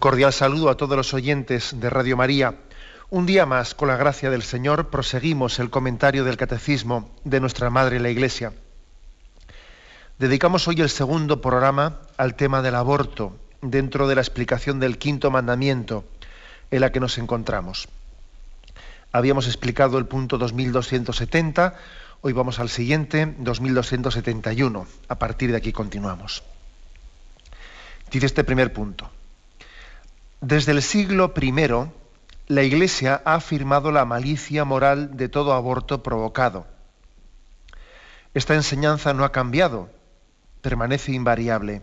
Cordial 0.00 0.32
saludo 0.32 0.70
a 0.70 0.76
todos 0.78 0.96
los 0.96 1.12
oyentes 1.12 1.78
de 1.78 1.90
Radio 1.90 2.16
María. 2.16 2.54
Un 3.10 3.26
día 3.26 3.44
más, 3.44 3.74
con 3.74 3.88
la 3.88 3.98
gracia 3.98 4.30
del 4.30 4.42
Señor, 4.42 4.88
proseguimos 4.88 5.58
el 5.58 5.68
comentario 5.68 6.24
del 6.24 6.38
Catecismo 6.38 7.10
de 7.24 7.38
nuestra 7.38 7.68
Madre 7.68 8.00
la 8.00 8.08
Iglesia. 8.08 8.54
Dedicamos 10.18 10.66
hoy 10.68 10.80
el 10.80 10.88
segundo 10.88 11.42
programa 11.42 12.00
al 12.16 12.34
tema 12.34 12.62
del 12.62 12.76
aborto, 12.76 13.36
dentro 13.60 14.08
de 14.08 14.14
la 14.14 14.22
explicación 14.22 14.80
del 14.80 14.96
quinto 14.96 15.30
mandamiento 15.30 16.04
en 16.70 16.80
la 16.80 16.92
que 16.92 17.00
nos 17.00 17.18
encontramos. 17.18 17.86
Habíamos 19.12 19.48
explicado 19.48 19.98
el 19.98 20.06
punto 20.06 20.38
2270, 20.38 21.74
hoy 22.22 22.32
vamos 22.32 22.58
al 22.58 22.70
siguiente, 22.70 23.34
2271. 23.38 24.86
A 25.08 25.18
partir 25.18 25.50
de 25.50 25.58
aquí 25.58 25.72
continuamos. 25.72 26.42
Dice 28.10 28.24
este 28.24 28.44
primer 28.44 28.72
punto. 28.72 29.10
Desde 30.40 30.72
el 30.72 30.80
siglo 30.80 31.34
I, 31.38 31.52
la 32.46 32.62
Iglesia 32.62 33.20
ha 33.26 33.34
afirmado 33.34 33.92
la 33.92 34.06
malicia 34.06 34.64
moral 34.64 35.14
de 35.14 35.28
todo 35.28 35.52
aborto 35.52 36.02
provocado. 36.02 36.66
Esta 38.32 38.54
enseñanza 38.54 39.12
no 39.12 39.24
ha 39.24 39.32
cambiado, 39.32 39.90
permanece 40.62 41.12
invariable. 41.12 41.82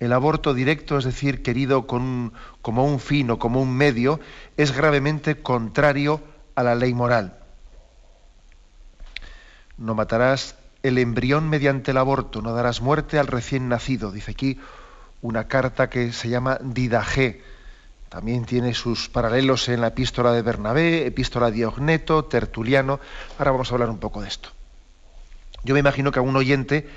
El 0.00 0.14
aborto 0.14 0.54
directo, 0.54 0.96
es 0.96 1.04
decir, 1.04 1.42
querido 1.42 1.86
como 1.86 2.84
un 2.86 3.00
fin 3.00 3.30
o 3.30 3.38
como 3.38 3.60
un 3.60 3.76
medio, 3.76 4.18
es 4.56 4.72
gravemente 4.72 5.42
contrario 5.42 6.22
a 6.54 6.62
la 6.62 6.74
ley 6.74 6.94
moral. 6.94 7.38
No 9.76 9.94
matarás 9.94 10.56
el 10.82 10.96
embrión 10.96 11.50
mediante 11.50 11.90
el 11.90 11.98
aborto, 11.98 12.40
no 12.40 12.54
darás 12.54 12.80
muerte 12.80 13.18
al 13.18 13.26
recién 13.26 13.68
nacido, 13.68 14.10
dice 14.10 14.30
aquí 14.30 14.58
una 15.22 15.48
carta 15.48 15.88
que 15.88 16.12
se 16.12 16.28
llama 16.28 16.58
Didagé. 16.60 17.42
También 18.08 18.44
tiene 18.44 18.74
sus 18.74 19.08
paralelos 19.08 19.68
en 19.68 19.80
la 19.80 19.86
epístola 19.88 20.32
de 20.32 20.42
Bernabé, 20.42 21.06
epístola 21.06 21.46
de 21.46 21.56
Diogneto, 21.56 22.26
Tertuliano. 22.26 23.00
Ahora 23.38 23.52
vamos 23.52 23.70
a 23.70 23.74
hablar 23.74 23.88
un 23.88 23.98
poco 23.98 24.20
de 24.20 24.28
esto. 24.28 24.50
Yo 25.64 25.74
me 25.74 25.80
imagino 25.80 26.12
que 26.12 26.18
algún 26.18 26.36
oyente 26.36 26.88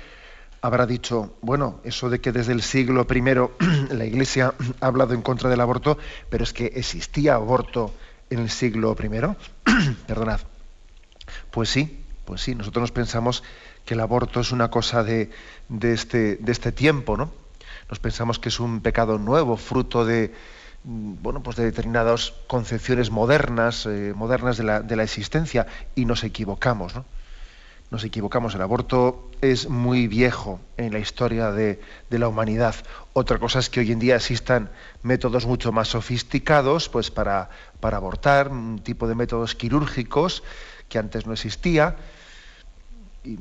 habrá 0.60 0.86
dicho, 0.86 1.36
bueno, 1.40 1.80
eso 1.84 2.10
de 2.10 2.20
que 2.20 2.32
desde 2.32 2.52
el 2.52 2.62
siglo 2.62 3.06
I 3.08 3.22
la 3.94 4.04
Iglesia 4.04 4.52
ha 4.80 4.86
hablado 4.86 5.14
en 5.14 5.22
contra 5.22 5.48
del 5.48 5.60
aborto, 5.60 5.96
pero 6.28 6.44
es 6.44 6.52
que 6.52 6.66
existía 6.66 7.34
aborto 7.34 7.94
en 8.28 8.40
el 8.40 8.50
siglo 8.50 8.94
I. 9.00 9.08
Perdonad. 10.06 10.40
Pues 11.50 11.70
sí, 11.70 12.04
pues 12.24 12.42
sí, 12.42 12.54
nosotros 12.54 12.82
nos 12.82 12.92
pensamos 12.92 13.42
que 13.84 13.94
el 13.94 14.00
aborto 14.00 14.40
es 14.40 14.50
una 14.52 14.68
cosa 14.68 15.04
de, 15.04 15.30
de, 15.68 15.92
este, 15.92 16.36
de 16.36 16.52
este 16.52 16.72
tiempo, 16.72 17.16
¿no? 17.16 17.45
Nos 17.88 18.00
pensamos 18.00 18.38
que 18.38 18.48
es 18.48 18.60
un 18.60 18.80
pecado 18.80 19.18
nuevo, 19.18 19.56
fruto 19.56 20.04
de, 20.04 20.32
mm, 20.84 21.14
bueno, 21.22 21.42
pues 21.42 21.56
de 21.56 21.64
determinadas 21.64 22.32
concepciones 22.46 23.10
modernas, 23.10 23.86
eh, 23.86 24.12
modernas 24.14 24.56
de 24.56 24.64
la, 24.64 24.80
de 24.80 24.96
la, 24.96 25.04
existencia, 25.04 25.66
y 25.94 26.04
nos 26.04 26.24
equivocamos, 26.24 26.94
¿no? 26.94 27.04
Nos 27.88 28.02
equivocamos. 28.02 28.52
El 28.56 28.62
aborto 28.62 29.30
es 29.40 29.68
muy 29.68 30.08
viejo 30.08 30.60
en 30.76 30.92
la 30.92 30.98
historia 30.98 31.52
de, 31.52 31.80
de, 32.10 32.18
la 32.18 32.26
humanidad. 32.26 32.74
Otra 33.12 33.38
cosa 33.38 33.60
es 33.60 33.70
que 33.70 33.78
hoy 33.78 33.92
en 33.92 34.00
día 34.00 34.16
existan 34.16 34.70
métodos 35.02 35.46
mucho 35.46 35.70
más 35.70 35.86
sofisticados, 35.88 36.88
pues 36.88 37.12
para, 37.12 37.48
para 37.78 37.98
abortar, 37.98 38.48
un 38.48 38.80
tipo 38.80 39.06
de 39.06 39.14
métodos 39.14 39.54
quirúrgicos 39.54 40.42
que 40.88 40.98
antes 40.98 41.26
no 41.26 41.32
existía 41.32 41.96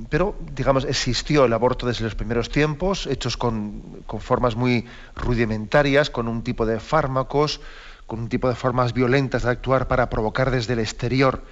pero, 0.10 0.36
digamos, 0.54 0.86
existió 0.86 1.46
el 1.46 1.54
aborto 1.54 1.86
desde 1.86 2.04
los 2.04 2.16
primeros 2.16 2.50
tiempos, 2.50 3.08
hechos 3.08 3.38
con, 3.38 4.04
formas 4.20 4.56
muy 4.56 4.86
rudimentarias, 5.16 6.10
con 6.10 6.28
un 6.28 6.44
tipo 6.44 6.66
de 6.66 6.80
fármacos, 6.80 7.62
con 8.08 8.20
un 8.20 8.30
tipo 8.30 8.48
de 8.50 8.56
formas 8.56 8.94
violentas 8.94 9.44
de 9.44 9.52
actuar 9.52 9.88
para 9.88 10.10
provocar 10.10 10.52
desde 10.52 10.74
el 10.74 10.80
exterior 10.80 11.44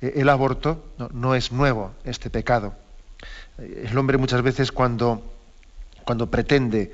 eh, 0.00 0.14
el 0.16 0.28
aborto. 0.28 0.84
No, 1.12 1.34
es 1.34 1.52
nuevo 1.52 1.92
este 2.04 2.30
pecado. 2.30 2.74
El 3.58 3.96
hombre 3.96 4.18
muchas 4.18 4.42
veces 4.42 4.70
cuando, 4.70 5.22
cuando 6.04 6.30
pretende 6.30 6.92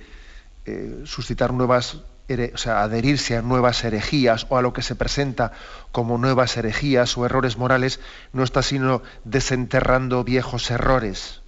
eh, 0.64 1.02
suscitar 1.04 1.52
nuevas 1.52 1.98
adherirse 2.28 3.36
a 3.36 3.42
nuevas 3.42 3.84
herejías 3.84 4.46
o 4.48 4.56
a 4.56 4.62
lo 4.62 4.72
que 4.72 4.82
se 4.82 4.94
presenta 4.94 5.52
como 5.92 6.16
nuevas 6.16 6.56
herejías 6.56 7.16
o 7.18 7.26
errores 7.26 7.58
morales, 7.58 8.00
no 8.32 8.42
está 8.42 8.62
sino 8.62 9.02
desenterrando 9.24 10.24
viejos 10.24 10.70
errores, 10.70 11.42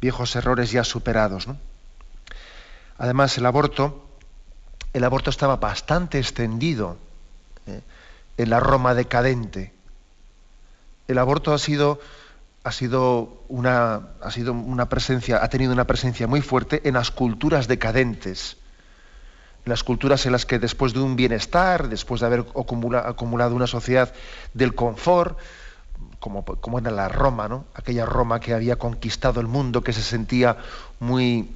viejos 0.00 0.36
errores 0.36 0.70
ya 0.72 0.84
superados. 0.84 1.48
Además, 2.98 3.36
el 3.38 3.46
aborto, 3.46 4.06
el 4.92 5.04
aborto 5.04 5.30
estaba 5.30 5.56
bastante 5.56 6.18
extendido 6.18 6.98
¿eh? 7.66 7.80
en 8.36 8.50
la 8.50 8.60
Roma 8.60 8.94
decadente. 8.94 9.72
El 11.08 11.16
aborto 11.16 11.54
ha 11.54 11.58
sido, 11.58 11.98
ha 12.62 12.72
sido, 12.72 13.42
una, 13.48 14.08
ha 14.20 14.30
sido 14.30 14.52
una 14.52 14.90
presencia, 14.90 15.42
ha 15.42 15.48
tenido 15.48 15.72
una 15.72 15.86
presencia 15.86 16.26
muy 16.26 16.42
fuerte 16.42 16.82
en 16.84 16.94
las 16.94 17.10
culturas 17.10 17.68
decadentes 17.68 18.58
las 19.64 19.84
culturas 19.84 20.26
en 20.26 20.32
las 20.32 20.46
que 20.46 20.58
después 20.58 20.92
de 20.92 21.00
un 21.00 21.16
bienestar, 21.16 21.88
después 21.88 22.20
de 22.20 22.26
haber 22.26 22.46
acumulado 22.54 23.54
una 23.54 23.66
sociedad 23.66 24.12
del 24.54 24.74
confort, 24.74 25.38
como, 26.18 26.78
era 26.78 26.90
la 26.90 27.08
Roma, 27.08 27.48
¿no? 27.48 27.64
aquella 27.74 28.04
Roma 28.04 28.40
que 28.40 28.54
había 28.54 28.76
conquistado 28.76 29.40
el 29.40 29.46
mundo, 29.46 29.82
que 29.82 29.92
se 29.92 30.02
sentía 30.02 30.58
muy 30.98 31.50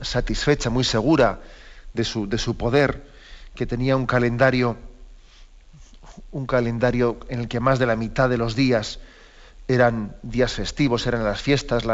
satisfecha, 0.00 0.70
muy 0.70 0.84
segura 0.84 1.40
de 1.94 2.04
su, 2.04 2.28
de 2.28 2.38
su 2.38 2.56
poder, 2.56 3.06
que 3.54 3.66
tenía 3.66 3.96
un 3.96 4.06
calendario, 4.06 4.76
un 6.32 6.46
calendario 6.46 7.18
en 7.28 7.40
el 7.40 7.48
que 7.48 7.60
más 7.60 7.78
de 7.78 7.86
la 7.86 7.96
mitad 7.96 8.28
de 8.28 8.38
los 8.38 8.54
días 8.56 8.98
eran 9.68 10.16
días 10.22 10.52
festivos, 10.52 11.06
eran 11.06 11.24
las 11.24 11.40
fiestas, 11.40 11.84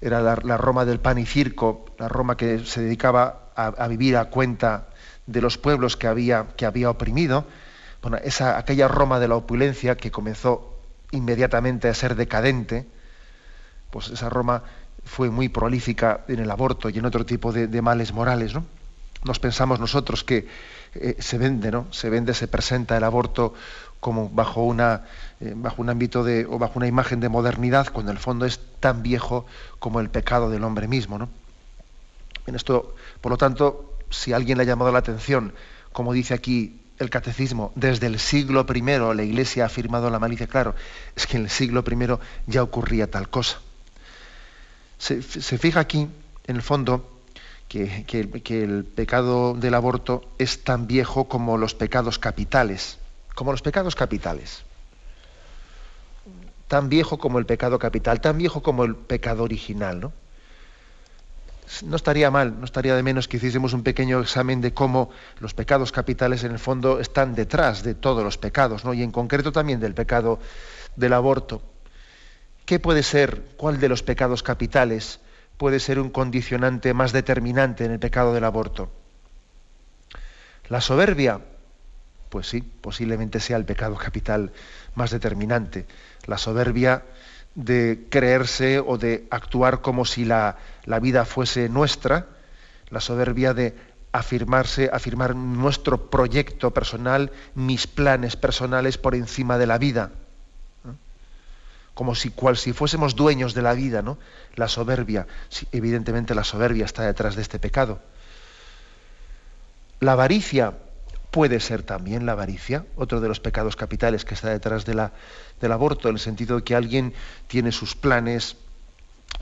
era 0.00 0.20
la, 0.20 0.36
la 0.42 0.56
Roma 0.56 0.84
del 0.84 1.00
pan 1.00 1.18
y 1.18 1.26
circo, 1.26 1.86
la 1.98 2.08
Roma 2.08 2.36
que 2.36 2.60
se 2.60 2.82
dedicaba 2.82 3.43
a, 3.56 3.88
vivir 3.88 4.16
a 4.16 4.26
cuenta 4.26 4.88
de 5.26 5.40
los 5.40 5.58
pueblos 5.58 5.96
que 5.96 6.06
había, 6.06 6.46
que 6.56 6.66
había 6.66 6.90
oprimido, 6.90 7.46
bueno, 8.02 8.18
esa, 8.22 8.58
aquella 8.58 8.88
Roma 8.88 9.18
de 9.18 9.28
la 9.28 9.36
opulencia 9.36 9.96
que 9.96 10.10
comenzó 10.10 10.78
inmediatamente 11.10 11.88
a 11.88 11.94
ser 11.94 12.16
decadente, 12.16 12.86
pues 13.90 14.08
esa 14.08 14.28
Roma 14.28 14.62
fue 15.04 15.30
muy 15.30 15.48
prolífica 15.48 16.24
en 16.28 16.40
el 16.40 16.50
aborto 16.50 16.88
y 16.88 16.98
en 16.98 17.06
otro 17.06 17.24
tipo 17.24 17.52
de, 17.52 17.82
males 17.82 18.12
morales, 18.12 18.54
¿no? 18.54 18.64
Nos 19.24 19.38
pensamos 19.38 19.80
nosotros 19.80 20.22
que 20.22 20.46
eh, 20.94 21.16
se 21.18 21.38
vende, 21.38 21.70
¿no? 21.70 21.86
Se 21.92 22.10
vende, 22.10 22.34
se 22.34 22.48
presenta 22.48 22.96
el 22.96 23.04
aborto 23.04 23.54
como 24.00 24.28
bajo 24.28 24.62
una 24.62 25.04
eh, 25.40 25.54
bajo 25.56 25.80
un 25.80 25.88
ámbito 25.88 26.24
de 26.24 26.44
o 26.44 26.58
bajo 26.58 26.74
una 26.76 26.86
imagen 26.86 27.20
de 27.20 27.28
modernidad, 27.30 27.88
cuando 27.90 28.12
en 28.12 28.18
el 28.18 28.22
fondo 28.22 28.44
es 28.44 28.60
tan 28.80 29.02
viejo 29.02 29.46
como 29.78 30.00
el 30.00 30.10
pecado 30.10 30.50
del 30.50 30.64
hombre 30.64 30.88
mismo, 30.88 31.18
¿no? 31.18 31.28
En 32.46 32.54
esto, 32.54 32.94
por 33.24 33.30
lo 33.30 33.38
tanto, 33.38 33.96
si 34.10 34.34
alguien 34.34 34.58
le 34.58 34.64
ha 34.64 34.66
llamado 34.66 34.92
la 34.92 34.98
atención, 34.98 35.54
como 35.94 36.12
dice 36.12 36.34
aquí 36.34 36.82
el 36.98 37.08
catecismo, 37.08 37.72
desde 37.74 38.06
el 38.06 38.18
siglo 38.18 38.66
I 38.68 38.82
la 39.14 39.22
Iglesia 39.22 39.62
ha 39.62 39.66
afirmado 39.68 40.10
la 40.10 40.18
malicia, 40.18 40.46
claro, 40.46 40.74
es 41.16 41.26
que 41.26 41.38
en 41.38 41.44
el 41.44 41.48
siglo 41.48 41.82
I 41.90 42.18
ya 42.46 42.62
ocurría 42.62 43.10
tal 43.10 43.30
cosa. 43.30 43.60
Se, 44.98 45.22
fija 45.22 45.80
aquí, 45.80 46.06
en 46.46 46.56
el 46.56 46.60
fondo, 46.60 47.22
que, 47.66 48.04
que, 48.06 48.62
el 48.62 48.84
pecado 48.84 49.54
del 49.54 49.72
aborto 49.72 50.30
es 50.36 50.62
tan 50.62 50.86
viejo 50.86 51.24
como 51.24 51.56
los 51.56 51.74
pecados 51.74 52.18
capitales, 52.18 52.98
como 53.34 53.52
los 53.52 53.62
pecados 53.62 53.94
capitales. 53.94 54.64
Tan 56.68 56.90
viejo 56.90 57.16
como 57.16 57.38
el 57.38 57.46
pecado 57.46 57.78
capital, 57.78 58.20
tan 58.20 58.36
viejo 58.36 58.62
como 58.62 58.84
el 58.84 58.94
pecado 58.94 59.44
original, 59.44 59.98
¿no? 59.98 60.23
No 61.82 61.96
estaría 61.96 62.30
mal, 62.30 62.58
no 62.58 62.64
estaría 62.64 62.94
de 62.94 63.02
menos 63.02 63.28
que 63.28 63.38
hiciésemos 63.38 63.72
un 63.72 63.82
pequeño 63.82 64.20
examen 64.20 64.60
de 64.60 64.72
cómo 64.72 65.10
los 65.40 65.54
pecados 65.54 65.92
capitales 65.92 66.44
en 66.44 66.52
el 66.52 66.58
fondo 66.58 67.00
están 67.00 67.34
detrás 67.34 67.82
de 67.82 67.94
todos 67.94 68.22
los 68.22 68.38
pecados, 68.38 68.84
¿no? 68.84 68.94
y 68.94 69.02
en 69.02 69.10
concreto 69.10 69.52
también 69.52 69.80
del 69.80 69.94
pecado 69.94 70.38
del 70.96 71.12
aborto. 71.12 71.62
¿Qué 72.66 72.78
puede 72.78 73.02
ser, 73.02 73.42
cuál 73.56 73.78
de 73.80 73.88
los 73.88 74.02
pecados 74.02 74.42
capitales 74.42 75.20
puede 75.56 75.80
ser 75.80 75.98
un 75.98 76.10
condicionante 76.10 76.94
más 76.94 77.12
determinante 77.12 77.84
en 77.84 77.92
el 77.92 77.98
pecado 77.98 78.32
del 78.32 78.44
aborto? 78.44 78.90
La 80.68 80.80
soberbia, 80.80 81.40
pues 82.30 82.48
sí, 82.48 82.62
posiblemente 82.62 83.38
sea 83.38 83.58
el 83.58 83.66
pecado 83.66 83.96
capital 83.96 84.52
más 84.94 85.10
determinante. 85.10 85.86
La 86.26 86.38
soberbia 86.38 87.02
de 87.54 88.06
creerse 88.10 88.80
o 88.80 88.98
de 88.98 89.26
actuar 89.30 89.80
como 89.80 90.04
si 90.04 90.24
la, 90.24 90.58
la 90.84 90.98
vida 90.98 91.24
fuese 91.24 91.68
nuestra, 91.68 92.26
la 92.90 93.00
soberbia 93.00 93.54
de 93.54 93.74
afirmarse, 94.14 94.90
afirmar 94.92 95.34
nuestro 95.34 96.08
proyecto 96.08 96.72
personal, 96.72 97.32
mis 97.56 97.88
planes 97.88 98.36
personales 98.36 98.96
por 98.96 99.16
encima 99.16 99.58
de 99.58 99.66
la 99.66 99.76
vida. 99.76 100.12
Como 101.94 102.14
si 102.14 102.30
cual 102.30 102.56
si 102.56 102.72
fuésemos 102.72 103.16
dueños 103.16 103.54
de 103.54 103.62
la 103.62 103.74
vida, 103.74 104.02
¿no? 104.02 104.18
La 104.54 104.68
soberbia, 104.68 105.26
evidentemente 105.72 106.34
la 106.34 106.44
soberbia 106.44 106.84
está 106.84 107.02
detrás 107.02 107.34
de 107.34 107.42
este 107.42 107.58
pecado. 107.58 108.00
La 109.98 110.12
avaricia 110.12 110.74
puede 111.32 111.58
ser 111.58 111.82
también 111.82 112.26
la 112.26 112.32
avaricia, 112.32 112.86
otro 112.94 113.20
de 113.20 113.26
los 113.26 113.40
pecados 113.40 113.74
capitales 113.74 114.24
que 114.24 114.34
está 114.34 114.50
detrás 114.50 114.84
de 114.84 114.94
la, 114.94 115.10
del 115.64 115.72
aborto, 115.72 116.08
en 116.08 116.14
el 116.14 116.20
sentido 116.20 116.56
de 116.56 116.62
que 116.62 116.74
alguien 116.74 117.12
tiene 117.46 117.72
sus 117.72 117.94
planes, 117.96 118.56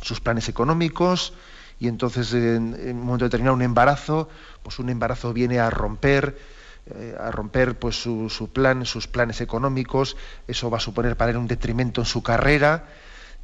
sus 0.00 0.20
planes 0.20 0.48
económicos, 0.48 1.34
y 1.82 1.88
entonces 1.88 2.32
en, 2.32 2.74
un 2.74 3.00
momento 3.00 3.24
determinado 3.24 3.56
un 3.56 3.62
embarazo, 3.62 4.28
pues 4.62 4.78
un 4.78 4.88
embarazo 4.88 5.32
viene 5.32 5.58
a 5.58 5.68
romper, 5.68 6.38
eh, 6.86 7.16
a 7.18 7.32
romper 7.32 7.76
pues 7.76 7.96
su, 7.96 8.50
plan, 8.52 8.86
sus 8.86 9.08
planes 9.08 9.40
económicos, 9.40 10.16
eso 10.46 10.70
va 10.70 10.76
a 10.76 10.80
suponer 10.80 11.16
para 11.16 11.32
él 11.32 11.38
un 11.38 11.48
detrimento 11.48 12.00
en 12.00 12.04
su 12.04 12.22
carrera, 12.22 12.84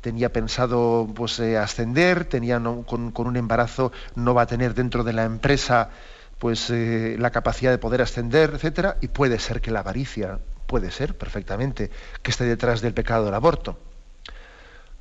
tenía 0.01 0.33
pensado 0.33 1.09
pues 1.17 1.41
eh, 1.41 1.59
ascender, 1.59 2.27
tenía 2.27 2.63
con, 2.87 3.13
un 3.13 3.37
embarazo 3.37 3.91
no 4.15 4.35
va 4.35 4.43
a 4.43 4.47
tener 4.47 4.73
dentro 4.73 5.03
de 5.03 5.15
la 5.15 5.25
empresa 5.25 5.91
pues 6.39 6.71
eh, 6.71 7.17
la 7.19 7.31
capacidad 7.31 7.73
de 7.73 7.79
poder 7.79 8.03
ascender, 8.03 8.53
etcétera, 8.55 8.99
y 9.01 9.09
puede 9.09 9.41
ser 9.41 9.61
que 9.61 9.73
la 9.73 9.81
avaricia, 9.81 10.39
puede 10.69 10.93
ser 10.93 11.17
perfectamente, 11.17 11.91
que 12.23 12.31
esté 12.31 12.45
detrás 12.45 12.81
del 12.83 12.95
pecado 12.95 13.25
del 13.25 13.35
aborto. 13.35 13.79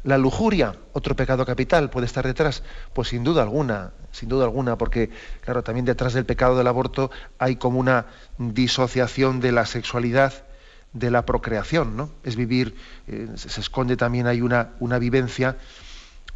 La 0.03 0.17
lujuria, 0.17 0.73
otro 0.93 1.15
pecado 1.15 1.45
capital, 1.45 1.89
puede 1.89 2.05
estar 2.05 2.25
detrás, 2.25 2.63
pues 2.93 3.09
sin 3.09 3.25
duda 3.25 3.41
alguna, 3.43 3.91
sin 4.11 4.29
duda 4.29 4.45
alguna, 4.45 4.77
porque 4.77 5.09
claro, 5.41 5.63
también 5.63 5.85
detrás 5.85 6.13
del 6.13 6.25
pecado 6.25 6.57
del 6.57 6.67
aborto 6.67 7.11
hay 7.37 7.57
como 7.57 7.79
una 7.79 8.05
disociación 8.37 9.41
de 9.41 9.51
la 9.51 9.65
sexualidad 9.65 10.45
de 10.93 11.11
la 11.11 11.25
procreación, 11.25 11.97
¿no? 11.97 12.09
Es 12.23 12.37
vivir, 12.37 12.75
eh, 13.07 13.27
se 13.35 13.59
esconde 13.59 13.97
también 13.97 14.27
hay 14.27 14.39
una, 14.41 14.69
una 14.79 14.99
vivencia, 14.99 15.57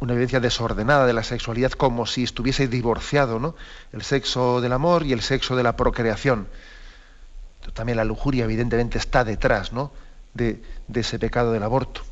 una 0.00 0.12
vivencia 0.12 0.40
desordenada 0.40 1.06
de 1.06 1.14
la 1.14 1.22
sexualidad, 1.22 1.72
como 1.72 2.04
si 2.04 2.24
estuviese 2.24 2.68
divorciado, 2.68 3.38
¿no? 3.38 3.56
El 3.92 4.02
sexo 4.02 4.60
del 4.60 4.74
amor 4.74 5.06
y 5.06 5.14
el 5.14 5.22
sexo 5.22 5.56
de 5.56 5.62
la 5.62 5.76
procreación. 5.76 6.48
También 7.74 7.96
la 7.96 8.04
lujuria, 8.04 8.44
evidentemente, 8.44 8.98
está 8.98 9.24
detrás, 9.24 9.72
¿no? 9.72 9.92
de 10.34 10.62
ese 10.94 11.18
pecado 11.18 11.52
del 11.52 11.62
aborto. 11.62 12.02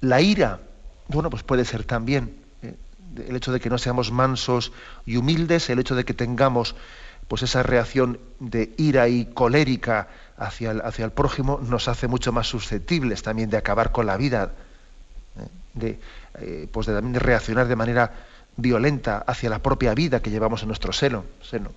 La 0.00 0.20
ira, 0.20 0.60
bueno, 1.08 1.30
pues 1.30 1.42
puede 1.42 1.64
ser 1.64 1.84
también 1.84 2.36
eh, 2.62 2.74
el 3.28 3.34
hecho 3.34 3.50
de 3.52 3.60
que 3.60 3.70
no 3.70 3.78
seamos 3.78 4.12
mansos 4.12 4.72
y 5.06 5.16
humildes, 5.16 5.70
el 5.70 5.80
hecho 5.80 5.94
de 5.94 6.04
que 6.04 6.14
tengamos 6.14 6.76
pues 7.26 7.42
esa 7.42 7.62
reacción 7.62 8.18
de 8.38 8.72
ira 8.78 9.08
y 9.08 9.26
colérica 9.26 10.08
hacia 10.36 10.70
el, 10.70 10.80
hacia 10.82 11.04
el 11.04 11.10
prójimo 11.10 11.60
nos 11.62 11.88
hace 11.88 12.06
mucho 12.06 12.32
más 12.32 12.46
susceptibles 12.46 13.22
también 13.22 13.50
de 13.50 13.56
acabar 13.56 13.92
con 13.92 14.06
la 14.06 14.16
vida, 14.16 14.52
¿eh? 15.36 15.48
de, 15.74 16.00
eh, 16.40 16.68
pues 16.70 16.86
de, 16.86 16.94
también 16.94 17.20
reaccionar 17.20 17.66
de 17.66 17.76
manera 17.76 18.12
violenta 18.56 19.18
hacia 19.26 19.50
la 19.50 19.58
propia 19.58 19.94
vida 19.94 20.20
que 20.20 20.30
llevamos 20.30 20.62
en 20.62 20.68
nuestro 20.68 20.92
seno. 20.92 21.24
seno. 21.42 21.70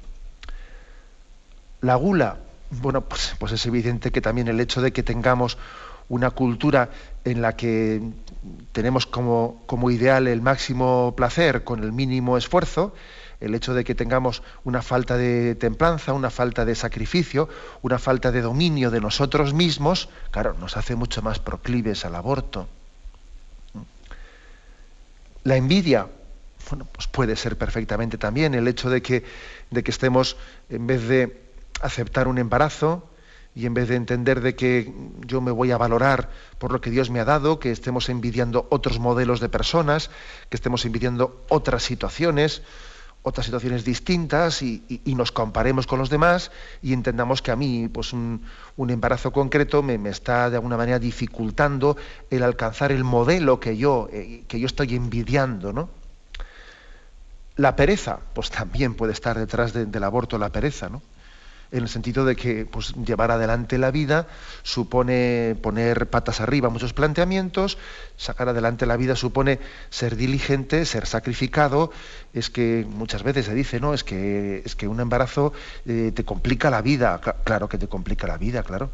La 1.81 1.95
gula, 1.95 2.37
bueno, 2.71 3.01
pues, 3.01 3.35
pues 3.37 3.51
es 3.51 3.65
evidente 3.65 4.11
que 4.11 4.21
también 4.21 4.47
el 4.47 4.59
hecho 4.59 4.81
de 4.81 4.91
que 4.93 5.03
tengamos 5.03 5.57
una 6.07 6.31
cultura 6.31 6.89
en 7.23 7.41
la 7.41 7.55
que 7.55 8.01
tenemos 8.71 9.05
como, 9.05 9.63
como, 9.65 9.91
ideal 9.91 10.27
el 10.27 10.41
máximo 10.41 11.13
placer 11.15 11.63
con 11.63 11.83
el 11.83 11.91
mínimo 11.91 12.37
esfuerzo, 12.37 12.93
el 13.39 13.55
hecho 13.55 13.73
de 13.73 13.83
que 13.83 13.95
tengamos 13.95 14.43
una 14.63 14.81
falta 14.81 15.17
de 15.17 15.55
templanza, 15.55 16.13
una 16.13 16.29
falta 16.29 16.65
de 16.65 16.75
sacrificio, 16.75 17.49
una 17.81 17.97
falta 17.97 18.31
de 18.31 18.41
dominio 18.41 18.91
de 18.91 19.01
nosotros 19.01 19.53
mismos, 19.53 20.09
claro, 20.31 20.53
nos 20.59 20.77
hace 20.77 20.95
mucho 20.95 21.21
más 21.21 21.39
proclives 21.39 22.05
al 22.05 22.15
aborto. 22.15 22.67
La 25.43 25.55
envidia, 25.55 26.07
bueno, 26.69 26.87
pues 26.91 27.07
puede 27.07 27.35
ser 27.35 27.57
perfectamente 27.57 28.17
también 28.17 28.53
el 28.53 28.67
hecho 28.67 28.89
de 28.89 29.01
que, 29.01 29.23
de 29.71 29.83
que 29.83 29.91
estemos, 29.91 30.37
en 30.69 30.87
vez 30.87 31.07
de 31.07 31.50
aceptar 31.81 32.27
un 32.27 32.37
embarazo, 32.37 33.07
y 33.53 33.65
en 33.65 33.73
vez 33.73 33.89
de 33.89 33.95
entender 33.95 34.41
de 34.41 34.55
que 34.55 34.93
yo 35.25 35.41
me 35.41 35.51
voy 35.51 35.71
a 35.71 35.77
valorar 35.77 36.29
por 36.57 36.71
lo 36.71 36.79
que 36.79 36.89
Dios 36.89 37.09
me 37.09 37.19
ha 37.19 37.25
dado, 37.25 37.59
que 37.59 37.71
estemos 37.71 38.09
envidiando 38.09 38.67
otros 38.69 38.99
modelos 38.99 39.39
de 39.39 39.49
personas, 39.49 40.09
que 40.49 40.55
estemos 40.55 40.85
envidiando 40.85 41.43
otras 41.49 41.83
situaciones, 41.83 42.61
otras 43.23 43.45
situaciones 43.45 43.83
distintas 43.83 44.61
y, 44.61 45.01
nos 45.05 45.31
comparemos 45.31 45.85
con 45.85 45.99
los 45.99 46.09
demás 46.09 46.51
y 46.81 46.93
entendamos 46.93 47.41
que 47.41 47.51
a 47.51 47.55
mí 47.55 47.87
pues 47.87 48.13
un, 48.13 48.41
embarazo 48.77 49.31
concreto 49.31 49.83
me, 49.83 49.95
está 50.09 50.49
de 50.49 50.55
alguna 50.55 50.77
manera 50.77 50.97
dificultando 50.97 51.97
el 52.29 52.43
alcanzar 52.43 52.91
el 52.91 53.03
modelo 53.03 53.59
que 53.59 53.77
yo, 53.77 54.07
eh, 54.11 54.43
que 54.47 54.59
yo 54.59 54.65
estoy 54.65 54.95
envidiando. 54.95 55.73
¿no? 55.73 55.89
La 57.57 57.75
pereza, 57.75 58.19
pues 58.33 58.49
también 58.49 58.95
puede 58.95 59.13
estar 59.13 59.37
detrás 59.37 59.73
del 59.73 60.03
aborto 60.03 60.37
la 60.39 60.49
pereza. 60.49 60.89
¿no? 60.89 61.01
En 61.71 61.83
el 61.83 61.89
sentido 61.89 62.25
de 62.25 62.35
que 62.35 62.65
pues, 62.65 62.93
llevar 62.95 63.31
adelante 63.31 63.77
la 63.77 63.91
vida 63.91 64.27
supone 64.63 65.55
poner 65.61 66.09
patas 66.09 66.41
arriba 66.41 66.69
muchos 66.69 66.93
planteamientos, 66.93 67.77
sacar 68.17 68.49
adelante 68.49 68.85
la 68.85 68.97
vida 68.97 69.15
supone 69.15 69.59
ser 69.89 70.15
diligente, 70.15 70.85
ser 70.85 71.05
sacrificado, 71.05 71.91
es 72.33 72.49
que 72.49 72.85
muchas 72.89 73.23
veces 73.23 73.45
se 73.45 73.53
dice, 73.53 73.79
no, 73.79 73.93
es 73.93 74.03
que, 74.03 74.61
es 74.65 74.75
que 74.75 74.87
un 74.87 74.99
embarazo 74.99 75.53
eh, 75.85 76.11
te 76.13 76.25
complica 76.25 76.69
la 76.69 76.81
vida, 76.81 77.19
claro 77.43 77.69
que 77.69 77.77
te 77.77 77.87
complica 77.87 78.27
la 78.27 78.37
vida, 78.37 78.63
claro. 78.63 78.89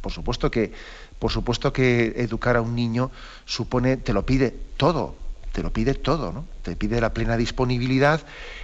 Por 0.00 0.12
supuesto 0.12 0.50
que, 0.50 0.72
por 1.18 1.30
supuesto 1.30 1.72
que 1.72 2.14
educar 2.16 2.56
a 2.56 2.60
un 2.60 2.74
niño 2.74 3.10
supone, 3.44 3.96
te 3.96 4.12
lo 4.12 4.24
pide 4.24 4.54
todo, 4.76 5.16
te 5.52 5.62
lo 5.62 5.72
pide 5.72 5.94
todo, 5.94 6.32
¿no? 6.32 6.44
Te 6.62 6.76
pide 6.76 7.00
la 7.00 7.12
plena 7.12 7.36
disponibilidad 7.36 8.20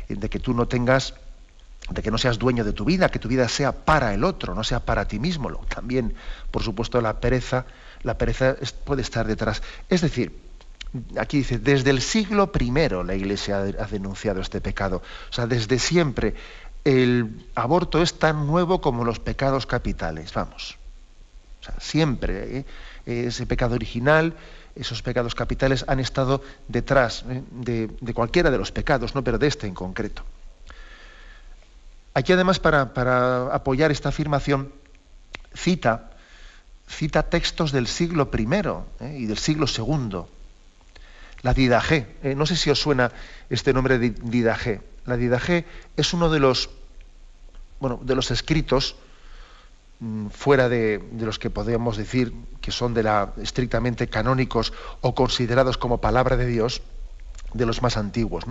de 0.09 0.29
que 0.29 0.39
tú 0.39 0.55
no 0.55 0.69
tengas 0.69 1.15
de 1.91 2.03
que 2.03 2.11
no 2.11 2.19
seas 2.19 2.39
dueño 2.39 2.65
de 2.65 2.73
tu 2.73 2.85
vida, 2.85 3.11
que 3.11 3.19
tu 3.19 3.29
vida 3.29 3.49
sea 3.49 3.73
para 3.73 4.15
el 4.15 4.25
otro, 4.25 4.55
no 4.55 4.65
sea 4.65 4.81
para 4.81 5.07
ti 5.07 5.19
mismo. 5.19 5.51
También, 5.69 6.15
por 6.51 6.63
supuesto, 6.63 7.01
la 7.01 7.21
pereza, 7.21 7.67
la 8.03 8.17
pereza 8.17 8.57
puede 8.85 9.03
estar 9.03 9.27
detrás. 9.27 9.63
Es 9.91 10.01
decir, 10.01 10.33
aquí 11.19 11.39
dice, 11.39 11.59
desde 11.59 11.91
el 11.91 12.01
siglo 12.01 12.51
I 12.59 12.71
la 13.05 13.15
Iglesia 13.15 13.59
ha 13.59 13.87
denunciado 13.87 14.41
este 14.41 14.61
pecado. 14.61 15.03
O 15.31 15.33
sea, 15.33 15.47
desde 15.47 15.79
siempre 15.79 16.35
el 16.85 17.47
aborto 17.55 18.03
es 18.03 18.19
tan 18.19 18.47
nuevo 18.47 18.81
como 18.81 19.05
los 19.05 19.19
pecados 19.19 19.67
capitales, 19.67 20.33
vamos. 20.33 20.77
O 21.61 21.65
sea, 21.65 21.75
siempre 21.81 22.59
¿eh? 22.59 22.65
ese 23.27 23.47
pecado 23.47 23.75
original, 23.75 24.35
esos 24.75 25.03
pecados 25.03 25.35
capitales 25.35 25.85
han 25.89 26.01
estado 26.01 26.43
detrás 26.69 27.25
¿eh? 27.29 27.43
de, 27.51 27.91
de, 28.01 28.15
cualquiera 28.15 28.51
de 28.51 28.59
los 28.59 28.71
pecados, 28.71 29.15
¿no? 29.15 29.25
pero 29.25 29.39
de 29.39 29.47
este 29.47 29.67
en 29.67 29.75
concreto. 29.75 30.25
Aquí 32.15 32.33
además 32.33 32.61
para, 32.61 32.83
apoyar 33.53 33.91
esta 33.91 34.11
afirmación 34.11 34.73
cita, 35.53 36.11
cita 36.89 37.25
textos 37.25 37.73
del 37.73 37.89
siglo 37.89 38.31
I 38.33 38.47
¿eh? 39.01 39.17
y 39.19 39.27
del 39.27 39.39
siglo 39.39 39.67
II. 39.67 40.23
La 41.43 41.53
Didagé, 41.53 42.17
¿eh? 42.23 42.35
no 42.37 42.47
sé 42.47 42.55
si 42.57 42.71
os 42.71 42.81
suena 42.81 43.11
este 43.51 43.73
nombre 43.73 43.99
de 43.99 44.11
Didagé. 44.11 44.81
La 45.07 45.17
Didagé 45.17 45.67
es 45.97 46.15
uno 46.15 46.31
de 46.31 46.39
los, 46.39 46.71
bueno, 47.81 48.01
de 48.03 48.15
los 48.15 48.31
escritos 48.31 48.95
mm, 49.99 50.29
fuera 50.29 50.69
de, 50.69 51.03
los 51.19 51.41
que 51.41 51.51
podemos 51.51 51.97
decir 51.97 52.33
que 52.61 52.71
son 52.71 52.95
de 52.95 53.03
la, 53.03 53.33
estrictamente 53.43 54.07
canónicos 54.07 54.73
o 55.01 55.17
considerados 55.17 55.79
como 55.79 56.01
palabra 56.01 56.37
de 56.37 56.47
Dios, 56.47 56.81
de 57.55 57.67
los 57.67 57.83
más 57.83 57.97
antiguos. 57.97 58.45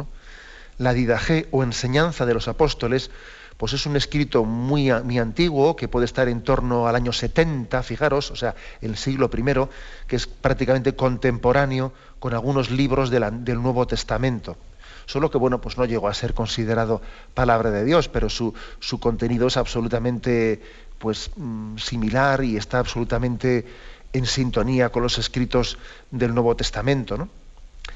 La 0.77 0.93
Didagé 0.93 1.47
o 1.51 1.63
enseñanza 1.63 2.25
de 2.25 2.33
los 2.33 2.49
apóstoles 2.49 3.09
pues 3.57 3.73
es 3.73 3.85
un 3.85 3.95
escrito 3.95 4.43
muy, 4.43 4.91
muy, 5.03 5.19
antiguo, 5.19 5.75
que 5.75 5.87
puede 5.87 6.05
estar 6.05 6.27
en 6.27 6.41
torno 6.41 6.87
al 6.87 6.95
año 6.95 7.13
70, 7.13 7.83
fijaros, 7.83 8.31
o 8.31 8.35
sea, 8.35 8.55
el 8.81 8.97
siglo 8.97 9.29
I, 9.35 9.67
que 10.07 10.15
es 10.15 10.27
prácticamente 10.27 10.95
contemporáneo 10.95 11.93
con 12.19 12.33
algunos 12.33 12.71
libros 12.71 13.09
del 13.09 13.61
Nuevo 13.61 13.85
Testamento. 13.87 14.57
Solo 15.05 15.29
que, 15.29 15.37
bueno, 15.37 15.59
pues 15.59 15.77
no 15.77 15.85
llegó 15.85 16.07
a 16.07 16.13
ser 16.13 16.33
considerado 16.33 17.01
palabra 17.33 17.71
de 17.71 17.83
Dios, 17.83 18.07
pero 18.07 18.29
su, 18.29 18.53
su 18.79 18.99
contenido 18.99 19.47
es 19.47 19.57
absolutamente 19.57 20.61
pues, 20.97 21.31
mm, 21.35 21.77
similar 21.77 22.43
y 22.43 22.55
está 22.55 22.79
absolutamente 22.79 23.65
en 24.13 24.25
sintonía 24.25 24.89
con 24.89 25.03
los 25.03 25.17
escritos 25.17 25.77
del 26.11 26.33
Nuevo 26.33 26.55
Testamento. 26.55 27.27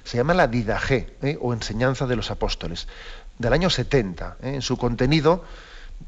Se 0.04 0.18
llama 0.18 0.34
la 0.34 0.48
Didagé, 0.48 1.16
¿eh? 1.22 1.38
o 1.40 1.54
enseñanza 1.54 2.06
de 2.08 2.16
los 2.18 2.32
apóstoles 2.32 2.88
del 3.38 3.53
año 3.53 3.70
70. 3.70 4.38
¿eh? 4.41 4.56
En 4.56 4.62
su 4.62 4.77
contenido, 4.77 5.44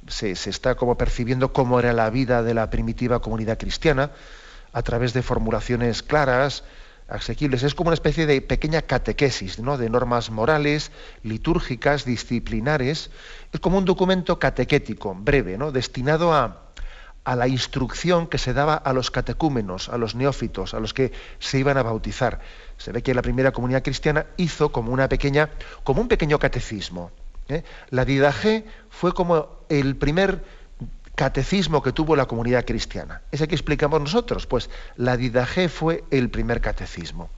se, 0.07 0.31
está 0.31 0.75
como 0.75 0.97
percibiendo 0.97 1.53
cómo 1.53 1.79
era 1.79 1.93
la 1.93 2.09
vida 2.09 2.43
de 2.43 2.53
la 2.53 2.69
primitiva 2.69 3.21
comunidad 3.21 3.57
cristiana 3.57 4.11
a 4.73 4.81
través 4.83 5.13
de 5.13 5.21
formulaciones 5.21 6.03
claras, 6.03 6.63
asequibles. 7.07 7.63
Es 7.63 7.73
como 7.73 7.89
una 7.89 7.95
especie 7.95 8.25
de 8.25 8.41
pequeña 8.41 8.83
catequesis, 8.83 9.59
¿no? 9.59 9.77
de 9.77 9.89
normas 9.89 10.29
morales, 10.29 10.91
litúrgicas, 11.23 12.05
disciplinares. 12.05 13.09
Es 13.51 13.59
como 13.59 13.77
un 13.77 13.85
documento 13.85 14.37
catequético, 14.37 15.15
breve, 15.15 15.57
¿no? 15.57 15.71
destinado 15.71 16.33
a, 16.33 16.68
a 17.29 17.35
la 17.35 17.47
instrucción 17.47 18.25
que 18.25 18.39
se 18.39 18.53
daba 18.53 18.73
a 18.73 18.91
los 18.91 19.11
catecúmenos, 19.11 19.87
a 19.89 19.99
los 19.99 20.15
neófitos, 20.15 20.73
a 20.73 20.79
los 20.79 20.95
que 20.95 21.11
se 21.37 21.59
iban 21.59 21.77
a 21.77 21.83
bautizar. 21.83 22.39
Se 22.79 22.91
ve 22.91 23.03
que 23.03 23.13
la 23.13 23.21
primera 23.21 23.51
comunidad 23.51 23.83
cristiana 23.83 24.25
hizo 24.37 24.71
como 24.71 24.91
una 24.91 25.07
pequeña, 25.07 25.51
como 25.83 26.01
un 26.01 26.07
pequeño 26.07 26.39
catecismo. 26.39 27.11
¿eh? 27.47 27.63
La 27.91 28.03
Didaje 28.03 28.65
fue 28.89 29.13
como 29.13 29.59
el 29.69 29.95
primer 29.95 30.43
catecismo 31.13 31.83
que 31.83 31.91
tuvo 31.91 32.15
la 32.15 32.25
comunidad 32.25 32.65
cristiana. 32.65 33.21
¿Ese 33.31 33.47
que 33.47 33.53
explicamos 33.53 34.01
nosotros? 34.01 34.47
Pues 34.47 34.71
la 34.95 35.15
Didaje 35.15 35.69
fue 35.69 36.05
el 36.09 36.31
primer 36.31 36.61
catecismo. 36.61 37.29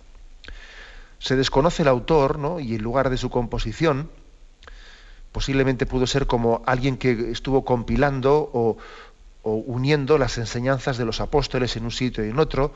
Se 1.19 1.35
desconoce 1.35 1.81
el 1.81 1.89
autor 1.89 2.39
¿no? 2.39 2.61
y 2.61 2.75
el 2.75 2.81
lugar 2.81 3.09
de 3.09 3.17
su 3.17 3.29
composición. 3.29 4.09
Posiblemente 5.33 5.85
pudo 5.85 6.07
ser 6.07 6.27
como 6.27 6.61
alguien 6.65 6.95
que 6.95 7.31
estuvo 7.31 7.65
compilando 7.65 8.49
o, 8.53 8.77
o 9.43 9.55
uniendo 9.55 10.17
las 10.17 10.37
enseñanzas 10.37 10.97
de 10.97 11.05
los 11.05 11.21
apóstoles 11.21 11.75
en 11.75 11.85
un 11.85 11.91
sitio 11.91 12.25
y 12.25 12.29
en 12.29 12.39
otro, 12.39 12.73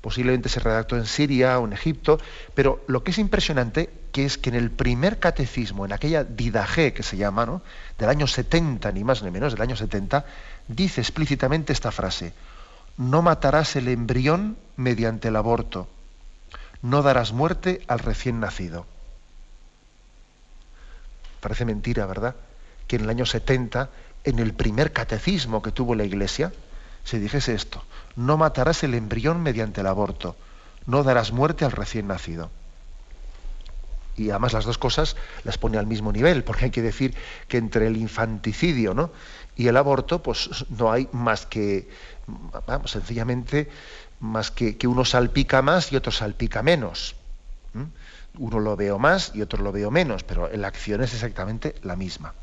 posiblemente 0.00 0.48
se 0.48 0.60
redactó 0.60 0.96
en 0.96 1.06
Siria 1.06 1.58
o 1.58 1.64
en 1.64 1.72
Egipto, 1.72 2.20
pero 2.54 2.84
lo 2.86 3.02
que 3.02 3.10
es 3.10 3.18
impresionante 3.18 3.90
que 4.12 4.26
es 4.26 4.38
que 4.38 4.50
en 4.50 4.54
el 4.54 4.70
primer 4.70 5.18
catecismo, 5.18 5.84
en 5.84 5.92
aquella 5.92 6.24
Didaje 6.24 6.92
que 6.92 7.02
se 7.02 7.16
llama, 7.16 7.46
¿no? 7.46 7.62
del 7.98 8.10
año 8.10 8.26
70, 8.26 8.92
ni 8.92 9.02
más 9.02 9.22
ni 9.22 9.30
menos, 9.30 9.54
del 9.54 9.62
año 9.62 9.76
70, 9.76 10.24
dice 10.68 11.00
explícitamente 11.00 11.72
esta 11.72 11.90
frase, 11.90 12.32
no 12.96 13.22
matarás 13.22 13.76
el 13.76 13.88
embrión 13.88 14.56
mediante 14.76 15.28
el 15.28 15.36
aborto, 15.36 15.88
no 16.82 17.02
darás 17.02 17.32
muerte 17.32 17.80
al 17.88 17.98
recién 17.98 18.40
nacido. 18.40 18.86
Parece 21.40 21.64
mentira, 21.64 22.06
¿verdad? 22.06 22.36
Que 22.86 22.96
en 22.96 23.04
el 23.04 23.10
año 23.10 23.26
70 23.26 23.88
en 24.24 24.38
el 24.38 24.54
primer 24.54 24.92
catecismo 24.92 25.62
que 25.62 25.70
tuvo 25.70 25.94
la 25.94 26.04
Iglesia, 26.04 26.52
se 27.04 27.18
dijese 27.18 27.54
esto, 27.54 27.84
no 28.16 28.36
matarás 28.36 28.82
el 28.82 28.94
embrión 28.94 29.42
mediante 29.42 29.82
el 29.82 29.86
aborto, 29.86 30.36
no 30.86 31.02
darás 31.02 31.32
muerte 31.32 31.64
al 31.64 31.72
recién 31.72 32.08
nacido. 32.08 32.50
Y 34.16 34.30
además 34.30 34.52
las 34.52 34.64
dos 34.64 34.78
cosas 34.78 35.16
las 35.42 35.58
pone 35.58 35.76
al 35.76 35.86
mismo 35.86 36.12
nivel, 36.12 36.44
porque 36.44 36.66
hay 36.66 36.70
que 36.70 36.82
decir 36.82 37.14
que 37.48 37.58
entre 37.58 37.88
el 37.88 37.96
infanticidio 37.96 38.94
¿no? 38.94 39.10
y 39.56 39.66
el 39.66 39.76
aborto, 39.76 40.22
pues 40.22 40.64
no 40.70 40.90
hay 40.90 41.08
más 41.12 41.46
que, 41.46 41.88
vamos, 42.66 42.92
sencillamente, 42.92 43.68
más 44.20 44.50
que, 44.50 44.76
que 44.76 44.86
uno 44.86 45.04
salpica 45.04 45.62
más 45.62 45.92
y 45.92 45.96
otro 45.96 46.12
salpica 46.12 46.62
menos. 46.62 47.16
Uno 48.38 48.60
lo 48.60 48.76
veo 48.76 48.98
más 48.98 49.32
y 49.34 49.42
otro 49.42 49.62
lo 49.62 49.72
veo 49.72 49.90
menos, 49.90 50.22
pero 50.22 50.48
la 50.56 50.68
acción 50.68 51.02
es 51.02 51.12
exactamente 51.12 51.74
la 51.82 51.96
misma 51.96 52.34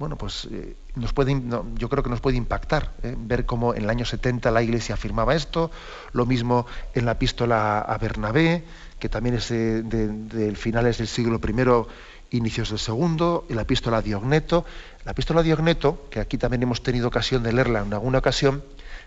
bueno, 0.00 0.16
pues 0.16 0.48
eh, 0.50 0.76
nos 0.94 1.12
puede, 1.12 1.38
yo 1.74 1.90
creo 1.90 2.02
que 2.02 2.08
nos 2.08 2.22
puede 2.22 2.38
impactar 2.38 2.94
¿eh? 3.02 3.14
ver 3.18 3.44
cómo 3.44 3.74
en 3.74 3.82
el 3.82 3.90
año 3.90 4.06
70 4.06 4.50
la 4.50 4.62
Iglesia 4.62 4.94
afirmaba 4.94 5.34
esto, 5.34 5.70
lo 6.14 6.24
mismo 6.24 6.64
en 6.94 7.04
la 7.04 7.12
epístola 7.12 7.80
a 7.80 7.98
Bernabé, 7.98 8.64
que 8.98 9.10
también 9.10 9.34
es 9.34 9.50
de, 9.50 10.54
finales 10.56 10.96
del 10.96 11.06
siglo 11.06 11.38
I, 11.38 12.38
inicios 12.38 12.70
del 12.70 12.78
segundo, 12.78 13.44
en 13.50 13.56
la 13.56 13.62
epístola 13.62 13.98
a 13.98 14.02
Diogneto. 14.02 14.64
La 15.04 15.12
epístola 15.12 15.40
a 15.40 15.42
Diogneto, 15.42 16.06
que 16.08 16.20
aquí 16.20 16.38
también 16.38 16.62
hemos 16.62 16.82
tenido 16.82 17.08
ocasión 17.08 17.42
de 17.42 17.52
leerla 17.52 17.82
en 17.82 17.92
alguna 17.92 18.20
ocasión, 18.20 18.64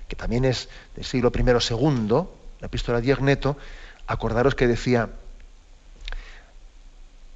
que 0.08 0.16
también 0.16 0.46
es 0.46 0.70
del 0.96 1.06
siglo 1.06 1.32
I, 1.36 1.60
segundo, 1.60 2.38
la 2.60 2.68
epístola 2.68 3.00
a 3.00 3.02
Diogneto, 3.02 3.58
acordaros 4.06 4.54
que 4.54 4.68
decía, 4.68 5.10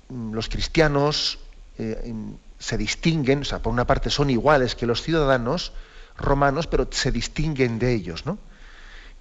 mm, 0.10 0.34
los 0.34 0.48
cristianos, 0.48 1.40
eh, 1.80 2.14
se 2.60 2.78
distinguen, 2.78 3.42
o 3.42 3.46
sea, 3.46 3.60
por 3.60 3.74
una 3.74 3.86
parte 3.86 4.10
son 4.10 4.30
iguales 4.30 4.76
que 4.76 4.86
los 4.86 5.02
ciudadanos 5.02 5.74
romanos, 6.18 6.68
pero 6.68 6.88
se 6.92 7.12
distinguen 7.12 7.80
de 7.80 7.94
ellos, 7.94 8.26
¿no? 8.26 8.40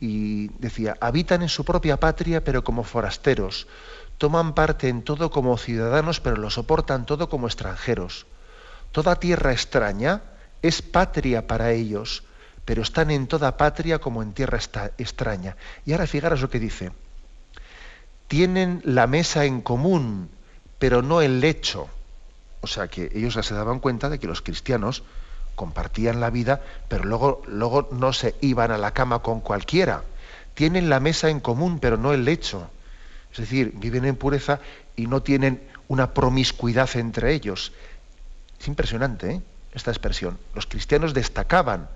Y 0.01 0.49
decía, 0.59 0.97
habitan 1.01 1.43
en 1.43 1.49
su 1.49 1.65
propia 1.65 1.99
patria, 1.99 2.45
pero 2.45 2.65
como 2.65 2.85
forasteros, 2.85 3.67
toman 4.19 4.55
parte 4.55 4.89
en 4.89 5.03
todo 5.03 5.31
como 5.31 5.57
ciudadanos, 5.59 6.21
pero 6.21 6.37
lo 6.37 6.51
soportan 6.51 7.07
todo 7.07 7.29
como 7.29 7.47
extranjeros. 7.47 8.27
Toda 8.93 9.21
tierra 9.21 9.53
extraña 9.53 10.23
es 10.63 10.83
patria 10.83 11.47
para 11.47 11.73
ellos, 11.73 12.25
pero 12.65 12.83
están 12.83 13.11
en 13.11 13.27
toda 13.27 13.57
patria 13.57 13.99
como 13.99 14.23
en 14.23 14.33
tierra 14.33 14.59
extraña. 14.99 15.57
Y 15.85 15.93
ahora 15.93 16.07
fijaros 16.07 16.41
lo 16.41 16.51
que 16.51 16.59
dice. 16.59 16.93
Tienen 18.29 18.83
la 18.85 19.07
mesa 19.07 19.45
en 19.45 19.61
común, 19.61 20.31
pero 20.79 21.01
no 21.01 21.23
el 21.23 21.41
lecho. 21.41 21.89
O 22.67 22.69
sea 22.69 22.89
que 22.89 23.13
ellos 23.15 23.35
ya 23.35 23.45
se 23.45 23.55
daban 23.55 23.79
cuenta 23.79 24.11
de 24.11 24.19
que 24.19 24.27
los 24.27 24.43
cristianos 24.43 25.05
compartían 25.55 26.19
la 26.19 26.31
vida, 26.31 26.61
pero 26.89 27.05
luego, 27.05 27.41
luego 27.47 27.89
no 27.93 28.13
se 28.13 28.35
iban 28.41 28.73
a 28.73 28.77
la 28.77 28.91
cama 28.91 29.21
con 29.21 29.39
cualquiera. 29.39 30.03
Tienen 30.55 30.91
la 30.91 30.99
mesa 30.99 31.31
en 31.31 31.39
común, 31.39 31.79
pero 31.79 31.97
no 31.97 32.13
el 32.13 32.25
lecho. 32.25 32.69
Es 33.31 33.39
decir, 33.39 33.71
viven 33.77 34.05
en 34.05 34.17
pureza 34.17 34.59
y 34.97 35.07
no 35.07 35.23
tienen 35.23 35.63
una 35.87 36.13
promiscuidad 36.13 36.91
entre 36.97 37.35
ellos. 37.35 37.71
Es 38.59 38.67
impresionante 38.67 39.31
¿eh? 39.31 39.43
esta 39.73 39.93
expresión. 39.93 40.37
Los 40.53 40.67
cristianos 40.67 41.15
destacaban 41.15 41.89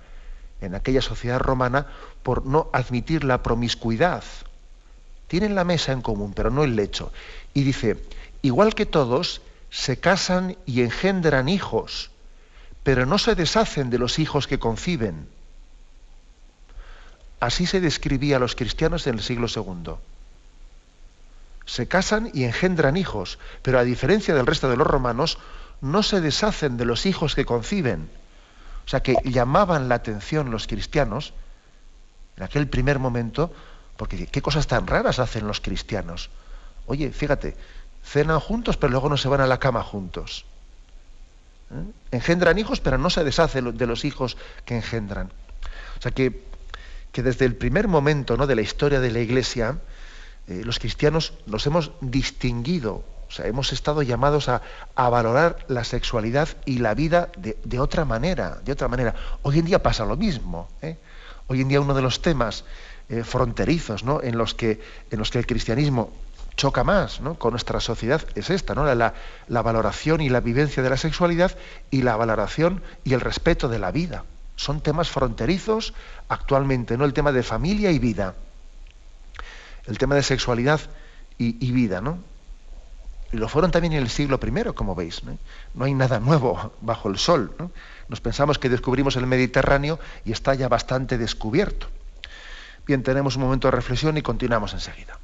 en 0.61 0.73
aquella 0.73 1.01
sociedad 1.01 1.39
romana 1.39 1.85
por 2.23 2.45
no 2.45 2.69
admitir 2.71 3.25
la 3.25 3.43
promiscuidad. 3.43 4.23
Tienen 5.27 5.53
la 5.53 5.65
mesa 5.65 5.91
en 5.91 6.01
común, 6.01 6.31
pero 6.33 6.49
no 6.49 6.63
el 6.63 6.77
lecho. 6.77 7.11
Y 7.53 7.63
dice, 7.63 7.97
igual 8.41 8.73
que 8.73 8.85
todos, 8.85 9.41
se 9.71 9.97
casan 9.97 10.57
y 10.65 10.81
engendran 10.81 11.47
hijos, 11.47 12.11
pero 12.83 13.05
no 13.05 13.17
se 13.17 13.35
deshacen 13.35 13.89
de 13.89 13.97
los 13.97 14.19
hijos 14.19 14.45
que 14.45 14.59
conciben. 14.59 15.29
Así 17.39 17.65
se 17.65 17.79
describía 17.79 18.35
a 18.35 18.39
los 18.39 18.55
cristianos 18.55 19.07
en 19.07 19.15
el 19.15 19.21
siglo 19.21 19.47
II. 19.47 19.93
Se 21.65 21.87
casan 21.87 22.29
y 22.33 22.43
engendran 22.43 22.97
hijos, 22.97 23.39
pero 23.61 23.79
a 23.79 23.83
diferencia 23.83 24.35
del 24.35 24.45
resto 24.45 24.69
de 24.69 24.75
los 24.75 24.85
romanos, 24.85 25.39
no 25.79 26.03
se 26.03 26.19
deshacen 26.19 26.75
de 26.77 26.85
los 26.85 27.05
hijos 27.05 27.33
que 27.33 27.45
conciben. 27.45 28.09
O 28.85 28.89
sea 28.89 29.01
que 29.01 29.15
llamaban 29.23 29.87
la 29.87 29.95
atención 29.95 30.51
los 30.51 30.67
cristianos 30.67 31.33
en 32.35 32.43
aquel 32.43 32.67
primer 32.67 32.99
momento, 32.99 33.53
porque 33.95 34.27
qué 34.27 34.41
cosas 34.41 34.67
tan 34.67 34.85
raras 34.85 35.19
hacen 35.19 35.47
los 35.47 35.61
cristianos. 35.61 36.29
Oye, 36.87 37.11
fíjate, 37.11 37.55
cenan 38.03 38.39
juntos, 38.39 38.77
pero 38.77 38.91
luego 38.91 39.09
no 39.09 39.17
se 39.17 39.27
van 39.27 39.41
a 39.41 39.47
la 39.47 39.59
cama 39.59 39.83
juntos. 39.83 40.45
¿Eh? 41.71 41.91
Engendran 42.11 42.57
hijos, 42.57 42.79
pero 42.79 42.97
no 42.97 43.09
se 43.09 43.23
deshacen 43.23 43.77
de 43.77 43.87
los 43.87 44.05
hijos 44.05 44.37
que 44.65 44.75
engendran. 44.75 45.31
O 45.97 46.01
sea 46.01 46.11
que, 46.11 46.43
que 47.11 47.23
desde 47.23 47.45
el 47.45 47.55
primer 47.55 47.87
momento 47.87 48.37
¿no? 48.37 48.47
de 48.47 48.55
la 48.55 48.61
historia 48.61 48.99
de 48.99 49.11
la 49.11 49.19
Iglesia, 49.19 49.77
eh, 50.47 50.61
los 50.65 50.79
cristianos 50.79 51.33
nos 51.45 51.65
hemos 51.67 51.91
distinguido, 52.01 53.03
o 53.27 53.31
sea, 53.31 53.47
hemos 53.47 53.71
estado 53.71 54.01
llamados 54.01 54.49
a, 54.49 54.61
valorar 54.95 55.65
la 55.67 55.83
sexualidad 55.83 56.49
y 56.65 56.79
la 56.79 56.93
vida 56.93 57.29
de, 57.37 57.79
otra 57.79 58.03
manera, 58.03 58.59
de 58.65 58.73
otra 58.73 58.87
manera. 58.87 59.15
Hoy 59.43 59.59
en 59.59 59.65
día 59.65 59.81
pasa 59.81 60.03
lo 60.03 60.17
mismo. 60.17 60.67
¿eh? 60.81 60.97
Hoy 61.47 61.61
en 61.61 61.69
día 61.69 61.79
uno 61.79 61.93
de 61.93 62.01
los 62.01 62.21
temas 62.21 62.65
fronterizos 63.23 64.05
¿no? 64.05 64.21
en, 64.23 64.37
los 64.37 64.53
que, 64.53 64.79
en 65.11 65.19
los 65.19 65.31
que 65.31 65.39
el 65.39 65.45
cristianismo 65.45 66.13
choca 66.55 66.83
más 66.83 67.21
¿no? 67.21 67.35
con 67.35 67.51
nuestra 67.51 67.79
sociedad 67.79 68.21
es 68.35 68.49
esta, 68.49 68.75
¿no? 68.75 68.93
La, 68.93 69.13
valoración 69.47 70.21
y 70.21 70.29
la 70.29 70.39
vivencia 70.39 70.83
de 70.83 70.89
la 70.89 70.97
sexualidad 70.97 71.57
y 71.89 72.01
la 72.01 72.15
valoración 72.15 72.83
y 73.03 73.13
el 73.13 73.21
respeto 73.21 73.67
de 73.67 73.79
la 73.79 73.91
vida. 73.91 74.25
Son 74.55 74.81
temas 74.81 75.09
fronterizos 75.09 75.93
actualmente, 76.29 76.97
¿no? 76.97 77.05
El 77.05 77.13
tema 77.13 77.31
de 77.31 77.43
familia 77.43 77.91
y 77.91 77.99
vida. 77.99 78.35
El 79.85 79.97
tema 79.97 80.15
de 80.15 80.23
sexualidad 80.23 80.81
y, 81.37 81.71
vida, 81.71 82.01
¿no? 82.01 82.19
Y 83.31 83.37
lo 83.37 83.47
fueron 83.47 83.71
también 83.71 83.93
en 83.93 84.03
el 84.03 84.09
siglo 84.09 84.39
I, 84.43 84.73
como 84.75 84.93
veis. 84.93 85.23
¿no? 85.23 85.85
hay 85.85 85.95
nada 85.95 86.19
nuevo 86.19 86.73
bajo 86.81 87.09
el 87.09 87.17
sol. 87.17 87.55
¿no? 87.57 87.71
Nos 88.09 88.21
pensamos 88.21 88.59
que 88.59 88.69
descubrimos 88.69 89.15
el 89.15 89.25
Mediterráneo 89.25 89.99
y 90.25 90.31
está 90.31 90.53
ya 90.53 90.67
bastante 90.67 91.17
descubierto. 91.17 91.87
Bien, 92.85 93.01
tenemos 93.01 93.37
un 93.37 93.43
momento 93.43 93.67
de 93.67 93.71
reflexión 93.71 94.17
y 94.17 94.21
continuamos 94.21 94.73
enseguida. 94.73 95.17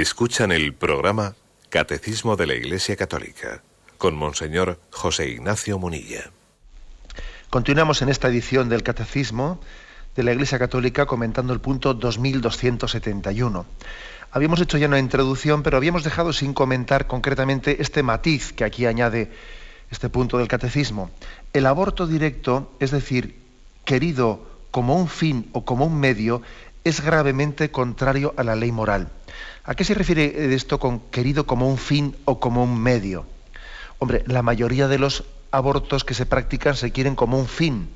Escuchan 0.00 0.50
el 0.50 0.72
programa 0.72 1.34
Catecismo 1.68 2.34
de 2.34 2.46
la 2.46 2.54
Iglesia 2.54 2.96
Católica 2.96 3.62
con 3.98 4.16
Monseñor 4.16 4.80
José 4.90 5.28
Ignacio 5.28 5.78
Munilla. 5.78 6.30
Continuamos 7.50 8.00
en 8.00 8.08
esta 8.08 8.28
edición 8.28 8.70
del 8.70 8.82
Catecismo 8.82 9.60
de 10.16 10.22
la 10.22 10.32
Iglesia 10.32 10.58
Católica 10.58 11.04
comentando 11.04 11.52
el 11.52 11.60
punto 11.60 11.92
2271. 11.92 13.66
Habíamos 14.30 14.62
hecho 14.62 14.78
ya 14.78 14.86
una 14.86 14.98
introducción, 14.98 15.62
pero 15.62 15.76
habíamos 15.76 16.02
dejado 16.02 16.32
sin 16.32 16.54
comentar 16.54 17.06
concretamente 17.06 17.82
este 17.82 18.02
matiz 18.02 18.54
que 18.54 18.64
aquí 18.64 18.86
añade 18.86 19.30
este 19.90 20.08
punto 20.08 20.38
del 20.38 20.48
Catecismo. 20.48 21.10
El 21.52 21.66
aborto 21.66 22.06
directo, 22.06 22.72
es 22.80 22.90
decir, 22.90 23.38
querido 23.84 24.48
como 24.70 24.96
un 24.96 25.08
fin 25.08 25.50
o 25.52 25.66
como 25.66 25.84
un 25.84 26.00
medio, 26.00 26.40
es 26.84 27.02
gravemente 27.02 27.70
contrario 27.70 28.32
a 28.38 28.44
la 28.44 28.56
ley 28.56 28.72
moral. 28.72 29.10
¿A 29.64 29.74
qué 29.74 29.84
se 29.84 29.94
refiere 29.94 30.54
esto 30.54 30.78
con 30.78 31.00
querido 31.10 31.46
como 31.46 31.68
un 31.68 31.78
fin 31.78 32.16
o 32.24 32.40
como 32.40 32.64
un 32.64 32.80
medio? 32.80 33.26
Hombre, 33.98 34.24
la 34.26 34.42
mayoría 34.42 34.88
de 34.88 34.98
los 34.98 35.24
abortos 35.50 36.04
que 36.04 36.14
se 36.14 36.26
practican 36.26 36.74
se 36.74 36.92
quieren 36.92 37.14
como 37.14 37.38
un 37.38 37.46
fin. 37.46 37.90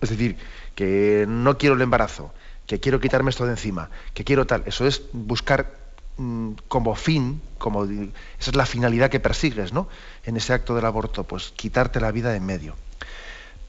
Es 0.00 0.10
decir, 0.10 0.36
que 0.74 1.26
no 1.28 1.58
quiero 1.58 1.74
el 1.74 1.82
embarazo, 1.82 2.32
que 2.66 2.80
quiero 2.80 3.00
quitarme 3.00 3.30
esto 3.30 3.44
de 3.44 3.52
encima, 3.52 3.90
que 4.14 4.24
quiero 4.24 4.46
tal. 4.46 4.62
Eso 4.66 4.86
es 4.86 5.02
buscar 5.12 5.74
mm, 6.16 6.52
como 6.68 6.94
fin, 6.94 7.42
como 7.58 7.84
esa 7.84 8.50
es 8.50 8.56
la 8.56 8.66
finalidad 8.66 9.10
que 9.10 9.20
persigues, 9.20 9.72
¿no? 9.72 9.88
En 10.24 10.36
ese 10.36 10.52
acto 10.52 10.74
del 10.74 10.84
aborto, 10.84 11.24
pues 11.24 11.52
quitarte 11.56 12.00
la 12.00 12.12
vida 12.12 12.30
de 12.30 12.36
en 12.36 12.46
medio. 12.46 12.76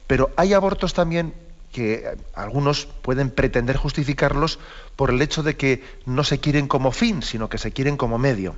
Pero 0.06 0.30
hay 0.36 0.54
abortos 0.54 0.94
también 0.94 1.34
que 1.72 2.16
algunos 2.34 2.86
pueden 2.86 3.30
pretender 3.30 3.76
justificarlos 3.76 4.58
por 4.94 5.10
el 5.10 5.20
hecho 5.22 5.42
de 5.42 5.56
que 5.56 5.82
no 6.06 6.22
se 6.22 6.38
quieren 6.38 6.68
como 6.68 6.92
fin, 6.92 7.22
sino 7.22 7.48
que 7.48 7.58
se 7.58 7.72
quieren 7.72 7.96
como 7.96 8.18
medio. 8.18 8.54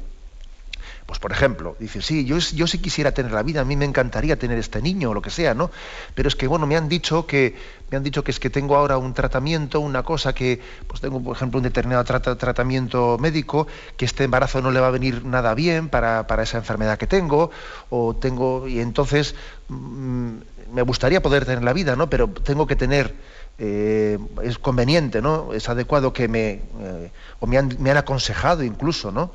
Pues 1.07 1.19
por 1.19 1.33
ejemplo, 1.33 1.77
dice, 1.79 2.01
sí, 2.01 2.25
yo, 2.25 2.41
sí 2.41 2.79
quisiera 2.79 3.13
tener 3.13 3.33
la 3.33 3.43
vida, 3.43 3.61
a 3.61 3.65
mí 3.65 3.77
me 3.77 3.85
encantaría 3.85 4.39
tener 4.39 4.57
este 4.57 4.81
niño 4.81 5.11
o 5.11 5.15
lo 5.15 5.21
que 5.21 5.29
sea, 5.29 5.53
¿no? 5.53 5.71
Pero 6.15 6.29
es 6.29 6.35
que, 6.35 6.47
bueno, 6.47 6.67
me 6.67 6.77
han 6.77 6.89
dicho 6.89 7.27
que, 7.27 7.55
me 7.91 7.99
han 7.99 8.03
dicho 8.03 8.25
que 8.25 8.31
es 8.31 8.41
que 8.41 8.49
tengo 8.49 8.75
ahora 8.75 8.97
un 8.97 9.13
tratamiento, 9.13 9.81
una 9.81 10.03
cosa 10.03 10.35
que, 10.35 10.63
pues 10.87 11.03
tengo, 11.03 11.23
por 11.23 11.37
ejemplo, 11.37 11.59
un 11.59 11.65
determinado 11.65 12.05
tratamiento 12.05 13.19
médico, 13.21 13.67
que 13.99 14.07
este 14.07 14.25
embarazo 14.25 14.63
no 14.63 14.71
le 14.71 14.81
va 14.81 14.87
a 14.87 14.91
venir 14.91 15.27
nada 15.27 15.53
bien 15.53 15.91
para, 15.91 16.25
esa 16.43 16.57
enfermedad 16.57 16.97
que 16.97 17.07
tengo, 17.07 17.51
o 17.91 18.17
tengo, 18.17 18.67
y 18.67 18.81
entonces 18.81 19.35
mm, 19.69 20.33
me 20.73 20.83
gustaría 20.83 21.21
poder 21.21 21.45
tener 21.45 21.63
la 21.63 21.75
vida, 21.75 21.97
¿no? 21.97 22.09
Pero 22.09 22.29
tengo 22.29 22.67
que 22.67 22.77
tener 22.77 23.15
eh, 23.59 24.19
es 24.43 24.59
conveniente, 24.59 25.21
¿no? 25.21 25.53
Es 25.53 25.69
adecuado 25.69 26.13
que 26.15 26.29
me, 26.29 26.63
eh, 26.81 27.13
o 27.41 27.47
me 27.47 27.59
han, 27.59 27.77
me 27.79 27.91
han, 27.91 27.99
aconsejado 27.99 28.65
incluso, 28.65 29.13
¿no? 29.13 29.33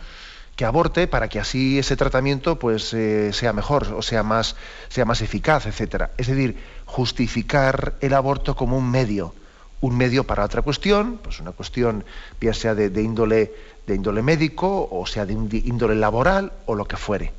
Que 0.60 0.66
aborte 0.66 1.08
para 1.08 1.30
que 1.30 1.40
así 1.40 1.80
ese 1.80 1.96
tratamiento 1.96 2.60
pues 2.60 2.94
eh, 2.94 3.32
sea 3.32 3.54
mejor 3.54 3.94
o 3.94 4.02
sea 4.02 4.24
más 4.24 4.58
sea 4.90 5.06
más 5.06 5.22
eficaz 5.22 5.66
etcétera. 5.66 6.12
Es 6.18 6.28
decir 6.28 6.58
justificar 6.84 7.94
el 8.02 8.14
aborto 8.14 8.58
como 8.58 8.78
un 8.78 8.92
medio 8.92 9.34
un 9.80 9.96
medio 9.96 10.26
para 10.26 10.44
otra 10.44 10.62
cuestión 10.62 11.18
pues 11.24 11.40
una 11.40 11.54
cuestión 11.54 12.04
ya 12.42 12.54
sea 12.54 12.76
de, 12.76 13.02
índole 13.02 13.54
de 13.88 13.96
índole 13.96 14.22
médico 14.22 14.90
o 14.92 15.06
sea 15.06 15.26
de 15.26 15.32
índole 15.32 15.96
laboral 15.96 16.52
o 16.66 16.76
lo 16.76 16.84
que 16.84 16.98
fuere 16.98 17.32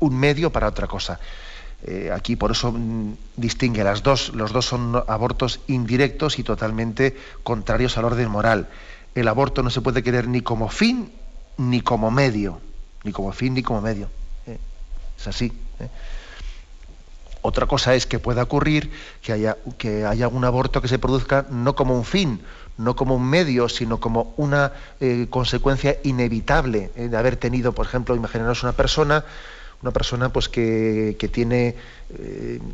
un 0.00 0.16
medio 0.16 0.48
para 0.50 0.68
otra 0.68 0.86
cosa. 0.86 1.20
Eh, 1.84 2.10
aquí 2.14 2.36
por 2.36 2.52
eso 2.52 2.72
mm, 2.72 3.12
distingue 3.36 3.84
las 3.84 4.02
dos 4.02 4.32
los 4.32 4.52
dos 4.54 4.64
son 4.64 5.04
abortos 5.06 5.60
indirectos 5.66 6.38
y 6.38 6.44
totalmente 6.44 7.14
contrarios 7.42 7.98
al 7.98 8.06
orden 8.06 8.30
moral. 8.30 8.70
El 9.14 9.28
aborto 9.28 9.62
no 9.62 9.68
se 9.68 9.82
puede 9.82 10.02
querer 10.02 10.28
ni 10.28 10.40
como 10.40 10.70
fin 10.70 11.12
ni 11.56 11.80
como 11.80 12.10
medio, 12.10 12.60
ni 13.04 13.12
como 13.12 13.32
fin 13.32 13.54
ni 13.54 13.62
como 13.62 13.80
medio. 13.80 14.08
¿eh? 14.46 14.58
Es 15.18 15.26
así. 15.26 15.52
¿eh? 15.80 15.88
Otra 17.42 17.66
cosa 17.66 17.94
es 17.94 18.06
que 18.06 18.18
pueda 18.18 18.42
ocurrir 18.42 18.90
que 19.20 19.32
haya, 19.32 19.56
que 19.78 20.04
haya 20.04 20.28
un 20.28 20.44
aborto 20.44 20.80
que 20.80 20.88
se 20.88 20.98
produzca 20.98 21.46
no 21.50 21.74
como 21.74 21.96
un 21.96 22.04
fin, 22.04 22.40
no 22.78 22.94
como 22.94 23.16
un 23.16 23.28
medio, 23.28 23.68
sino 23.68 23.98
como 23.98 24.32
una 24.36 24.72
eh, 25.00 25.26
consecuencia 25.28 25.98
inevitable 26.04 26.90
de 26.94 27.16
haber 27.16 27.36
tenido, 27.36 27.72
por 27.72 27.86
ejemplo, 27.86 28.14
imaginaros 28.14 28.62
una 28.62 28.72
persona, 28.72 29.24
una 29.82 29.90
persona 29.90 30.32
pues 30.32 30.48
que, 30.48 31.16
que 31.18 31.28
tiene, 31.28 31.74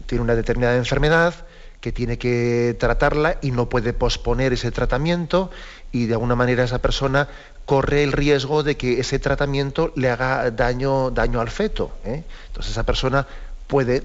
tiene 0.06 0.22
una 0.22 0.34
determinada 0.34 0.76
enfermedad, 0.76 1.34
que 1.80 1.92
tiene 1.92 2.18
que 2.18 2.76
tratarla 2.78 3.38
y 3.40 3.50
no 3.50 3.68
puede 3.68 3.92
posponer 3.92 4.52
ese 4.52 4.70
tratamiento 4.70 5.50
y 5.92 6.06
de 6.06 6.14
alguna 6.14 6.34
manera 6.34 6.64
esa 6.64 6.80
persona 6.80 7.28
corre 7.68 8.02
el 8.02 8.12
riesgo 8.12 8.62
de 8.62 8.78
que 8.78 8.98
ese 8.98 9.18
tratamiento 9.18 9.92
le 9.94 10.08
haga 10.08 10.50
daño, 10.50 11.10
daño 11.10 11.42
al 11.42 11.50
feto. 11.50 11.90
¿eh? 12.02 12.24
Entonces 12.46 12.72
esa 12.72 12.84
persona 12.84 13.26
puede, 13.66 14.02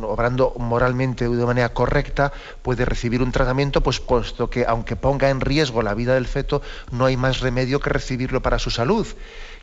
obrando 0.00 0.54
moralmente 0.56 1.28
de 1.28 1.44
manera 1.44 1.68
correcta, 1.68 2.32
puede 2.62 2.86
recibir 2.86 3.20
un 3.20 3.30
tratamiento, 3.30 3.82
pues 3.82 4.00
puesto 4.00 4.48
que 4.48 4.64
aunque 4.64 4.96
ponga 4.96 5.28
en 5.28 5.42
riesgo 5.42 5.82
la 5.82 5.92
vida 5.92 6.14
del 6.14 6.26
feto, 6.26 6.62
no 6.92 7.04
hay 7.04 7.18
más 7.18 7.40
remedio 7.40 7.78
que 7.78 7.90
recibirlo 7.90 8.40
para 8.40 8.58
su 8.58 8.70
salud. 8.70 9.06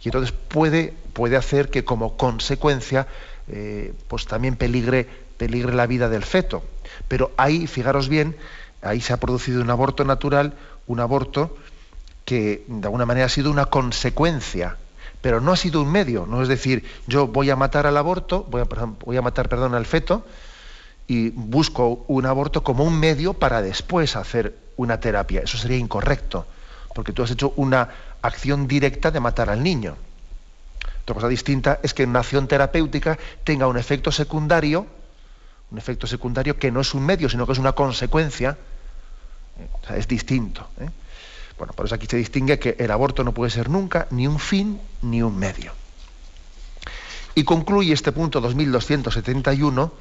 Y 0.03 0.09
entonces 0.09 0.31
puede, 0.33 0.93
puede 1.13 1.35
hacer 1.35 1.71
que 1.71 1.83
como 1.83 2.17
consecuencia, 2.17 3.07
eh, 3.47 3.95
pues 4.07 4.27
también 4.27 4.55
peligre, 4.55 5.07
peligre 5.37 5.73
la 5.73 5.87
vida 5.87 6.09
del 6.09 6.25
feto. 6.25 6.61
Pero 7.07 7.31
ahí, 7.37 7.65
fijaros 7.65 8.07
bien, 8.07 8.35
ahí 8.83 9.01
se 9.01 9.13
ha 9.13 9.17
producido 9.17 9.63
un 9.63 9.71
aborto 9.71 10.05
natural, 10.05 10.53
un 10.85 10.99
aborto 10.99 11.57
que 12.25 12.63
de 12.67 12.87
alguna 12.87 13.05
manera 13.05 13.25
ha 13.25 13.29
sido 13.29 13.51
una 13.51 13.65
consecuencia, 13.65 14.77
pero 15.21 15.41
no 15.41 15.51
ha 15.51 15.57
sido 15.57 15.81
un 15.81 15.91
medio. 15.91 16.25
No 16.25 16.41
es 16.41 16.47
decir, 16.47 16.83
yo 17.07 17.27
voy 17.27 17.49
a 17.49 17.55
matar 17.55 17.87
al 17.87 17.97
aborto, 17.97 18.45
voy 18.49 18.61
a, 18.61 18.65
voy 18.65 19.17
a 19.17 19.21
matar, 19.21 19.49
perdón, 19.49 19.75
al 19.75 19.85
feto, 19.85 20.25
y 21.07 21.29
busco 21.29 22.05
un 22.07 22.25
aborto 22.25 22.63
como 22.63 22.83
un 22.83 22.99
medio 22.99 23.33
para 23.33 23.61
después 23.61 24.15
hacer 24.15 24.57
una 24.77 24.99
terapia. 24.99 25.41
Eso 25.41 25.57
sería 25.57 25.77
incorrecto, 25.77 26.45
porque 26.95 27.11
tú 27.11 27.23
has 27.23 27.31
hecho 27.31 27.53
una 27.55 27.89
acción 28.21 28.67
directa 28.67 29.11
de 29.11 29.19
matar 29.19 29.49
al 29.49 29.63
niño. 29.63 29.95
Otra 31.03 31.15
cosa 31.15 31.27
distinta 31.27 31.79
es 31.83 31.93
que 31.93 32.05
una 32.05 32.19
acción 32.19 32.47
terapéutica 32.47 33.17
tenga 33.43 33.67
un 33.67 33.77
efecto 33.77 34.11
secundario, 34.11 34.85
un 35.71 35.77
efecto 35.77 36.07
secundario 36.07 36.57
que 36.57 36.71
no 36.71 36.81
es 36.81 36.93
un 36.93 37.05
medio, 37.05 37.29
sino 37.29 37.45
que 37.45 37.53
es 37.53 37.59
una 37.59 37.73
consecuencia. 37.73 38.57
es 39.95 40.07
distinto. 40.07 40.67
¿eh? 40.79 40.89
Bueno, 41.61 41.73
por 41.73 41.85
eso 41.85 41.93
aquí 41.93 42.07
se 42.07 42.17
distingue 42.17 42.57
que 42.57 42.75
el 42.79 42.89
aborto 42.89 43.23
no 43.23 43.35
puede 43.35 43.51
ser 43.51 43.69
nunca 43.69 44.07
ni 44.09 44.25
un 44.25 44.39
fin 44.39 44.81
ni 45.03 45.21
un 45.21 45.37
medio. 45.37 45.73
Y 47.35 47.43
concluye 47.43 47.93
este 47.93 48.11
punto 48.11 48.41
2271 48.41 49.93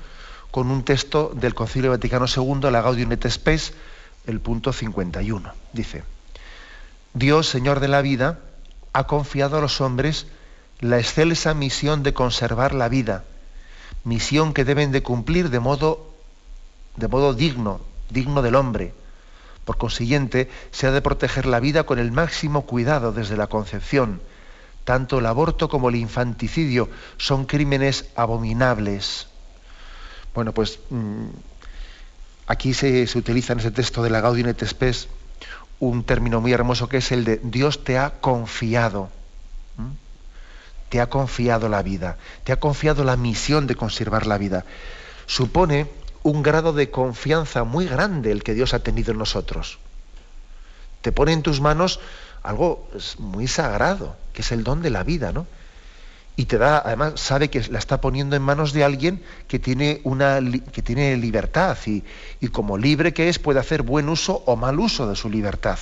con 0.51 0.71
un 0.71 0.85
texto 0.85 1.31
del 1.35 1.55
Concilio 1.55 1.91
Vaticano 1.91 2.25
II, 2.35 2.71
la 2.71 2.81
Gaudium 2.81 3.13
et 3.13 3.29
Spes, 3.29 3.75
el 4.27 4.41
punto 4.41 4.73
51. 4.73 5.53
Dice, 5.75 6.03
Dios, 7.13 7.47
Señor 7.51 7.81
de 7.81 7.89
la 7.89 8.01
vida, 8.01 8.39
ha 8.95 9.05
confiado 9.05 9.59
a 9.59 9.61
los 9.61 9.83
hombres 9.83 10.29
la 10.79 10.99
excelsa 10.99 11.53
misión 11.53 12.03
de 12.03 12.15
conservar 12.15 12.73
la 12.73 12.89
vida, 12.89 13.25
misión 14.03 14.55
que 14.55 14.65
deben 14.65 14.93
de 14.93 15.03
cumplir 15.03 15.51
de 15.51 15.61
modo, 15.61 16.11
de 16.97 17.07
modo 17.07 17.35
digno, 17.35 17.83
digno 18.09 18.41
del 18.41 18.55
hombre, 18.55 18.95
por 19.65 19.77
consiguiente, 19.79 20.51
se 20.71 20.87
ha 20.87 20.91
de 20.91 21.03
proteger 21.03 21.47
la 21.47 21.61
vida 21.61 21.85
con 21.85 21.99
el 21.99 22.13
máximo 22.13 22.63
cuidado 22.63 23.13
desde 23.13 23.37
la 23.37 23.47
concepción. 23.47 24.21
Tanto 24.85 25.19
el 25.19 25.27
aborto 25.27 25.69
como 25.69 25.89
el 25.89 25.97
infanticidio 25.97 26.89
son 27.19 27.45
crímenes 27.45 28.07
abominables. 28.17 29.29
Bueno, 30.35 30.53
pues 30.53 30.79
mm, 30.91 31.27
aquí 32.47 32.75
se, 32.75 33.07
utiliza 33.15 33.53
en 33.53 33.61
ese 33.61 33.71
texto 33.71 34.03
de 34.03 34.11
la 34.11 34.21
Gaudium 34.21 34.49
et 34.49 34.65
Spes 34.67 35.09
un 35.79 36.05
término 36.05 36.41
muy 36.41 36.53
hermoso 36.53 36.89
que 36.89 36.99
es 36.99 37.13
el 37.13 37.25
de 37.25 37.41
Dios 37.43 37.85
te 37.85 37.99
ha 37.99 38.21
confiado. 38.21 39.11
Te 40.89 41.01
ha 41.01 41.09
confiado 41.09 41.69
la 41.69 41.83
vida, 41.83 42.19
te 42.43 42.51
ha 42.51 42.59
confiado 42.59 43.05
la 43.05 43.17
misión 43.17 43.69
de 43.69 43.77
conservar 43.77 44.27
la 44.27 44.39
vida. 44.39 44.65
Supone 45.27 45.87
un 46.23 46.43
grado 46.43 46.73
de 46.73 46.91
confianza 46.91 47.65
muy 47.65 47.87
grande 47.87 48.31
el 48.31 48.43
que 48.43 48.55
Dios 48.55 48.75
ha 48.75 48.83
tenido 48.83 49.13
en 49.13 49.19
nosotros. 49.19 49.79
Te 51.01 51.13
pone 51.13 51.33
en 51.33 51.43
tus 51.43 51.61
manos 51.61 52.01
algo 52.43 52.89
muy 53.19 53.47
sagrado, 53.47 54.17
que 54.33 54.43
es 54.43 54.53
el 54.53 54.65
don 54.65 54.83
de 54.83 54.91
la 54.91 55.03
vida, 55.03 55.33
¿no? 55.33 55.47
Y 56.37 56.47
te 56.47 56.59
da, 56.59 56.79
además, 56.79 57.21
sabe 57.21 57.51
que 57.51 57.61
la 57.69 57.79
está 57.79 58.01
poniendo 58.01 58.37
en 58.37 58.43
manos 58.43 58.73
de 58.73 58.85
alguien 58.85 59.23
que 59.47 59.59
tiene, 59.59 60.01
una, 60.05 60.41
que 60.73 60.81
tiene 60.81 61.17
libertad 61.17 61.77
y, 61.87 62.05
y 62.41 62.49
como 62.49 62.79
libre 62.79 63.13
que 63.13 63.29
es 63.29 63.39
puede 63.39 63.61
hacer 63.61 63.83
buen 63.83 64.09
uso 64.09 64.43
o 64.47 64.57
mal 64.57 64.79
uso 64.79 65.09
de 65.09 65.17
su 65.17 65.29
libertad. 65.29 65.79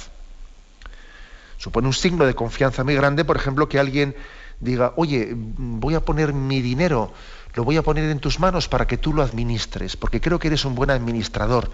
Supone 1.59 1.87
un 1.87 1.95
signo 1.95 2.25
de 2.25 2.35
confianza 2.35 2.83
muy 2.83 2.95
grande, 2.95 3.25
por 3.25 3.37
ejemplo, 3.37 3.69
que 3.69 3.79
alguien 3.79 4.17
diga, 4.61 4.93
oye, 4.97 5.33
voy 5.35 5.95
a 5.95 6.01
poner 6.01 6.33
mi 6.33 6.61
dinero 6.61 7.13
lo 7.55 7.65
voy 7.65 7.77
a 7.77 7.83
poner 7.83 8.11
en 8.11 8.21
tus 8.21 8.41
manos 8.41 8.69
para 8.69 8.87
que 8.87 8.99
tú 8.99 9.13
lo 9.13 9.23
administres, 9.23 9.97
porque 9.97 10.21
creo 10.21 10.39
que 10.39 10.49
eres 10.49 10.65
un 10.65 10.75
buen 10.75 10.91
administrador. 10.91 11.71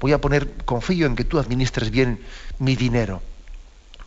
Voy 0.00 0.12
a 0.12 0.20
poner, 0.20 0.52
confío 0.64 1.06
en 1.06 1.14
que 1.14 1.24
tú 1.24 1.38
administres 1.38 1.90
bien 1.90 2.20
mi 2.58 2.76
dinero. 2.76 3.22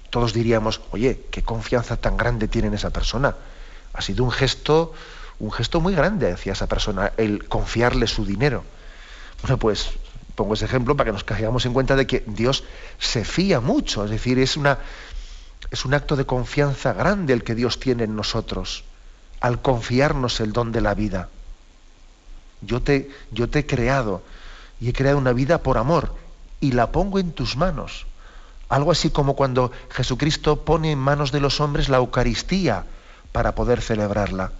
todos 0.09 0.33
diríamos, 0.33 0.81
oye, 0.91 1.21
qué 1.31 1.41
confianza 1.41 1.97
tan 1.97 2.17
grande 2.17 2.47
tiene 2.47 2.67
en 2.67 2.75
esa 2.75 2.91
persona. 2.91 3.35
Ha 3.93 4.01
sido 4.01 4.23
un 4.23 4.31
gesto, 4.31 4.93
un 5.39 5.51
gesto 5.51 5.81
muy 5.81 5.95
grande 5.95 6.31
hacia 6.31 6.53
esa 6.53 6.67
persona, 6.67 7.13
el 7.17 7.47
confiarle 7.47 8.05
su 8.05 8.23
dinero. 8.25 8.63
Bueno, 9.41 9.57
pues 9.57 9.89
pongo 10.35 10.53
ese 10.53 10.65
ejemplo 10.65 10.95
para 10.95 11.09
que 11.09 11.13
nos 11.13 11.23
caigamos 11.23 11.65
en 11.65 11.73
cuenta 11.73 11.95
de 11.95 12.07
que 12.07 12.23
Dios 12.25 12.63
se 12.99 13.25
fía 13.25 13.59
mucho, 13.59 14.03
es 14.05 14.11
decir, 14.11 14.39
es, 14.39 14.57
una, 14.57 14.79
es 15.71 15.85
un 15.85 15.93
acto 15.93 16.15
de 16.15 16.25
confianza 16.25 16.93
grande 16.93 17.33
el 17.33 17.43
que 17.43 17.55
Dios 17.55 17.79
tiene 17.79 18.03
en 18.03 18.15
nosotros, 18.15 18.83
al 19.43 19.61
confiarnos 19.61 20.39
el 20.39 20.53
don 20.53 20.71
de 20.71 20.79
la 20.79 20.93
vida. 20.93 21.27
Yo 22.61 22.81
te, 22.81 23.11
yo 23.31 23.49
te 23.49 23.59
he 23.59 23.65
creado 23.65 24.23
y 24.79 24.87
he 24.87 24.93
creado 24.93 25.17
una 25.17 25.33
vida 25.33 25.57
por 25.57 25.77
amor 25.77 26.15
y 26.61 26.71
la 26.71 26.93
pongo 26.93 27.19
en 27.19 27.33
tus 27.33 27.57
manos. 27.57 28.07
Algo 28.69 28.89
así 28.89 29.09
como 29.09 29.35
cuando 29.35 29.73
Jesucristo 29.89 30.63
pone 30.63 30.93
en 30.93 30.97
manos 30.97 31.33
de 31.33 31.41
los 31.41 31.59
hombres 31.59 31.89
la 31.89 31.97
Eucaristía 31.97 32.85
para 33.33 33.53
poder 33.53 33.81
celebrarla. 33.81 34.53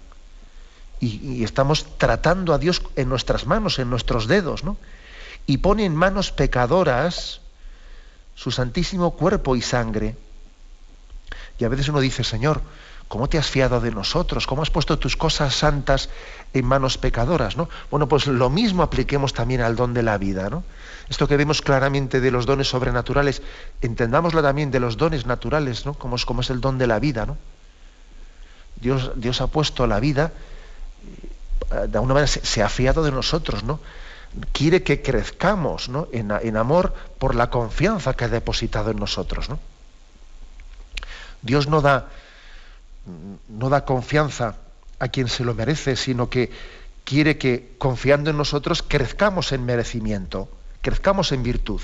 Y, 1.00 1.38
y, 1.38 1.44
estamos 1.44 1.86
tratando 1.96 2.52
a 2.52 2.58
Dios 2.58 2.82
en 2.94 3.08
nuestras 3.08 3.46
manos, 3.46 3.78
en 3.78 3.88
nuestros 3.88 4.28
dedos, 4.28 4.64
¿no? 4.64 4.76
y 5.46 5.58
pone 5.58 5.86
en 5.86 5.96
manos 5.96 6.30
pecadoras 6.30 7.40
su 8.34 8.50
santísimo 8.50 9.12
cuerpo 9.12 9.56
y 9.56 9.62
sangre. 9.62 10.14
Y 11.58 11.64
a 11.64 11.70
veces 11.70 11.88
uno 11.88 12.00
dice, 12.00 12.22
Señor, 12.22 12.60
¿cómo 13.08 13.28
te 13.28 13.38
has 13.38 13.48
fiado 13.48 13.80
de 13.80 13.90
nosotros? 13.90 14.46
¿Cómo 14.46 14.62
has 14.62 14.70
puesto 14.70 14.98
tus 14.98 15.16
cosas 15.16 15.54
santas 15.54 16.08
en 16.52 16.64
manos 16.64 16.98
pecadoras? 16.98 17.56
¿no? 17.56 17.68
Bueno, 17.90 18.08
pues 18.08 18.26
lo 18.26 18.50
mismo 18.50 18.82
apliquemos 18.82 19.32
también 19.32 19.60
al 19.60 19.76
don 19.76 19.94
de 19.94 20.02
la 20.02 20.18
vida. 20.18 20.50
¿no? 20.50 20.64
Esto 21.08 21.28
que 21.28 21.36
vemos 21.36 21.62
claramente 21.62 22.20
de 22.20 22.30
los 22.30 22.46
dones 22.46 22.68
sobrenaturales, 22.68 23.42
entendámoslo 23.80 24.42
también 24.42 24.70
de 24.70 24.80
los 24.80 24.96
dones 24.96 25.26
naturales, 25.26 25.86
¿no? 25.86 25.94
como, 25.94 26.16
es, 26.16 26.24
como 26.24 26.40
es 26.40 26.50
el 26.50 26.60
don 26.60 26.78
de 26.78 26.86
la 26.86 26.98
vida. 26.98 27.26
¿no? 27.26 27.36
Dios, 28.80 29.12
Dios 29.16 29.40
ha 29.40 29.46
puesto 29.46 29.86
la 29.86 30.00
vida, 30.00 30.32
eh, 31.70 31.86
de 31.88 31.98
alguna 31.98 32.14
manera 32.14 32.26
se, 32.26 32.62
ha 32.62 32.68
fiado 32.68 33.02
de 33.02 33.12
nosotros, 33.12 33.64
¿no? 33.64 33.80
quiere 34.52 34.82
que 34.82 35.02
crezcamos 35.02 35.90
en, 36.12 36.56
amor 36.56 36.94
por 37.18 37.34
la 37.34 37.50
confianza 37.50 38.14
que 38.14 38.24
ha 38.24 38.28
depositado 38.28 38.90
en 38.90 38.98
nosotros. 38.98 39.48
Dios 41.42 41.68
no 41.68 41.80
da, 41.80 42.08
no 43.48 43.68
da 43.68 43.84
confianza 43.84 44.56
a 44.98 45.08
quien 45.08 45.28
se 45.28 45.44
lo 45.44 45.54
merece, 45.54 45.96
sino 45.96 46.30
que 46.30 46.50
quiere 47.04 47.36
que 47.36 47.74
confiando 47.78 48.30
en 48.30 48.36
nosotros 48.36 48.82
crezcamos 48.82 49.52
en 49.52 49.64
merecimiento, 49.64 50.48
crezcamos 50.80 51.32
en 51.32 51.42
virtud. 51.42 51.80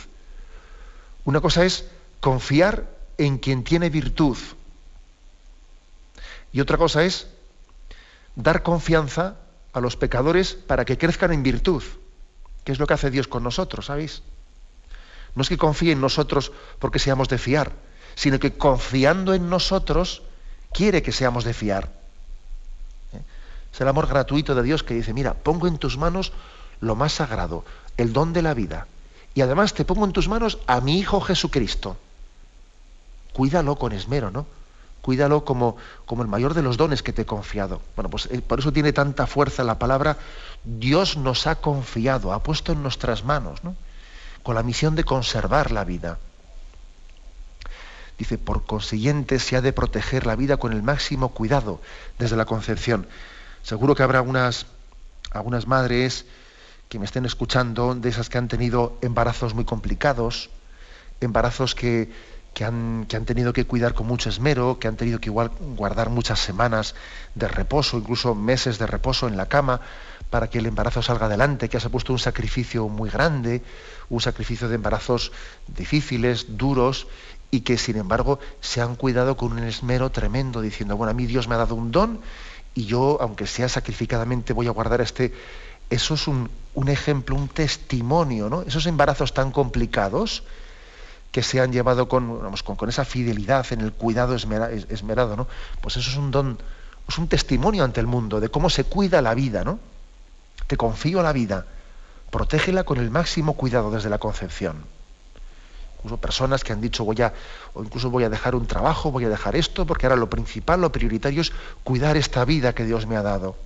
Una 1.24 1.40
cosa 1.40 1.64
es 1.64 1.84
confiar 2.20 2.88
en 3.18 3.38
quien 3.38 3.64
tiene 3.64 3.90
virtud. 3.90 4.38
Y 6.52 6.60
otra 6.60 6.78
cosa 6.78 7.04
es 7.04 7.28
dar 8.34 8.62
confianza 8.62 9.36
a 9.72 9.80
los 9.80 9.96
pecadores 9.96 10.54
para 10.54 10.84
que 10.84 10.98
crezcan 10.98 11.32
en 11.32 11.42
virtud. 11.42 11.82
¿Qué 12.64 12.72
es 12.72 12.78
lo 12.78 12.86
que 12.86 12.94
hace 12.94 13.10
Dios 13.10 13.28
con 13.28 13.42
nosotros, 13.42 13.86
sabéis? 13.86 14.22
No 15.34 15.42
es 15.42 15.48
que 15.48 15.58
confíe 15.58 15.92
en 15.92 16.00
nosotros 16.00 16.52
porque 16.78 16.98
seamos 16.98 17.28
de 17.28 17.38
fiar, 17.38 17.72
sino 18.14 18.38
que 18.40 18.56
confiando 18.56 19.34
en 19.34 19.48
nosotros 19.48 20.22
quiere 20.72 21.02
que 21.02 21.12
seamos 21.12 21.44
de 21.44 21.54
fiar. 21.54 21.90
¿Eh? 23.12 23.22
Es 23.72 23.80
el 23.80 23.88
amor 23.88 24.06
gratuito 24.06 24.54
de 24.54 24.62
Dios 24.62 24.82
que 24.82 24.94
dice, 24.94 25.12
mira, 25.12 25.34
pongo 25.34 25.66
en 25.66 25.78
tus 25.78 25.96
manos 25.96 26.32
lo 26.80 26.96
más 26.96 27.12
sagrado, 27.12 27.64
el 27.96 28.12
don 28.12 28.32
de 28.32 28.42
la 28.42 28.54
vida. 28.54 28.86
Y 29.34 29.42
además 29.42 29.74
te 29.74 29.84
pongo 29.84 30.04
en 30.04 30.12
tus 30.12 30.28
manos 30.28 30.58
a 30.66 30.80
mi 30.80 30.98
Hijo 30.98 31.20
Jesucristo. 31.20 31.96
Cuídalo 33.32 33.76
con 33.76 33.92
esmero, 33.92 34.30
¿no? 34.30 34.46
Cuídalo 35.02 35.44
como, 35.44 35.76
como 36.04 36.22
el 36.22 36.28
mayor 36.28 36.52
de 36.52 36.62
los 36.62 36.76
dones 36.76 37.02
que 37.02 37.12
te 37.12 37.22
he 37.22 37.26
confiado. 37.26 37.80
Bueno, 37.96 38.10
pues 38.10 38.26
eh, 38.30 38.42
por 38.42 38.58
eso 38.58 38.72
tiene 38.72 38.92
tanta 38.92 39.26
fuerza 39.26 39.64
la 39.64 39.78
palabra 39.78 40.18
Dios 40.64 41.16
nos 41.16 41.46
ha 41.46 41.56
confiado, 41.56 42.32
ha 42.32 42.42
puesto 42.42 42.72
en 42.72 42.82
nuestras 42.82 43.24
manos, 43.24 43.64
¿no? 43.64 43.76
con 44.42 44.54
la 44.54 44.62
misión 44.62 44.94
de 44.94 45.04
conservar 45.04 45.70
la 45.70 45.84
vida. 45.84 46.18
Dice, 48.20 48.36
por 48.36 48.66
consiguiente 48.66 49.38
se 49.38 49.56
ha 49.56 49.62
de 49.62 49.72
proteger 49.72 50.26
la 50.26 50.36
vida 50.36 50.58
con 50.58 50.74
el 50.74 50.82
máximo 50.82 51.30
cuidado 51.30 51.80
desde 52.18 52.36
la 52.36 52.44
concepción. 52.44 53.06
Seguro 53.62 53.94
que 53.94 54.02
habrá 54.02 54.18
algunas, 54.18 54.66
algunas 55.30 55.66
madres 55.66 56.26
que 56.90 56.98
me 56.98 57.06
estén 57.06 57.24
escuchando, 57.24 57.94
de 57.94 58.10
esas 58.10 58.28
que 58.28 58.36
han 58.36 58.48
tenido 58.48 58.98
embarazos 59.00 59.54
muy 59.54 59.64
complicados, 59.64 60.50
embarazos 61.22 61.74
que, 61.74 62.10
que 62.52 62.64
han, 62.64 63.06
tenido 63.06 63.54
que 63.54 63.64
cuidar 63.64 63.94
con 63.94 64.06
mucho 64.06 64.28
esmero, 64.28 64.78
que 64.78 64.88
han 64.88 64.96
tenido 64.96 65.18
que 65.18 65.30
igual 65.30 65.50
guardar 65.76 66.10
muchas 66.10 66.40
semanas 66.40 66.94
de 67.34 67.48
reposo, 67.48 67.96
incluso 67.96 68.34
meses 68.34 68.78
de 68.78 68.86
reposo 68.86 69.28
en 69.28 69.38
la 69.38 69.46
cama, 69.46 69.80
para 70.28 70.50
que 70.50 70.58
el 70.58 70.66
embarazo 70.66 71.00
salga 71.00 71.26
adelante, 71.26 71.68
que 71.68 71.80
se 71.80 71.86
ha 71.86 71.90
puesto 71.90 72.12
un 72.12 72.18
sacrificio 72.18 72.88
muy 72.88 73.08
grande, 73.08 73.62
un 74.08 74.20
sacrificio 74.20 74.68
de 74.68 74.74
embarazos 74.74 75.32
difíciles, 75.68 76.58
duros, 76.58 77.06
y 77.50 77.60
que 77.60 77.78
sin 77.78 77.96
embargo 77.96 78.38
se 78.60 78.80
han 78.80 78.94
cuidado 78.96 79.36
con 79.36 79.52
un 79.52 79.60
esmero 79.60 80.10
tremendo, 80.10 80.60
diciendo, 80.60 80.96
bueno, 80.96 81.10
a 81.10 81.14
mí 81.14 81.26
Dios 81.26 81.48
me 81.48 81.54
ha 81.54 81.58
dado 81.58 81.74
un 81.74 81.90
don 81.90 82.20
y 82.74 82.84
yo, 82.86 83.18
aunque 83.20 83.46
sea 83.46 83.68
sacrificadamente, 83.68 84.52
voy 84.52 84.66
a 84.66 84.70
guardar 84.70 85.00
este... 85.00 85.32
Eso 85.90 86.14
es 86.14 86.28
un, 86.28 86.48
ejemplo, 86.86 87.34
un 87.34 87.48
testimonio, 87.48 88.48
¿no? 88.48 88.62
Esos 88.62 88.86
embarazos 88.86 89.34
tan 89.34 89.50
complicados 89.50 90.44
que 91.32 91.42
se 91.42 91.60
han 91.60 91.72
llevado 91.72 92.08
con, 92.08 92.52
con, 92.76 92.88
esa 92.88 93.04
fidelidad 93.04 93.66
en 93.72 93.80
el 93.80 93.92
cuidado 93.92 94.36
esmerado, 94.36 95.36
¿no? 95.36 95.48
Pues 95.80 95.96
eso 95.96 96.10
es 96.10 96.16
un 96.16 96.30
don, 96.30 96.58
es 97.08 97.18
un 97.18 97.26
testimonio 97.26 97.82
ante 97.82 97.98
el 97.98 98.06
mundo 98.06 98.38
de 98.38 98.50
cómo 98.50 98.70
se 98.70 98.84
cuida 98.84 99.20
la 99.20 99.34
vida, 99.34 99.64
¿no? 99.64 99.80
te 100.70 100.76
confío 100.76 101.20
la 101.20 101.32
vida, 101.32 101.66
protégela 102.30 102.84
con 102.84 102.98
el 102.98 103.10
máximo 103.10 103.54
cuidado 103.54 103.90
desde 103.90 104.08
la 104.08 104.18
concepción. 104.18 104.84
Incluso 106.00 106.16
personas 106.16 106.64
que 106.64 106.72
han 106.72 106.80
dicho 106.80 107.04
voy 107.04 107.20
a, 107.20 107.34
o 107.74 107.84
incluso 107.84 108.08
voy 108.08 108.24
a 108.24 108.30
dejar 108.30 108.54
un 108.54 108.66
trabajo, 108.66 109.10
voy 109.10 109.26
a 109.26 109.28
dejar 109.28 109.54
esto, 109.54 109.86
porque 109.86 110.06
ahora 110.06 110.16
lo 110.16 110.30
principal, 110.30 110.80
lo 110.80 110.90
prioritario 110.90 111.42
es 111.42 111.52
cuidar 111.84 112.16
esta 112.16 112.44
vida 112.46 112.74
que 112.74 112.84
Dios 112.84 113.06
me 113.06 113.16
ha 113.16 113.22
dado. 113.22 113.56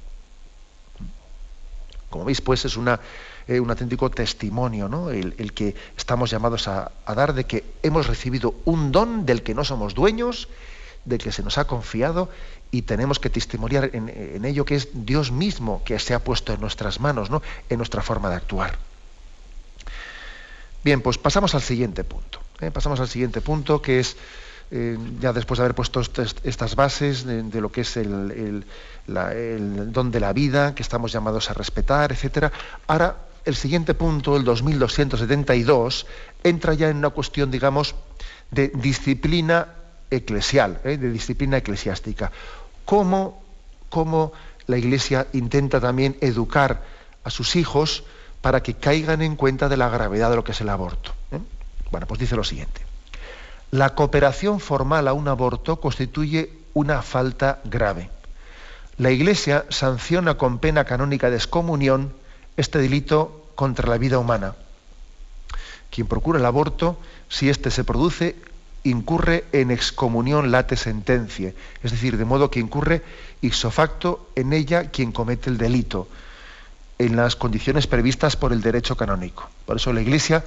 Como 2.11 2.25
veis, 2.25 2.40
pues 2.40 2.64
es 2.64 2.77
una, 2.77 2.99
eh, 3.47 3.61
un 3.61 3.70
auténtico 3.70 4.11
testimonio, 4.11 4.88
¿no? 4.88 5.11
El, 5.11 5.53
que 5.53 5.77
estamos 5.97 6.31
llamados 6.31 6.66
a, 6.66 6.90
dar 7.07 7.35
de 7.35 7.44
que 7.44 7.64
hemos 7.83 8.09
recibido 8.09 8.55
un 8.64 8.90
don 8.90 9.27
del 9.27 9.42
que 9.42 9.55
no 9.55 9.62
somos 9.62 9.94
dueños, 9.94 10.49
del 11.05 11.18
que 11.18 11.31
se 11.31 11.42
nos 11.42 11.59
ha 11.59 11.66
confiado 11.66 12.31
y 12.70 12.83
tenemos 12.83 13.20
que 13.20 13.31
testimoniar 13.31 13.90
en, 13.92 14.44
ello 14.44 14.64
que 14.64 14.75
es 14.75 14.88
Dios 14.92 15.31
mismo 15.31 15.83
que 15.85 15.99
se 16.01 16.14
ha 16.14 16.25
puesto 16.25 16.53
en 16.53 16.61
nuestras 16.61 16.99
manos, 16.99 17.31
¿no? 17.31 17.42
en 17.68 17.77
nuestra 17.77 18.03
forma 18.03 18.31
de 18.31 18.37
actuar. 18.37 18.79
Bien, 20.85 21.01
pues 21.01 21.18
pasamos 21.18 21.55
al 21.55 21.62
siguiente 21.62 22.05
punto. 22.05 22.40
¿eh? 22.61 22.70
Pasamos 22.70 23.01
al 23.01 23.09
siguiente 23.09 23.40
punto 23.40 23.81
que 23.81 24.01
es, 24.01 24.16
eh, 24.70 24.99
ya 25.20 25.33
después 25.33 25.59
de 25.59 25.64
haber 25.64 25.75
puesto 25.75 26.01
estas 26.01 26.77
bases 26.77 27.25
de, 27.25 27.61
lo 27.61 27.73
que 27.73 27.81
es 27.81 27.97
el, 27.97 28.64
don 29.07 30.11
de 30.11 30.20
la 30.20 30.33
vida, 30.33 30.75
que 30.75 30.83
estamos 30.83 31.12
llamados 31.12 31.51
a 31.51 31.55
respetar, 31.55 32.12
etc. 32.12 32.53
Ahora, 32.87 33.16
el 33.44 33.57
siguiente 33.57 33.94
punto, 33.94 34.37
el 34.37 34.44
2272, 34.44 36.07
entra 36.42 36.75
ya 36.75 36.90
en 36.90 36.99
una 36.99 37.11
cuestión, 37.11 37.51
digamos, 37.51 37.94
de 38.51 38.68
disciplina 38.68 39.68
eclesial, 40.11 40.81
¿eh? 40.85 40.97
de 40.99 41.11
disciplina 41.11 41.57
eclesiástica 41.57 42.31
cómo, 42.85 44.33
la 44.66 44.79
Iglesia 44.79 45.27
intenta 45.33 45.81
también 45.81 46.16
educar 46.20 46.83
a 47.23 47.31
sus 47.31 47.57
hijos 47.57 48.05
para 48.44 48.62
que 48.62 48.74
caigan 48.74 49.22
en 49.22 49.37
cuenta 49.37 49.70
de 49.70 49.78
la 49.78 49.88
gravedad 49.88 50.28
de 50.28 50.37
lo 50.37 50.44
que 50.44 50.52
es 50.52 50.61
el 50.61 50.68
aborto. 50.68 51.12
¿eh? 51.33 51.38
Bueno, 51.90 52.07
pues 52.07 52.20
dice 52.20 52.37
lo 52.37 52.44
siguiente. 52.44 52.83
La 53.70 53.94
cooperación 53.94 54.61
formal 54.61 55.09
a 55.09 55.14
un 55.14 55.28
aborto 55.28 55.80
constituye 55.80 56.52
una 56.74 57.00
falta 57.00 57.61
grave. 57.64 58.11
La 58.98 59.11
Iglesia 59.11 59.64
sanciona 59.70 60.37
con 60.37 60.59
pena 60.59 60.85
canónica 60.85 61.30
de 61.30 61.37
excomunión 61.37 62.12
este 62.59 62.78
delito 62.80 63.48
contra 63.54 63.88
la 63.88 63.96
vida 63.96 64.18
humana. 64.18 64.57
Quien 65.88 66.07
procura 66.07 66.38
el 66.38 66.44
aborto, 66.44 66.98
si 67.30 67.48
éste 67.48 67.70
se 67.70 67.83
produce, 67.83 68.37
incurre 68.83 69.46
en 69.52 69.70
excomunión 69.70 70.52
late 70.52 70.76
sentencia, 70.76 71.54
es 71.83 71.92
decir, 71.92 72.18
de 72.18 72.26
modo 72.26 72.50
que 72.50 72.61
incurre 72.61 73.02
ipso 73.40 73.70
facto 73.70 74.28
en 74.37 74.52
ella 74.52 74.90
quien 74.90 75.12
comete 75.12 75.48
el 75.48 75.57
delito, 75.57 76.09
en 76.98 77.16
las 77.16 77.37
condiciones 77.37 77.87
previstas 77.87 78.37
por 78.37 78.52
el 78.52 78.61
derecho 78.61 78.96
canónico. 78.96 79.48
Por 79.66 79.76
eso 79.76 79.92
la 79.92 80.00
Iglesia 80.00 80.44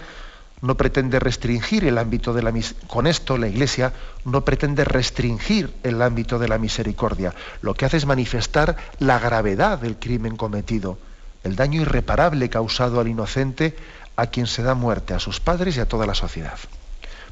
no 0.62 0.76
pretende 0.76 1.20
restringir 1.20 1.86
el 1.86 1.98
ámbito 1.98 2.34
de 2.34 2.42
la 2.42 2.54
con 2.88 3.06
esto 3.06 3.38
la 3.38 3.48
Iglesia 3.48 3.94
no 4.26 4.44
pretende 4.44 4.84
restringir 4.84 5.72
el 5.84 6.02
ámbito 6.02 6.40
de 6.40 6.48
la 6.48 6.58
misericordia. 6.58 7.34
Lo 7.62 7.76
que 7.76 7.86
hace 7.86 7.98
es 7.98 8.06
manifestar 8.06 8.76
la 9.00 9.20
gravedad 9.20 9.78
del 9.78 9.98
crimen 9.98 10.36
cometido, 10.36 10.98
el 11.44 11.56
daño 11.56 11.82
irreparable 11.82 12.50
causado 12.50 13.00
al 13.00 13.08
inocente 13.08 13.76
a 14.16 14.28
quien 14.28 14.48
se 14.48 14.64
da 14.64 14.74
muerte, 14.74 15.14
a 15.14 15.20
sus 15.20 15.40
padres 15.40 15.78
y 15.78 15.80
a 15.80 15.88
toda 15.88 16.08
la 16.08 16.16
sociedad. 16.16 16.58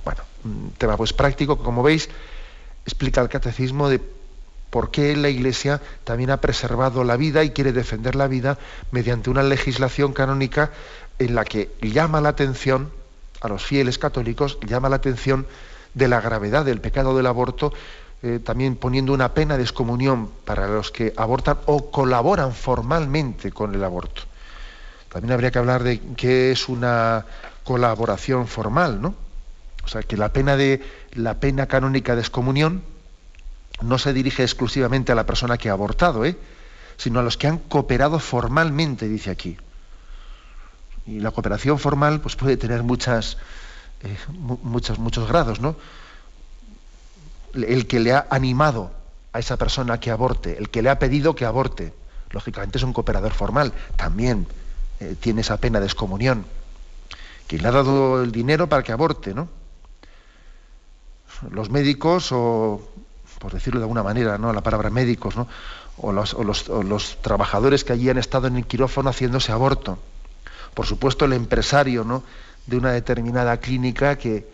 Bueno, 0.04 0.22
un 0.44 0.74
tema 0.78 0.96
pues 0.96 1.14
práctico, 1.14 1.58
como 1.58 1.82
veis, 1.82 2.10
explica 2.86 3.22
el 3.22 3.30
catecismo 3.30 3.90
de 3.90 4.00
por 4.76 4.92
qué 4.92 5.16
la 5.16 5.30
Iglesia 5.30 5.80
también 6.04 6.32
ha 6.32 6.42
preservado 6.42 7.06
la 7.06 7.16
vida 7.16 7.46
y 7.46 7.52
quiere 7.52 7.72
defender 7.72 8.14
la 8.14 8.28
vida 8.28 8.58
mediante 8.92 9.30
una 9.30 9.42
legislación 9.42 10.12
canónica 10.12 10.72
en 11.18 11.34
la 11.34 11.46
que 11.46 11.72
llama 11.82 12.20
la 12.20 12.28
atención 12.28 12.92
a 13.40 13.48
los 13.48 13.64
fieles 13.64 13.98
católicos, 13.98 14.58
llama 14.68 14.90
la 14.90 14.98
atención 14.98 15.48
de 15.94 16.10
la 16.10 16.20
gravedad 16.20 16.66
del 16.66 16.82
pecado 16.82 17.16
del 17.16 17.26
aborto, 17.28 17.72
eh, 18.22 18.42
también 18.44 18.76
poniendo 18.76 19.14
una 19.14 19.34
pena 19.34 19.56
de 19.56 19.64
excomunión 19.64 20.30
para 20.44 20.68
los 20.68 20.92
que 20.92 21.14
abortan 21.16 21.58
o 21.68 21.90
colaboran 21.90 22.52
formalmente 22.52 23.54
con 23.54 23.74
el 23.76 23.82
aborto. 23.82 24.24
También 25.08 25.32
habría 25.32 25.52
que 25.52 25.60
hablar 25.60 25.84
de 25.84 26.02
qué 26.18 26.52
es 26.52 26.68
una 26.68 27.26
colaboración 27.64 28.46
formal, 28.46 29.02
¿no? 29.02 29.16
O 29.86 29.88
sea, 29.88 30.04
que 30.04 30.18
la 30.18 30.34
pena 30.34 30.58
de 30.58 30.84
la 31.14 31.36
pena 31.36 31.66
canónica 31.68 32.14
de 32.14 32.20
excomunión 32.20 32.84
no 33.82 33.98
se 33.98 34.14
dirige 34.14 34.44
exclusivamente 34.44 35.12
a 35.12 35.16
la 35.16 35.26
persona 35.26 35.58
que 35.58 35.70
ha 35.70 35.74
abortado, 35.74 36.26
¿eh? 36.26 36.38
sino 36.98 37.20
a 37.20 37.24
los 37.24 37.38
que 37.38 37.48
han 37.48 37.58
cooperado 37.58 38.20
formalmente, 38.20 39.08
dice 39.08 39.32
aquí. 39.32 39.58
Y 41.06 41.20
la 41.20 41.32
cooperación 41.32 41.78
formal 41.78 42.22
pues, 42.22 42.36
puede 42.36 42.58
tener 42.58 42.84
muchas, 42.84 43.38
eh, 44.02 44.18
muchos, 44.30 44.98
muchos 44.98 45.28
grados, 45.28 45.60
¿no? 45.60 45.76
El 47.54 47.88
que 47.88 48.00
le 48.00 48.14
ha 48.14 48.28
animado 48.30 48.92
a 49.34 49.40
esa 49.40 49.58
persona 49.58 50.00
que 50.00 50.12
aborte, 50.12 50.58
el 50.58 50.70
que 50.70 50.82
le 50.82 50.90
ha 50.90 51.00
pedido 51.00 51.36
que 51.36 51.46
aborte, 51.46 51.94
lógicamente 52.32 52.78
es 52.78 52.84
un 52.84 52.94
cooperador 52.94 53.34
formal, 53.34 53.74
también 53.96 54.48
eh, 55.00 55.16
tiene 55.20 55.42
esa 55.42 55.58
pena 55.58 55.80
de 55.80 55.86
excomunión. 55.86 56.46
Quien 57.48 57.62
le 57.62 57.68
ha 57.68 57.72
dado 57.72 58.24
el 58.24 58.32
dinero 58.32 58.68
para 58.68 58.82
que 58.82 58.92
aborte, 58.92 59.34
¿no? 59.34 59.48
Los 61.52 61.70
médicos, 61.70 62.32
o 62.32 62.82
por 63.40 63.52
decirlo 63.54 63.80
de 63.80 63.84
alguna 63.84 64.04
manera, 64.04 64.38
¿no? 64.38 64.54
La 64.54 64.62
palabra 64.62 64.90
médicos, 64.90 65.36
¿no? 65.36 65.48
O 65.98 66.12
los, 66.12 66.34
los 66.34 67.22
trabajadores 67.22 67.84
que 67.84 67.94
allí 67.94 68.10
han 68.10 68.18
estado 68.18 68.48
en 68.48 68.58
el 68.58 68.66
quirófano 68.66 69.10
haciéndose 69.10 69.52
aborto 69.52 69.98
por 70.76 70.86
supuesto 70.86 71.26
el 71.26 71.34
empresario 71.34 72.04
¿no? 72.04 72.22
de 72.68 72.78
una 72.78 72.92
determinada 72.92 73.58
clínica 73.58 74.18
que, 74.20 74.54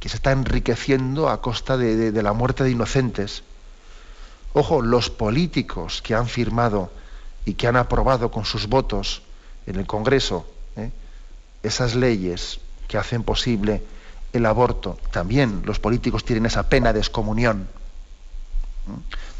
se 0.00 0.16
está 0.16 0.32
enriqueciendo 0.32 1.28
a 1.28 1.40
costa 1.40 1.76
de, 1.76 2.22
la 2.22 2.32
muerte 2.32 2.64
de 2.64 2.70
inocentes. 2.70 3.44
Ojo, 4.52 4.82
los 4.82 5.10
políticos 5.10 6.02
que 6.02 6.14
han 6.14 6.26
firmado 6.26 6.90
y 7.44 7.54
que 7.54 7.68
han 7.68 7.76
aprobado 7.76 8.30
con 8.30 8.44
sus 8.44 8.68
votos 8.68 9.22
en 9.66 9.76
el 9.76 9.86
Congreso 9.86 10.46
¿eh? 10.76 10.90
esas 11.62 11.94
leyes 11.94 12.60
que 12.88 12.98
hacen 12.98 13.22
posible 13.22 13.82
el 14.32 14.46
aborto, 14.46 14.98
también 15.12 15.62
los 15.66 15.78
políticos 15.78 16.24
tienen 16.24 16.46
esa 16.46 16.68
pena 16.68 16.92
de 16.92 16.98
excomunión. 16.98 17.68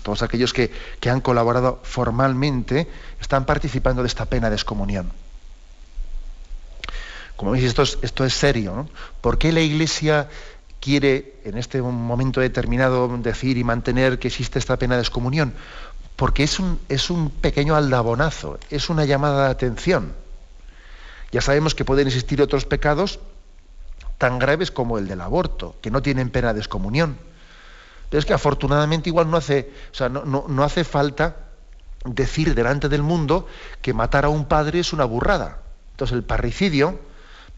Todos 0.02 0.22
aquellos 0.22 0.52
que, 0.52 0.70
que 1.00 1.10
han 1.10 1.20
colaborado 1.20 1.80
formalmente 1.82 2.88
están 3.20 3.44
participando 3.44 4.02
de 4.02 4.08
esta 4.08 4.26
pena 4.26 4.50
de 4.50 4.56
excomunión. 4.56 5.12
Como 7.42 7.52
veis, 7.52 7.64
esto 7.64 8.24
es, 8.24 8.34
serio. 8.34 8.88
¿Por 9.20 9.36
qué 9.36 9.50
la 9.50 9.60
Iglesia 9.60 10.28
quiere 10.80 11.40
en 11.44 11.58
este 11.58 11.82
momento 11.82 12.40
determinado 12.40 13.08
decir 13.18 13.58
y 13.58 13.64
mantener 13.64 14.20
que 14.20 14.28
existe 14.28 14.60
esta 14.60 14.76
pena 14.76 14.94
de 14.94 15.02
excomunión? 15.02 15.54
Porque 16.14 16.44
es 16.44 16.60
un, 16.60 16.78
es 16.88 17.10
un 17.10 17.30
pequeño 17.30 17.74
aldabonazo, 17.74 18.60
es 18.70 18.90
una 18.90 19.04
llamada 19.06 19.46
de 19.46 19.50
atención. 19.50 20.12
Ya 21.32 21.40
sabemos 21.40 21.74
que 21.74 21.84
pueden 21.84 22.06
existir 22.06 22.40
otros 22.42 22.64
pecados 22.64 23.18
tan 24.18 24.38
graves 24.38 24.70
como 24.70 24.98
el 24.98 25.08
del 25.08 25.20
aborto, 25.20 25.74
que 25.82 25.90
no 25.90 26.00
tienen 26.00 26.30
pena 26.30 26.54
de 26.54 26.60
excomunión. 26.60 27.16
Es 28.12 28.26
que 28.26 28.34
afortunadamente 28.34 29.08
igual 29.08 29.30
no 29.30 29.36
hace, 29.36 29.72
o 29.90 29.94
sea, 29.94 30.08
no, 30.08 30.24
no 30.24 30.64
hace 30.64 30.84
falta 30.84 31.36
decir 32.04 32.54
delante 32.54 32.88
del 32.88 33.02
mundo 33.02 33.46
que 33.80 33.94
matar 33.94 34.24
a 34.24 34.28
un 34.28 34.44
padre 34.44 34.80
es 34.80 34.92
una 34.92 35.04
burrada. 35.04 35.62
Entonces 35.92 36.14
el 36.14 36.24
parricidio, 36.24 36.98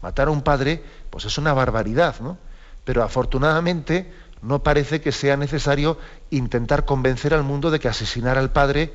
Matar 0.05 0.27
a 0.27 0.31
un 0.31 0.43
padre, 0.43 0.83
pues 1.09 1.25
es 1.25 1.39
una 1.39 1.53
barbaridad, 1.53 2.19
¿no? 2.19 2.37
Pero 2.83 3.01
afortunadamente 3.01 4.13
no 4.43 4.61
parece 4.61 5.01
que 5.01 5.11
sea 5.11 5.35
necesario 5.35 5.97
intentar 6.29 6.85
convencer 6.85 7.33
al 7.33 7.41
mundo 7.41 7.71
de 7.71 7.79
que 7.79 7.87
asesinar 7.87 8.37
al 8.37 8.51
padre 8.51 8.93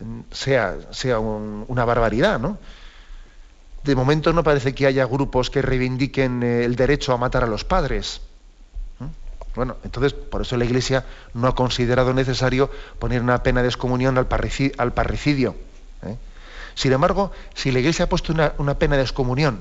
mm, 0.00 0.20
sea, 0.30 0.78
sea 0.90 1.18
una 1.18 1.84
barbaridad, 1.84 2.38
¿no? 2.38 2.56
De 3.84 3.94
momento 3.94 4.32
no 4.32 4.42
parece 4.42 4.74
que 4.74 4.86
haya 4.86 5.04
grupos 5.04 5.50
que 5.50 5.60
reivindiquen 5.60 6.42
eh, 6.42 6.64
el 6.64 6.76
derecho 6.76 7.12
a 7.12 7.18
matar 7.18 7.44
a 7.44 7.46
los 7.46 7.64
padres. 7.64 8.22
Bueno, 9.54 9.76
entonces 9.82 10.12
por 10.12 10.42
eso 10.42 10.56
la 10.56 10.64
Iglesia 10.64 11.04
no 11.34 11.48
ha 11.48 11.54
considerado 11.54 12.12
necesario 12.14 12.70
poner 12.98 13.22
una 13.22 13.42
pena 13.42 13.62
de 13.62 13.68
excomunión 13.68 14.16
al, 14.18 14.26
parricidio. 14.26 15.56
¿eh? 16.02 16.16
Sin 16.74 16.92
embargo, 16.92 17.32
si 17.54 17.72
la 17.72 17.80
Iglesia 17.80 18.04
ha 18.04 18.08
puesto 18.08 18.32
una, 18.32 18.74
pena 18.74 18.96
de 18.96 19.02
excomunión 19.02 19.60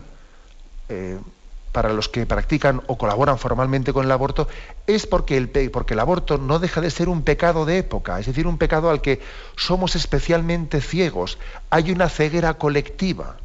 eh, 0.90 1.18
para 1.72 1.94
los 1.94 2.10
que 2.10 2.26
practican 2.26 2.82
o 2.88 2.98
colaboran 2.98 3.38
formalmente 3.38 3.94
con 3.94 4.06
el 4.06 4.12
aborto 4.12 4.48
es 4.88 5.06
porque 5.06 5.38
el, 5.38 5.50
porque 5.72 5.94
el 5.94 6.00
aborto 6.00 6.38
no 6.38 6.60
deja 6.60 6.82
de 6.82 6.90
ser 6.90 7.10
un 7.10 7.24
pecado 7.24 7.66
de 7.66 7.78
época, 7.78 8.20
es 8.20 8.26
decir, 8.26 8.48
un 8.48 8.58
pecado 8.58 8.90
al 8.90 9.02
que 9.02 9.22
somos 9.56 9.96
especialmente 9.96 10.82
ciegos. 10.82 11.38
Hay 11.70 11.92
una 11.92 12.10
ceguera 12.10 12.56
colectiva. 12.56 13.38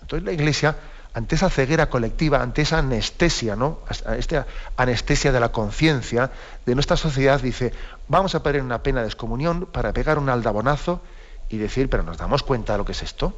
Entonces 0.00 0.26
la 0.26 0.32
Iglesia, 0.32 0.76
ante 1.12 1.34
esa 1.34 1.50
ceguera 1.50 1.90
colectiva, 1.90 2.42
ante 2.42 2.62
esa 2.62 2.78
anestesia, 2.78 3.56
¿no? 3.56 3.80
esta 4.16 4.46
anestesia 4.76 5.32
de 5.32 5.40
la 5.40 5.50
conciencia 5.50 6.30
de 6.66 6.74
nuestra 6.74 6.96
sociedad, 6.96 7.40
dice, 7.40 7.72
vamos 8.08 8.34
a 8.34 8.42
poner 8.42 8.62
una 8.62 8.82
pena 8.82 9.00
de 9.00 9.06
excomunión 9.06 9.66
para 9.66 9.92
pegar 9.92 10.18
un 10.18 10.28
aldabonazo 10.28 11.00
y 11.48 11.58
decir, 11.58 11.90
pero 11.90 12.04
nos 12.04 12.16
damos 12.16 12.42
cuenta 12.42 12.74
de 12.74 12.78
lo 12.78 12.84
que 12.84 12.92
es 12.92 13.02
esto. 13.02 13.34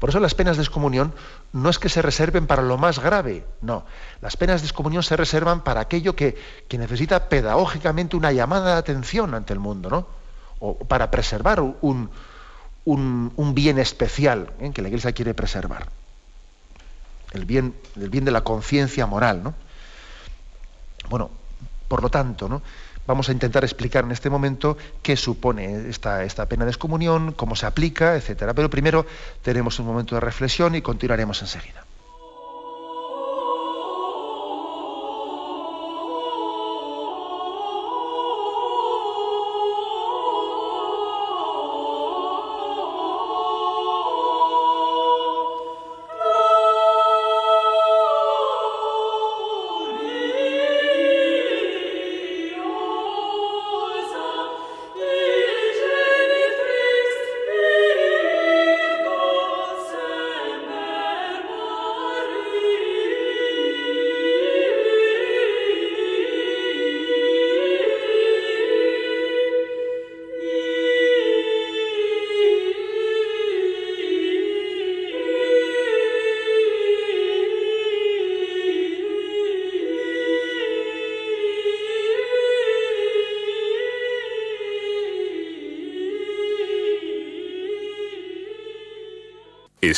Por 0.00 0.10
eso 0.10 0.18
las 0.18 0.34
penas 0.34 0.56
de 0.56 0.64
excomunión 0.64 1.14
no 1.52 1.70
es 1.70 1.78
que 1.78 1.88
se 1.88 2.02
reserven 2.02 2.48
para 2.48 2.62
lo 2.62 2.78
más 2.78 2.98
grave, 2.98 3.44
no. 3.60 3.84
Las 4.20 4.36
penas 4.36 4.60
de 4.60 4.66
excomunión 4.66 5.04
se 5.04 5.16
reservan 5.16 5.62
para 5.62 5.80
aquello 5.80 6.16
que, 6.16 6.36
necesita 6.76 7.28
pedagógicamente 7.28 8.16
una 8.16 8.32
llamada 8.32 8.72
de 8.72 8.78
atención 8.78 9.34
ante 9.34 9.52
el 9.52 9.60
mundo, 9.60 9.88
¿no? 9.88 10.06
O 10.58 10.76
para 10.76 11.10
preservar 11.12 11.60
un, 11.60 12.10
bien 13.54 13.78
especial 13.78 14.52
¿eh? 14.58 14.72
que 14.74 14.82
la 14.82 14.88
Iglesia 14.88 15.12
quiere 15.12 15.32
preservar. 15.32 15.86
El 17.36 17.44
bien, 17.44 17.74
bien 17.94 18.24
de 18.24 18.30
la 18.30 18.42
conciencia 18.42 19.06
moral, 19.06 19.42
¿no? 19.42 19.54
Bueno, 21.08 21.30
por 21.86 22.02
lo 22.02 22.08
tanto, 22.08 22.48
¿no? 22.48 22.62
Vamos 23.06 23.28
a 23.28 23.32
intentar 23.32 23.62
explicar 23.62 24.04
en 24.04 24.10
este 24.10 24.28
momento 24.28 24.76
qué 25.02 25.16
supone 25.16 25.88
esta, 25.88 26.24
esta 26.24 26.46
pena 26.46 26.64
de 26.64 26.72
excomunión, 26.72 27.32
cómo 27.32 27.54
se 27.54 27.66
aplica, 27.66 28.16
etcétera. 28.16 28.52
Pero 28.52 28.68
primero 28.68 29.06
tenemos 29.42 29.78
un 29.78 29.86
momento 29.86 30.16
de 30.16 30.20
reflexión 30.20 30.74
y 30.74 30.82
continuaremos 30.82 31.40
enseguida. 31.40 31.85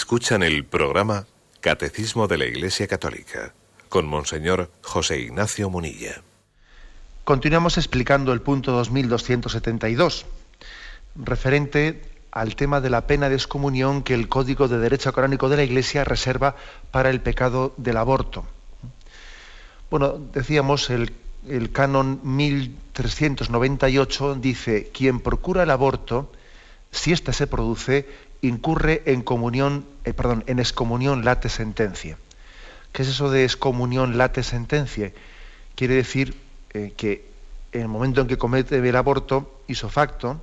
Escuchan 0.08 0.42
el 0.42 0.64
programa 0.64 1.26
Catecismo 1.60 2.28
de 2.28 2.38
la 2.38 2.46
Iglesia 2.46 2.86
Católica 2.86 3.52
con 3.90 4.06
Monseñor 4.06 4.70
José 4.80 5.20
Ignacio 5.20 5.68
Munilla. 5.68 6.22
Continuamos 7.24 7.76
explicando 7.76 8.32
el 8.32 8.40
punto 8.40 8.72
2272, 8.72 10.24
referente 11.14 12.00
al 12.30 12.56
tema 12.56 12.80
de 12.80 12.88
la 12.88 13.06
pena 13.06 13.28
de 13.28 13.34
excomunión 13.34 14.02
que 14.02 14.14
el 14.14 14.30
Código 14.30 14.66
de 14.66 14.78
Derecho 14.78 15.12
Canónico 15.12 15.50
de 15.50 15.58
la 15.58 15.64
Iglesia 15.64 16.04
reserva 16.04 16.56
para 16.90 17.10
el 17.10 17.20
pecado 17.20 17.74
del 17.76 17.98
aborto. 17.98 18.46
Bueno, 19.90 20.18
decíamos, 20.32 20.88
el, 20.88 21.12
el 21.46 21.70
canon 21.70 22.20
1398 22.22 24.36
dice, 24.36 24.90
quien 24.90 25.20
procura 25.20 25.64
el 25.64 25.70
aborto, 25.70 26.32
si 26.90 27.12
éste 27.12 27.34
se 27.34 27.46
produce, 27.46 28.06
incurre 28.42 29.02
en 29.06 29.22
comunión, 29.22 29.84
eh, 30.04 30.12
perdón, 30.12 30.44
en 30.46 30.58
excomunión 30.58 31.24
late 31.24 31.48
sentencia. 31.48 32.18
¿Qué 32.92 33.02
es 33.02 33.08
eso 33.08 33.30
de 33.30 33.44
excomunión 33.44 34.18
late 34.18 34.42
sentencia? 34.42 35.12
Quiere 35.74 35.94
decir 35.94 36.36
eh, 36.74 36.92
que 36.96 37.28
en 37.72 37.82
el 37.82 37.88
momento 37.88 38.20
en 38.20 38.26
que 38.26 38.38
comete 38.38 38.76
el 38.76 38.96
aborto 38.96 39.62
isofacto, 39.66 40.42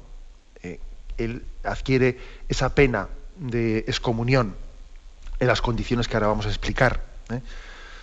eh, 0.62 0.80
él 1.18 1.44
adquiere 1.64 2.18
esa 2.50 2.76
pena 2.76 3.08
de 3.38 3.80
excomunión 3.80 4.56
en 5.40 5.48
las 5.48 5.62
condiciones 5.62 6.08
que 6.08 6.16
ahora 6.16 6.28
vamos 6.28 6.46
a 6.46 6.50
explicar. 6.50 7.04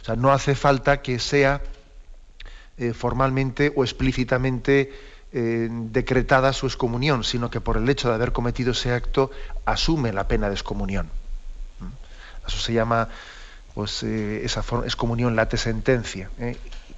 O 0.02 0.04
sea, 0.04 0.16
no 0.16 0.32
hace 0.32 0.54
falta 0.54 1.00
que 1.00 1.18
sea 1.18 1.62
eh, 2.76 2.92
formalmente 2.92 3.72
o 3.76 3.84
explícitamente 3.84 4.92
eh, 5.32 5.68
decretada 5.70 6.52
su 6.52 6.66
excomunión, 6.66 7.24
sino 7.24 7.50
que 7.50 7.60
por 7.60 7.76
el 7.76 7.88
hecho 7.88 8.08
de 8.08 8.14
haber 8.14 8.32
cometido 8.32 8.72
ese 8.72 8.92
acto 8.92 9.30
asume 9.64 10.12
la 10.12 10.28
pena 10.28 10.48
de 10.48 10.54
excomunión. 10.54 11.06
¿Mm? 11.80 12.46
Eso 12.48 12.58
se 12.58 12.72
llama 12.72 13.08
pues, 13.74 14.02
eh, 14.02 14.44
esa 14.44 14.64
excomunión 14.84 15.36
late 15.36 15.56
sentencia, 15.56 16.30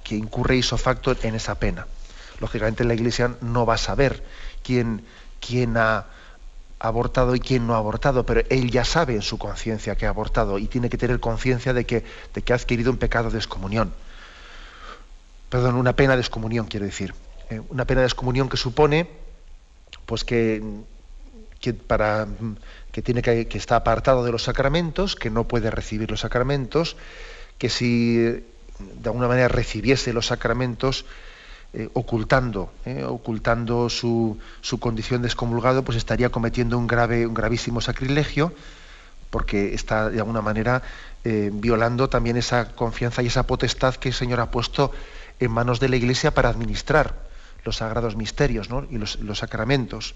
que 0.03 0.15
incurre 0.15 0.57
iso 0.57 0.77
facto 0.77 1.15
en 1.23 1.35
esa 1.35 1.55
pena. 1.55 1.87
Lógicamente 2.39 2.83
la 2.83 2.93
Iglesia 2.93 3.35
no 3.41 3.65
va 3.65 3.75
a 3.75 3.77
saber 3.77 4.23
quién, 4.63 5.03
quién 5.39 5.77
ha 5.77 6.05
abortado 6.79 7.35
y 7.35 7.39
quién 7.39 7.65
no 7.65 7.75
ha 7.75 7.77
abortado, 7.77 8.25
pero 8.25 8.41
él 8.49 8.69
ya 8.69 8.83
sabe 8.83 9.15
en 9.15 9.21
su 9.21 9.37
conciencia 9.37 9.95
que 9.95 10.05
ha 10.05 10.09
abortado 10.09 10.59
y 10.59 10.67
tiene 10.67 10.89
que 10.89 10.97
tener 10.97 11.19
conciencia 11.19 11.73
de 11.73 11.85
que, 11.85 12.03
de 12.33 12.41
que 12.41 12.53
ha 12.53 12.55
adquirido 12.55 12.91
un 12.91 12.97
pecado 12.97 13.29
de 13.29 13.37
excomunión. 13.37 13.93
Perdón, 15.49 15.75
una 15.75 15.93
pena 15.93 16.15
de 16.15 16.21
excomunión, 16.21 16.67
quiero 16.67 16.85
decir. 16.85 17.13
Eh, 17.49 17.61
una 17.69 17.85
pena 17.85 18.01
de 18.01 18.07
excomunión 18.07 18.49
que 18.49 18.57
supone 18.57 19.07
pues 20.07 20.23
que, 20.23 20.61
para, 21.87 22.27
que, 22.91 23.01
tiene 23.01 23.21
que, 23.21 23.47
está 23.53 23.75
apartado 23.75 24.23
de 24.23 24.31
los 24.31 24.43
sacramentos, 24.43 25.15
que 25.15 25.29
no 25.29 25.47
puede 25.47 25.71
recibir 25.71 26.11
los 26.11 26.21
sacramentos, 26.21 26.95
que 27.57 27.69
si 27.69 28.17
de 28.17 28.43
alguna 29.05 29.27
manera 29.27 29.47
recibiese 29.47 30.13
los 30.13 30.27
sacramentos, 30.27 31.05
eh, 31.73 31.89
ocultando, 31.93 32.71
eh, 32.85 33.03
ocultando 33.03 33.89
su, 33.89 34.37
su, 34.61 34.79
condición 34.79 35.21
de 35.23 35.27
excomulgado, 35.27 35.83
pues 35.83 35.97
estaría 35.97 36.29
cometiendo 36.29 36.77
un, 36.77 36.87
grave, 36.87 37.25
un 37.25 37.33
gravísimo 37.33 37.81
sacrilegio, 37.81 38.53
porque 39.31 39.73
está 39.73 40.09
de 40.09 40.19
alguna 40.19 40.41
manera 40.41 40.81
violando 41.23 42.07
también 42.07 42.37
esa 42.37 42.75
confianza 42.75 43.23
y 43.23 43.27
esa 43.27 43.47
potestad 43.47 43.95
que 43.95 44.09
el 44.09 44.13
Señor 44.13 44.39
ha 44.39 44.51
puesto 44.51 44.91
en 45.39 45.49
manos 45.49 45.79
de 45.79 45.89
la 45.89 45.95
Iglesia 45.95 46.29
para 46.29 46.49
administrar 46.49 47.25
los 47.65 47.77
sagrados 47.77 48.15
misterios 48.15 48.69
y 48.89 48.97
los, 48.97 49.37
sacramentos. 49.37 50.15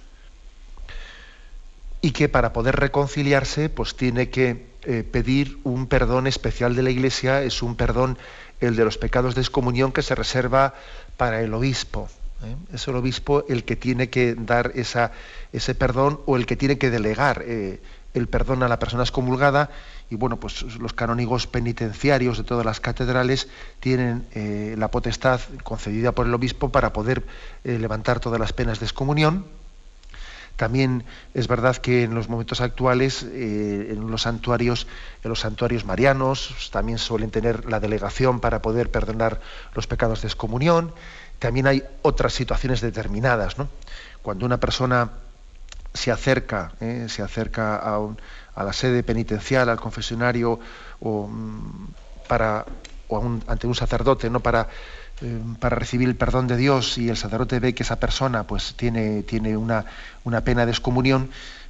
Y 2.01 2.11
que 2.11 2.29
para 2.29 2.53
poder 2.53 2.77
reconciliarse, 2.77 3.67
pues 3.67 3.95
tiene 3.95 4.29
que 4.29 4.69
pedir 5.11 5.59
un 5.63 5.87
perdón 5.87 6.27
especial 6.27 6.73
de 6.75 6.83
la 6.83 6.91
Iglesia, 6.91 7.43
es 7.43 7.61
un 7.61 7.75
perdón 7.75 8.17
el 8.59 8.75
de 8.75 8.85
los 8.85 8.97
pecados 8.97 9.35
de 9.35 9.41
excomunión 9.41 9.91
que 9.91 10.01
se 10.01 10.15
reserva 10.15 10.73
para 11.17 11.41
el 11.41 11.53
obispo. 11.53 12.09
¿eh? 12.43 12.55
Es 12.73 12.87
el 12.87 12.95
obispo 12.95 13.45
el 13.47 13.63
que 13.63 13.75
tiene 13.75 14.09
que 14.09 14.35
dar 14.35 14.71
esa, 14.75 15.11
ese 15.53 15.75
perdón 15.75 16.19
o 16.25 16.35
el 16.35 16.45
que 16.45 16.55
tiene 16.55 16.77
que 16.77 16.89
delegar 16.89 17.43
eh, 17.45 17.79
el 18.19 18.27
perdón 18.27 18.63
a 18.63 18.67
la 18.67 18.79
persona 18.79 19.03
excomulgada. 19.03 19.69
Y 20.09 20.15
bueno, 20.15 20.37
pues 20.37 20.61
los 20.77 20.93
canónigos 20.93 21.47
penitenciarios 21.47 22.37
de 22.37 22.43
todas 22.43 22.65
las 22.65 22.79
catedrales 22.79 23.47
tienen 23.79 24.27
eh, 24.33 24.75
la 24.77 24.89
potestad 24.91 25.41
concedida 25.63 26.11
por 26.11 26.25
el 26.27 26.33
obispo 26.33 26.69
para 26.69 26.93
poder 26.93 27.25
levantar 27.63 28.19
todas 28.19 28.39
las 28.39 28.53
penas 28.53 28.79
de 28.79 28.85
excomunión. 28.85 29.45
También 30.59 31.05
es 31.33 31.47
verdad 31.47 31.77
que 31.77 32.03
en 32.03 32.13
los 32.13 32.27
momentos 32.27 32.59
actuales, 32.59 33.23
en 33.23 34.11
los 34.11 34.23
santuarios, 34.23 34.87
en 35.23 35.29
los 35.29 35.39
santuarios 35.39 35.85
marianos, 35.85 36.69
también 36.73 36.97
suelen 36.97 37.31
tener 37.31 37.63
la 37.63 37.79
delegación 37.79 38.41
para 38.41 38.61
poder 38.61 38.91
perdonar 38.91 39.39
los 39.73 39.87
pecados 39.87 40.21
de 40.21 40.27
excomunión. 40.27 40.91
También 41.39 41.65
hay 41.65 41.83
otras 42.01 42.33
situaciones 42.33 42.81
determinadas, 42.81 43.57
¿no? 43.57 43.69
Cuando 44.21 44.45
una 44.45 44.59
persona 44.59 45.11
se 45.93 46.11
acerca, 46.11 46.71
¿eh? 46.79 47.07
se 47.09 47.21
acerca 47.21 47.77
a, 47.77 48.63
la 48.63 48.73
sede 48.73 49.03
penitencial, 49.03 49.69
al 49.69 49.79
confesionario 49.79 50.59
o, 50.99 51.27
mm, 51.27 51.87
para, 52.27 52.65
o 53.07 53.39
ante 53.47 53.67
un 53.67 53.75
sacerdote, 53.75 54.29
¿no? 54.29 54.39
Para, 54.41 54.67
eh, 55.21 55.41
para 55.59 55.75
recibir 55.75 56.07
el 56.07 56.15
perdón 56.15 56.47
de 56.47 56.57
Dios 56.57 56.97
y 56.97 57.09
el 57.09 57.17
sacerdote 57.17 57.59
ve 57.59 57.73
que 57.73 57.83
esa 57.83 57.99
persona 57.99 58.43
pues, 58.43 58.75
tiene, 58.75 59.23
tiene 59.23 59.57
una, 59.57 59.85
una 60.23 60.41
pena 60.41 60.65
de 60.65 60.71
excomunión, 60.71 61.29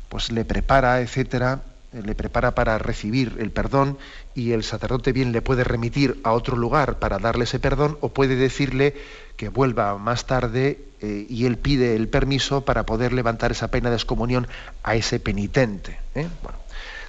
pues 0.09 0.31
le 0.31 0.45
prepara, 0.45 1.01
etcétera, 1.01 1.61
le 1.91 2.13
prepara 2.13 2.53
para 2.53 2.77
recibir 2.77 3.37
el 3.39 3.51
perdón 3.51 3.97
y 4.35 4.51
el 4.51 4.63
sacerdote 4.63 5.11
bien 5.11 5.31
le 5.31 5.41
puede 5.41 5.63
remitir 5.63 6.19
a 6.23 6.33
otro 6.33 6.55
lugar 6.55 6.99
para 6.99 7.17
darle 7.17 7.45
ese 7.45 7.59
perdón 7.59 7.97
o 8.01 8.09
puede 8.09 8.35
decirle 8.35 8.95
que 9.37 9.49
vuelva 9.49 9.97
más 9.97 10.25
tarde 10.25 10.79
eh, 11.01 11.25
y 11.27 11.45
él 11.45 11.57
pide 11.57 11.95
el 11.95 12.07
permiso 12.07 12.61
para 12.61 12.85
poder 12.85 13.13
levantar 13.13 13.51
esa 13.51 13.71
pena 13.71 13.89
de 13.89 13.95
excomunión 13.95 14.47
a 14.83 14.95
ese 14.95 15.19
penitente. 15.19 15.97
¿eh? 16.13 16.27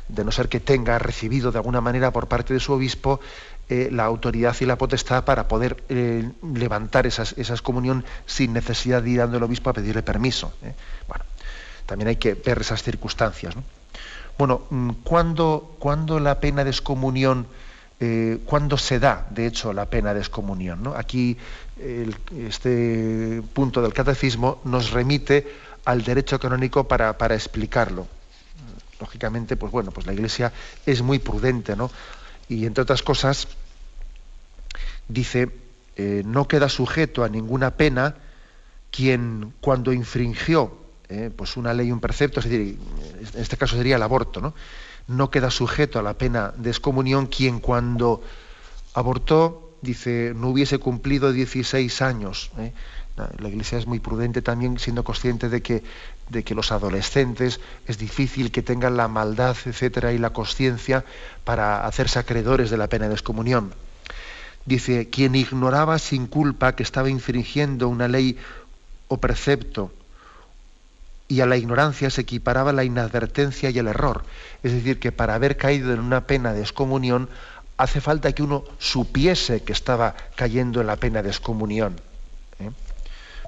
De 0.09 0.25
no 0.25 0.33
ser 0.33 0.49
que 0.49 0.61
tenga 0.61 0.99
recibido 0.99 1.53
de 1.53 1.59
alguna 1.59 1.81
manera 1.81 2.11
por 2.11 2.27
parte 2.27 2.55
de 2.55 2.61
su 2.61 2.73
obispo 2.73 3.21
la 3.69 4.03
autoridad 4.03 4.57
y 4.59 4.67
la 4.67 4.77
potestad 4.77 5.23
para 5.23 5.47
poder 5.47 5.85
levantar 5.89 7.07
esas, 7.07 7.35
esa 7.39 7.53
excomunión 7.53 8.05
sin 8.27 8.53
necesidad 8.53 9.01
de 9.01 9.11
ir 9.11 9.19
dando 9.19 9.37
el 9.37 9.45
obispo 9.45 9.71
a 9.71 9.73
pedirle 9.73 10.03
permiso. 10.03 10.53
Bueno, 11.07 11.25
también 11.87 12.09
hay 12.09 12.17
que 12.17 12.35
ver 12.35 12.63
esas 12.63 12.83
circunstancias. 12.83 13.55
¿no? 13.55 13.63
Bueno, 14.41 14.63
mm, 14.71 14.91
¿cuándo, 15.05 16.19
la 16.19 16.41
pena 16.41 16.65
de 16.65 16.71
excomunión, 16.71 17.47
eh, 18.01 18.39
cuándo 18.47 18.79
se 18.79 18.99
da, 18.99 19.27
de 19.29 19.45
hecho, 19.45 19.75
la 19.75 19.85
pena 19.85 20.15
de 20.15 20.21
excomunión? 20.21 20.95
Aquí 20.97 21.37
este 22.49 23.43
punto 23.53 23.83
del 23.83 23.93
catecismo 23.93 24.63
nos 24.65 24.93
remite 24.93 25.47
al 25.85 26.03
derecho 26.05 26.41
canónico 26.41 26.89
para, 26.89 27.35
explicarlo. 27.35 28.07
Lógicamente, 28.99 29.59
pues 29.59 29.71
bueno, 29.71 29.91
pues 29.91 30.07
la 30.07 30.15
Iglesia 30.15 30.55
es 30.87 31.03
muy 31.03 31.19
prudente, 31.19 31.77
¿no? 31.77 31.91
Y 32.49 32.65
entre 32.65 32.81
otras 32.81 33.03
cosas, 33.03 33.47
dice, 35.07 35.51
eh, 35.97 36.23
no 36.25 36.49
queda 36.49 36.71
sujeto 36.71 37.25
a 37.25 37.29
ninguna 37.29 37.73
pena 37.73 38.15
quien 38.91 39.53
cuando 39.61 39.93
infringió 39.93 40.81
eh, 41.11 41.29
pues 41.35 41.57
una 41.57 41.75
ley, 41.75 41.91
un 41.91 41.99
precepto, 41.99 42.39
es 42.39 42.47
decir, 42.47 42.79
en 43.35 43.41
este 43.41 43.57
caso 43.57 43.77
sería 43.77 43.97
el 43.97 44.03
aborto, 44.03 44.41
¿no? 44.41 44.55
No 45.09 45.29
queda 45.29 45.51
sujeto 45.51 45.99
a 45.99 46.03
la 46.03 46.15
pena 46.15 46.55
de 46.57 46.71
excomunión 46.71 47.27
quien 47.27 47.59
cuando 47.59 48.23
abortó, 48.95 49.77
dice, 49.83 50.35
no 50.37 50.51
hubiese 50.51 50.79
cumplido 50.79 51.33
16 51.33 52.01
años. 52.03 52.53
¿eh? 52.59 52.73
La 53.39 53.49
Iglesia 53.49 53.77
es 53.77 53.89
muy 53.89 53.99
prudente 53.99 54.41
también, 54.41 54.79
siendo 54.79 55.03
consciente 55.03 55.49
de 55.49 55.63
que, 55.63 55.83
de 56.29 56.45
que 56.45 56.55
los 56.55 56.71
adolescentes 56.71 57.59
es 57.89 57.99
difícil 57.99 58.53
que 58.53 58.63
tengan 58.63 58.97
la 58.97 59.09
maldad, 59.09 59.57
etcétera, 59.65 60.13
y 60.13 60.19
la 60.19 60.31
conciencia 60.31 61.05
para 61.43 61.87
hacerse 61.89 62.21
acreedores 62.21 62.71
de 62.71 62.77
la 62.77 62.89
pena 62.89 63.09
de 63.09 63.15
excomunión. 63.15 63.75
Dice, 64.65 65.09
quien 65.09 65.35
ignoraba 65.35 65.99
sin 65.99 66.29
culpa 66.29 66.77
que 66.77 66.85
estaba 66.85 67.11
infringiendo 67.11 67.89
una 67.89 68.07
ley 68.07 68.39
o 69.09 69.19
precepto 69.19 69.91
y 71.31 71.41
a 71.41 71.47
la 71.47 71.57
ignorancia 71.57 72.11
se 72.11 72.23
equiparaba 72.23 72.73
la 72.73 72.83
inadvertencia 72.83 73.71
y 73.71 73.79
el 73.79 73.87
error. 73.87 74.25
Es 74.65 74.73
decir, 74.73 74.99
que 74.99 75.13
para 75.13 75.37
haber 75.37 75.57
caído 75.57 75.95
en 75.95 76.01
una 76.01 76.27
pena 76.27 76.53
de 76.53 76.61
excomunión 76.61 77.29
hace 77.77 78.01
falta 78.01 78.33
que 78.33 78.43
uno 78.43 78.65
supiese 78.79 79.63
que 79.63 79.73
estaba 79.73 80.17
cayendo 80.35 80.81
en 80.81 80.89
la 80.89 80.97
pena 80.97 81.23
de 81.23 81.29
excomunión. 81.29 82.01
¿eh? 82.59 82.71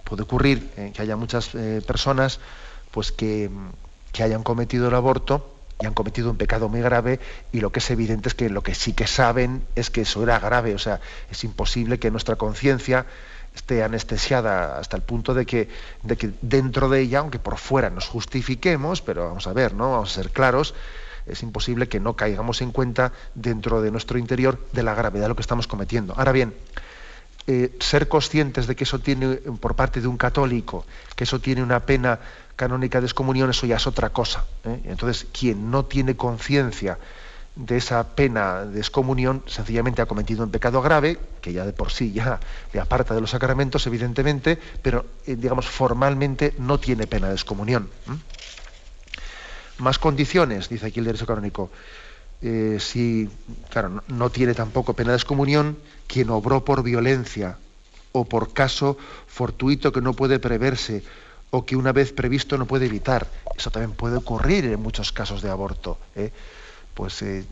Puede 0.04 0.22
ocurrir 0.22 0.70
eh, 0.76 0.92
que 0.94 1.02
haya 1.02 1.16
muchas 1.16 1.56
eh, 1.56 1.82
personas 1.84 2.38
pues, 2.92 3.10
que, 3.10 3.50
que 4.12 4.22
hayan 4.22 4.44
cometido 4.44 4.86
el 4.86 4.94
aborto 4.94 5.52
y 5.80 5.86
han 5.86 5.92
cometido 5.92 6.30
un 6.30 6.36
pecado 6.36 6.68
muy 6.68 6.82
grave 6.82 7.18
y 7.50 7.58
lo 7.58 7.72
que 7.72 7.80
es 7.80 7.90
evidente 7.90 8.28
es 8.28 8.34
que 8.34 8.48
lo 8.48 8.62
que 8.62 8.76
sí 8.76 8.92
que 8.92 9.08
saben 9.08 9.66
es 9.74 9.90
que 9.90 10.02
eso 10.02 10.22
era 10.22 10.38
grave. 10.38 10.76
O 10.76 10.78
sea, 10.78 11.00
es 11.32 11.42
imposible 11.42 11.98
que 11.98 12.12
nuestra 12.12 12.36
conciencia 12.36 13.06
esté 13.54 13.82
anestesiada 13.82 14.78
hasta 14.78 14.96
el 14.96 15.02
punto 15.02 15.34
de 15.34 15.46
que, 15.46 15.68
de 16.02 16.16
que 16.16 16.32
dentro 16.40 16.88
de 16.88 17.00
ella, 17.00 17.20
aunque 17.20 17.38
por 17.38 17.58
fuera 17.58 17.90
nos 17.90 18.08
justifiquemos, 18.08 19.02
pero 19.02 19.28
vamos 19.28 19.46
a 19.46 19.52
ver, 19.52 19.74
¿no? 19.74 19.92
Vamos 19.92 20.12
a 20.12 20.22
ser 20.22 20.30
claros, 20.30 20.74
es 21.26 21.42
imposible 21.42 21.88
que 21.88 22.00
no 22.00 22.16
caigamos 22.16 22.62
en 22.62 22.72
cuenta 22.72 23.12
dentro 23.34 23.82
de 23.82 23.90
nuestro 23.90 24.18
interior 24.18 24.58
de 24.72 24.82
la 24.82 24.94
gravedad 24.94 25.24
de 25.24 25.28
lo 25.28 25.36
que 25.36 25.42
estamos 25.42 25.66
cometiendo. 25.66 26.14
Ahora 26.16 26.32
bien, 26.32 26.54
eh, 27.46 27.76
ser 27.80 28.08
conscientes 28.08 28.66
de 28.66 28.76
que 28.76 28.84
eso 28.84 29.00
tiene, 29.00 29.36
por 29.36 29.74
parte 29.74 30.00
de 30.00 30.08
un 30.08 30.16
católico, 30.16 30.86
que 31.16 31.24
eso 31.24 31.40
tiene 31.40 31.62
una 31.62 31.80
pena 31.80 32.20
canónica 32.56 33.00
de 33.00 33.06
excomunión, 33.06 33.50
eso 33.50 33.66
ya 33.66 33.76
es 33.76 33.86
otra 33.86 34.10
cosa. 34.10 34.46
¿eh? 34.64 34.80
Entonces, 34.84 35.26
quien 35.32 35.70
no 35.70 35.84
tiene 35.84 36.16
conciencia 36.16 36.98
de 37.54 37.76
esa 37.76 38.14
pena 38.14 38.64
de 38.64 38.80
excomunión, 38.80 39.42
sencillamente 39.46 40.00
ha 40.00 40.06
cometido 40.06 40.42
un 40.42 40.50
pecado 40.50 40.80
grave, 40.80 41.18
que 41.40 41.52
ya 41.52 41.66
de 41.66 41.72
por 41.72 41.92
sí 41.92 42.12
ya 42.12 42.40
le 42.72 42.80
aparta 42.80 43.14
de 43.14 43.20
los 43.20 43.30
sacramentos, 43.30 43.86
evidentemente, 43.86 44.58
pero 44.80 45.04
eh, 45.26 45.36
digamos 45.36 45.68
formalmente 45.68 46.54
no 46.58 46.80
tiene 46.80 47.06
pena 47.06 47.28
de 47.28 47.34
excomunión. 47.34 47.90
Más 49.78 49.98
condiciones, 49.98 50.68
dice 50.68 50.86
aquí 50.86 51.00
el 51.00 51.06
derecho 51.06 51.26
canónico. 51.26 51.70
Eh, 52.40 52.78
si, 52.80 53.30
claro, 53.70 54.02
no, 54.08 54.30
tiene 54.30 54.54
tampoco 54.54 54.94
pena 54.94 55.10
de 55.10 55.16
excomunión 55.16 55.78
quien 56.06 56.30
obró 56.30 56.64
por 56.64 56.82
violencia 56.82 57.58
o 58.12 58.24
por 58.24 58.52
caso 58.52 58.96
fortuito 59.26 59.92
que 59.92 60.00
no 60.00 60.12
puede 60.12 60.40
preverse 60.40 61.04
o 61.50 61.64
que 61.64 61.76
una 61.76 61.92
vez 61.92 62.12
previsto 62.12 62.56
no 62.56 62.66
puede 62.66 62.86
evitar. 62.86 63.28
Eso 63.56 63.70
también 63.70 63.92
puede 63.92 64.16
ocurrir 64.16 64.64
en 64.64 64.80
muchos 64.80 65.12
casos 65.12 65.42
de 65.42 65.50
aborto. 65.50 65.98
¿eh? 66.16 66.32
Pues 66.94 67.22
eh, 67.22 67.44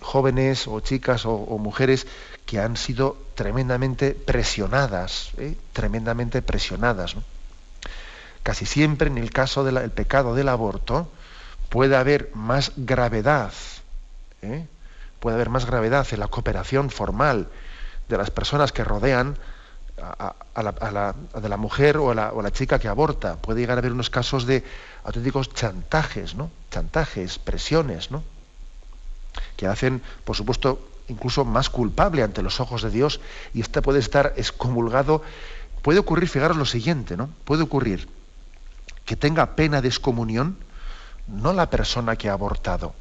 jóvenes 0.00 0.66
o 0.66 0.80
chicas 0.80 1.24
o, 1.26 1.36
mujeres 1.58 2.06
que 2.46 2.58
han 2.58 2.76
sido 2.76 3.16
tremendamente 3.34 4.14
presionadas, 4.14 5.30
¿eh? 5.38 5.56
tremendamente 5.72 6.42
presionadas. 6.42 7.16
Casi 8.42 8.66
siempre 8.66 9.08
en 9.08 9.18
el 9.18 9.30
caso 9.30 9.64
del 9.64 9.90
pecado 9.90 10.34
del 10.34 10.48
aborto 10.48 11.10
puede 11.68 11.96
haber 11.96 12.30
más 12.34 12.72
gravedad, 12.76 13.52
¿eh? 14.42 14.66
puede 15.20 15.36
haber 15.36 15.50
más 15.50 15.66
gravedad 15.66 16.06
en 16.10 16.20
la 16.20 16.28
cooperación 16.28 16.90
formal 16.90 17.48
de 18.08 18.18
las 18.18 18.30
personas 18.30 18.72
que 18.72 18.82
rodean 18.82 19.36
a, 20.02 20.34
la, 20.62 21.56
mujer 21.58 21.98
o 21.98 22.14
la, 22.14 22.32
o 22.32 22.40
a 22.40 22.42
la 22.42 22.50
chica 22.50 22.78
que 22.78 22.88
aborta. 22.88 23.36
Puede 23.36 23.60
llegar 23.60 23.76
a 23.76 23.80
haber 23.80 23.92
unos 23.92 24.10
casos 24.10 24.46
de 24.46 24.64
auténticos 25.04 25.52
chantajes, 25.52 26.34
¿no? 26.34 26.50
Chantajes, 26.70 27.38
presiones, 27.38 28.10
¿no? 28.10 28.24
Que 29.56 29.66
hacen, 29.66 30.02
por 30.24 30.36
supuesto, 30.36 30.80
incluso 31.08 31.44
más 31.44 31.70
culpable 31.70 32.22
ante 32.22 32.42
los 32.42 32.60
ojos 32.60 32.82
de 32.82 32.90
Dios 32.90 33.20
y 33.52 33.60
este 33.60 33.82
puede 33.82 33.98
estar 33.98 34.32
excomulgado. 34.36 35.22
Puede 35.82 35.98
ocurrir, 35.98 36.28
fijaros 36.28 36.56
lo 36.56 36.66
siguiente, 36.66 37.16
¿no? 37.16 37.30
Puede 37.44 37.62
ocurrir 37.62 38.08
que 39.04 39.16
tenga 39.16 39.56
pena 39.56 39.80
de 39.80 39.88
excomunión 39.88 40.56
no 41.26 41.52
la 41.52 41.70
persona 41.70 42.16
que 42.16 42.28
ha 42.28 42.32
abortado, 42.32 42.94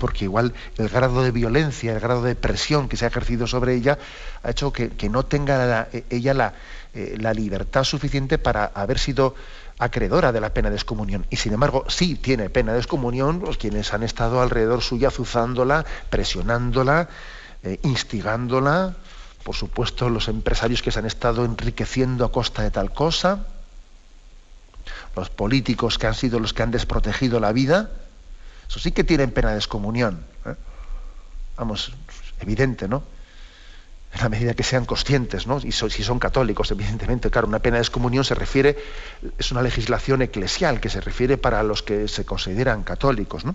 porque 0.00 0.24
igual 0.24 0.54
el 0.78 0.88
grado 0.88 1.22
de 1.22 1.30
violencia, 1.30 1.92
el 1.92 2.00
grado 2.00 2.22
de 2.22 2.34
presión 2.34 2.88
que 2.88 2.96
se 2.96 3.04
ha 3.04 3.08
ejercido 3.08 3.46
sobre 3.46 3.74
ella 3.74 3.98
ha 4.42 4.50
hecho 4.50 4.72
que, 4.72 5.08
no 5.10 5.24
tenga 5.24 5.88
ella 6.10 6.34
la, 6.34 6.54
eh, 6.94 7.16
la 7.18 7.32
libertad 7.32 7.84
suficiente 7.84 8.38
para 8.38 8.66
haber 8.66 8.98
sido 8.98 9.34
acreedora 9.78 10.32
de 10.32 10.40
la 10.40 10.54
pena 10.54 10.70
de 10.70 10.76
excomunión. 10.76 11.26
Y 11.30 11.36
sin 11.36 11.52
embargo, 11.52 11.84
sí 11.88 12.14
tiene 12.14 12.50
pena 12.50 12.72
de 12.72 12.78
excomunión 12.78 13.42
los 13.44 13.58
quienes 13.58 13.92
han 13.92 14.02
estado 14.02 14.40
alrededor 14.40 14.82
suya 14.82 15.08
azuzándola, 15.08 15.84
presionándola, 16.10 17.08
eh, 17.62 17.78
instigándola, 17.82 18.96
por 19.42 19.54
supuesto 19.54 20.08
los 20.08 20.28
empresarios 20.28 20.82
que 20.82 20.90
se 20.90 20.98
han 20.98 21.06
estado 21.06 21.44
enriqueciendo 21.44 22.24
a 22.24 22.32
costa 22.32 22.62
de 22.62 22.70
tal 22.70 22.92
cosa, 22.92 23.46
los 25.14 25.30
políticos 25.30 25.98
que 25.98 26.06
han 26.06 26.14
sido 26.14 26.40
los 26.40 26.52
que 26.52 26.62
han 26.62 26.70
desprotegido 26.70 27.40
la 27.40 27.52
vida, 27.52 27.90
eso 28.68 28.78
sí 28.78 28.92
que 28.92 29.04
tienen 29.04 29.30
pena 29.30 29.52
de 29.52 29.56
excomunión. 29.56 30.24
¿eh? 30.44 30.54
Vamos, 31.56 31.92
evidente, 32.40 32.88
¿no? 32.88 33.02
En 34.16 34.22
la 34.22 34.28
medida 34.30 34.54
que 34.54 34.62
sean 34.62 34.86
conscientes, 34.86 35.46
¿no? 35.46 35.58
y 35.58 35.72
si 35.72 36.02
son 36.02 36.18
católicos, 36.18 36.70
evidentemente, 36.70 37.30
claro, 37.30 37.46
una 37.46 37.58
pena 37.58 37.76
de 37.76 37.82
excomunión 37.82 38.24
se 38.24 38.34
refiere, 38.34 38.76
es 39.38 39.52
una 39.52 39.60
legislación 39.62 40.22
eclesial 40.22 40.80
que 40.80 40.88
se 40.88 41.00
refiere 41.00 41.36
para 41.36 41.62
los 41.62 41.82
que 41.82 42.08
se 42.08 42.24
consideran 42.24 42.82
católicos. 42.82 43.44
¿no? 43.44 43.54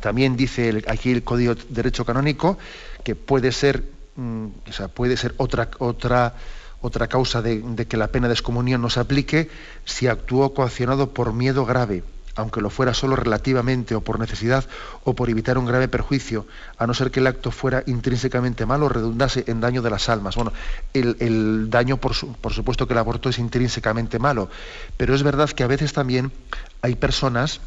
También 0.00 0.36
dice 0.36 0.82
aquí 0.88 1.12
el 1.12 1.22
Código 1.22 1.54
de 1.54 1.62
Derecho 1.68 2.06
Canónico 2.06 2.58
que 3.04 3.14
puede 3.14 3.52
ser, 3.52 3.84
mm, 4.16 4.46
o 4.68 4.72
sea, 4.72 4.88
puede 4.88 5.18
ser 5.18 5.34
otra, 5.36 5.68
otra, 5.78 6.34
otra 6.80 7.08
causa 7.08 7.42
de, 7.42 7.60
de 7.60 7.86
que 7.86 7.98
la 7.98 8.08
pena 8.08 8.28
de 8.28 8.34
excomunión 8.34 8.80
no 8.80 8.88
se 8.88 9.00
aplique 9.00 9.50
si 9.84 10.06
actuó 10.06 10.54
coaccionado 10.54 11.10
por 11.12 11.34
miedo 11.34 11.66
grave 11.66 12.04
aunque 12.34 12.60
lo 12.60 12.70
fuera 12.70 12.94
solo 12.94 13.16
relativamente 13.16 13.94
o 13.94 14.00
por 14.00 14.18
necesidad 14.18 14.64
o 15.04 15.14
por 15.14 15.28
evitar 15.28 15.58
un 15.58 15.66
grave 15.66 15.88
perjuicio, 15.88 16.46
a 16.78 16.86
no 16.86 16.94
ser 16.94 17.10
que 17.10 17.20
el 17.20 17.26
acto 17.26 17.50
fuera 17.50 17.82
intrínsecamente 17.86 18.66
malo 18.66 18.88
redundase 18.88 19.44
en 19.46 19.60
daño 19.60 19.82
de 19.82 19.90
las 19.90 20.08
almas. 20.08 20.36
Bueno, 20.36 20.52
el, 20.94 21.70
daño, 21.70 21.98
por, 21.98 22.14
supuesto 22.14 22.86
que 22.86 22.94
el 22.94 22.98
aborto 22.98 23.28
es 23.28 23.38
intrínsecamente 23.38 24.18
malo, 24.18 24.48
pero 24.96 25.14
es 25.14 25.22
verdad 25.22 25.50
que 25.50 25.64
a 25.64 25.68
veces 25.68 25.92
también 25.92 26.32
hay 26.80 26.94
personas 26.94 27.60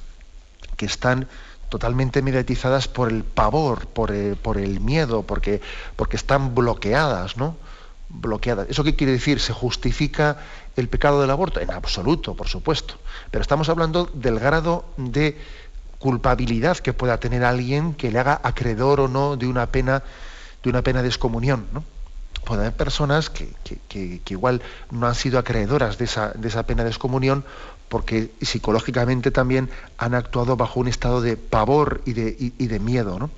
que 0.78 0.86
están 0.86 1.28
totalmente 1.70 2.22
mediatizadas 2.22 2.88
por 2.88 3.12
el 3.12 3.24
pavor, 3.24 3.88
por, 3.88 4.12
eh, 4.12 4.36
el 4.56 4.80
miedo, 4.80 5.24
porque, 5.24 5.62
porque 5.96 6.16
están 6.16 6.56
bloqueadas, 6.56 7.38
¿no? 7.38 7.58
bloqueadas. 8.10 8.68
¿Eso 8.70 8.84
qué 8.84 8.96
quiere 8.96 9.14
decir? 9.14 9.40
¿Se 9.40 9.54
justifica 9.54 10.38
el 10.76 10.90
pecado 10.90 11.22
del 11.22 11.32
aborto? 11.32 11.60
En 11.60 11.72
absoluto, 11.72 12.36
por 12.36 12.48
supuesto. 12.48 12.96
Pero 13.32 13.42
estamos 13.42 13.70
hablando 13.70 14.10
del 14.14 14.40
grado 14.40 14.86
de 14.98 15.38
culpabilidad 16.00 16.78
que 16.78 16.94
pueda 16.94 17.20
tener 17.20 17.44
alguien 17.44 17.94
que 17.94 18.12
le 18.12 18.20
haga 18.20 18.40
acreedor 18.44 19.00
o 19.00 19.08
no 19.08 19.38
de 19.38 19.48
una 19.48 19.68
pena 19.68 20.04
de 20.64 20.70
una 20.70 20.82
pena 20.82 21.02
excomunión. 21.02 21.68
¿no? 21.72 21.84
Puede 22.44 22.62
haber 22.62 22.74
personas 22.74 23.30
que, 23.30 23.48
igual 24.30 24.62
no 24.92 25.08
han 25.08 25.16
sido 25.16 25.40
acreedoras 25.40 25.98
de 25.98 26.06
esa, 26.06 26.30
de 26.30 26.48
esa 26.48 26.64
pena 26.64 26.84
de 26.84 26.90
excomunión 26.90 27.46
porque 27.88 28.32
psicológicamente 28.42 29.32
también 29.32 29.70
han 29.98 30.16
actuado 30.16 30.58
bajo 30.58 30.80
un 30.80 30.88
estado 30.88 31.22
de 31.22 31.38
pavor 31.38 32.02
y 32.06 32.14
de, 32.14 32.36
y 32.38 32.68
de 32.68 32.80
miedo. 32.80 33.20
¿no? 33.20 33.30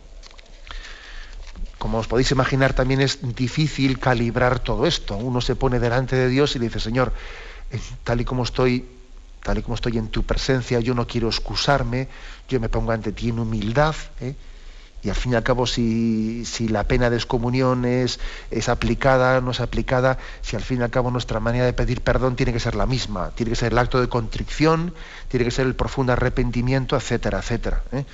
Como 1.77 1.99
os 1.99 2.07
podéis 2.07 2.31
imaginar, 2.31 2.73
también 2.73 3.01
es 3.01 3.19
difícil 3.35 3.99
calibrar 3.99 4.59
todo 4.59 4.85
esto. 4.85 5.15
Uno 5.15 5.41
se 5.41 5.55
pone 5.55 5.79
delante 5.79 6.15
de 6.15 6.27
Dios 6.27 6.55
y 6.55 6.59
dice, 6.59 6.79
Señor, 6.79 7.13
eh, 7.71 7.79
tal 8.03 8.21
y 8.21 8.25
como 8.25 8.43
estoy, 8.43 8.85
tal 9.43 9.59
y 9.59 9.61
como 9.61 9.75
estoy 9.75 9.97
en 9.97 10.09
tu 10.09 10.23
presencia, 10.23 10.79
yo 10.79 10.95
no 10.95 11.05
quiero 11.05 11.27
excusarme, 11.27 12.07
yo 12.49 12.59
me 12.59 12.69
pongo 12.69 12.91
ante 12.91 13.11
ti 13.11 13.29
en 13.29 13.39
humildad. 13.39 13.95
¿eh? 14.21 14.35
Y 15.03 15.09
al 15.09 15.15
fin 15.15 15.33
y 15.33 15.35
al 15.35 15.43
cabo, 15.43 15.67
si, 15.67 16.43
la 16.69 16.85
pena 16.85 17.11
de 17.11 17.17
excomunión 17.17 17.85
es, 17.85 18.19
es 18.49 18.67
aplicada, 18.67 19.39
no 19.41 19.51
es 19.51 19.59
aplicada, 19.59 20.17
si 20.41 20.55
al 20.55 20.63
fin 20.63 20.79
y 20.79 20.83
al 20.83 20.89
cabo 20.89 21.11
nuestra 21.11 21.39
manera 21.39 21.65
de 21.65 21.73
pedir 21.73 22.01
perdón 22.01 22.35
tiene 22.35 22.51
que 22.51 22.59
ser 22.59 22.73
la 22.73 22.87
misma, 22.87 23.31
tiene 23.35 23.51
que 23.51 23.55
ser 23.55 23.71
el 23.71 23.77
acto 23.77 24.01
de 24.01 24.09
contrición, 24.09 24.95
tiene 25.27 25.45
que 25.45 25.51
ser 25.51 25.67
el 25.67 25.75
profundo 25.75 26.13
arrepentimiento, 26.13 26.95
etcétera, 26.95 27.39
etcétera. 27.39 27.83
¿eh? 27.91 28.05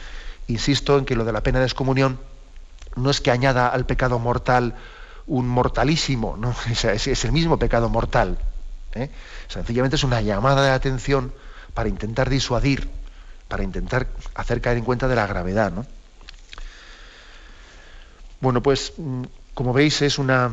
Insisto 0.49 0.97
en 0.97 1.05
que 1.05 1.15
lo 1.15 1.23
de 1.23 1.31
la 1.31 1.41
pena 1.41 1.59
de 1.59 1.65
excomunión 1.65 2.19
no 2.95 3.09
es 3.09 3.21
que 3.21 3.31
añada 3.31 3.67
al 3.67 3.85
pecado 3.85 4.19
mortal 4.19 4.75
un 5.25 5.47
mortalísimo, 5.47 6.37
¿no? 6.37 6.55
es, 6.71 7.25
el 7.25 7.31
mismo 7.31 7.57
pecado 7.57 7.89
mortal. 7.89 8.37
¿eh? 8.93 9.09
Sencillamente 9.47 9.95
es 9.95 10.03
una 10.03 10.21
llamada 10.21 10.63
de 10.63 10.71
atención 10.71 11.33
para 11.73 11.89
intentar 11.89 12.29
disuadir, 12.29 12.89
para 13.47 13.63
intentar 13.63 14.07
hacer 14.35 14.61
caer 14.61 14.77
en 14.77 14.83
cuenta 14.83 15.07
de 15.07 15.15
la 15.15 15.27
gravedad. 15.27 15.71
¿no? 15.71 15.85
Bueno, 18.41 18.61
pues 18.61 18.93
mm, 18.97 19.23
como 19.53 19.73
veis 19.73 20.01
es 20.01 20.19
una, 20.19 20.51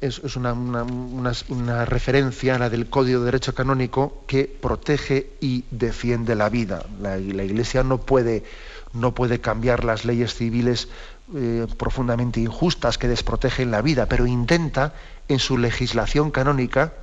es, 0.00 0.18
una, 0.36 0.52
una, 0.52 1.84
referencia 1.84 2.56
a 2.56 2.58
la 2.58 2.70
del 2.70 2.88
Código 2.88 3.20
de 3.20 3.26
Derecho 3.26 3.54
Canónico 3.54 4.24
que 4.26 4.44
protege 4.44 5.30
y 5.40 5.64
defiende 5.70 6.34
la 6.34 6.48
vida. 6.48 6.84
La, 7.00 7.16
la 7.16 7.44
Iglesia 7.44 7.82
no 7.82 7.98
puede, 7.98 8.44
no 8.92 9.14
puede 9.14 9.40
cambiar 9.40 9.84
las 9.84 10.04
leyes 10.04 10.34
civiles 10.34 10.88
eh, 11.34 11.66
profundamente 11.76 12.40
injustas 12.40 12.96
que 12.96 13.08
desprotegen 13.08 13.70
la 13.70 13.82
vida, 13.82 14.06
pero 14.06 14.26
intenta 14.26 14.94
en 15.28 15.38
su 15.38 15.58
legislación 15.58 16.30
canónica, 16.30 16.94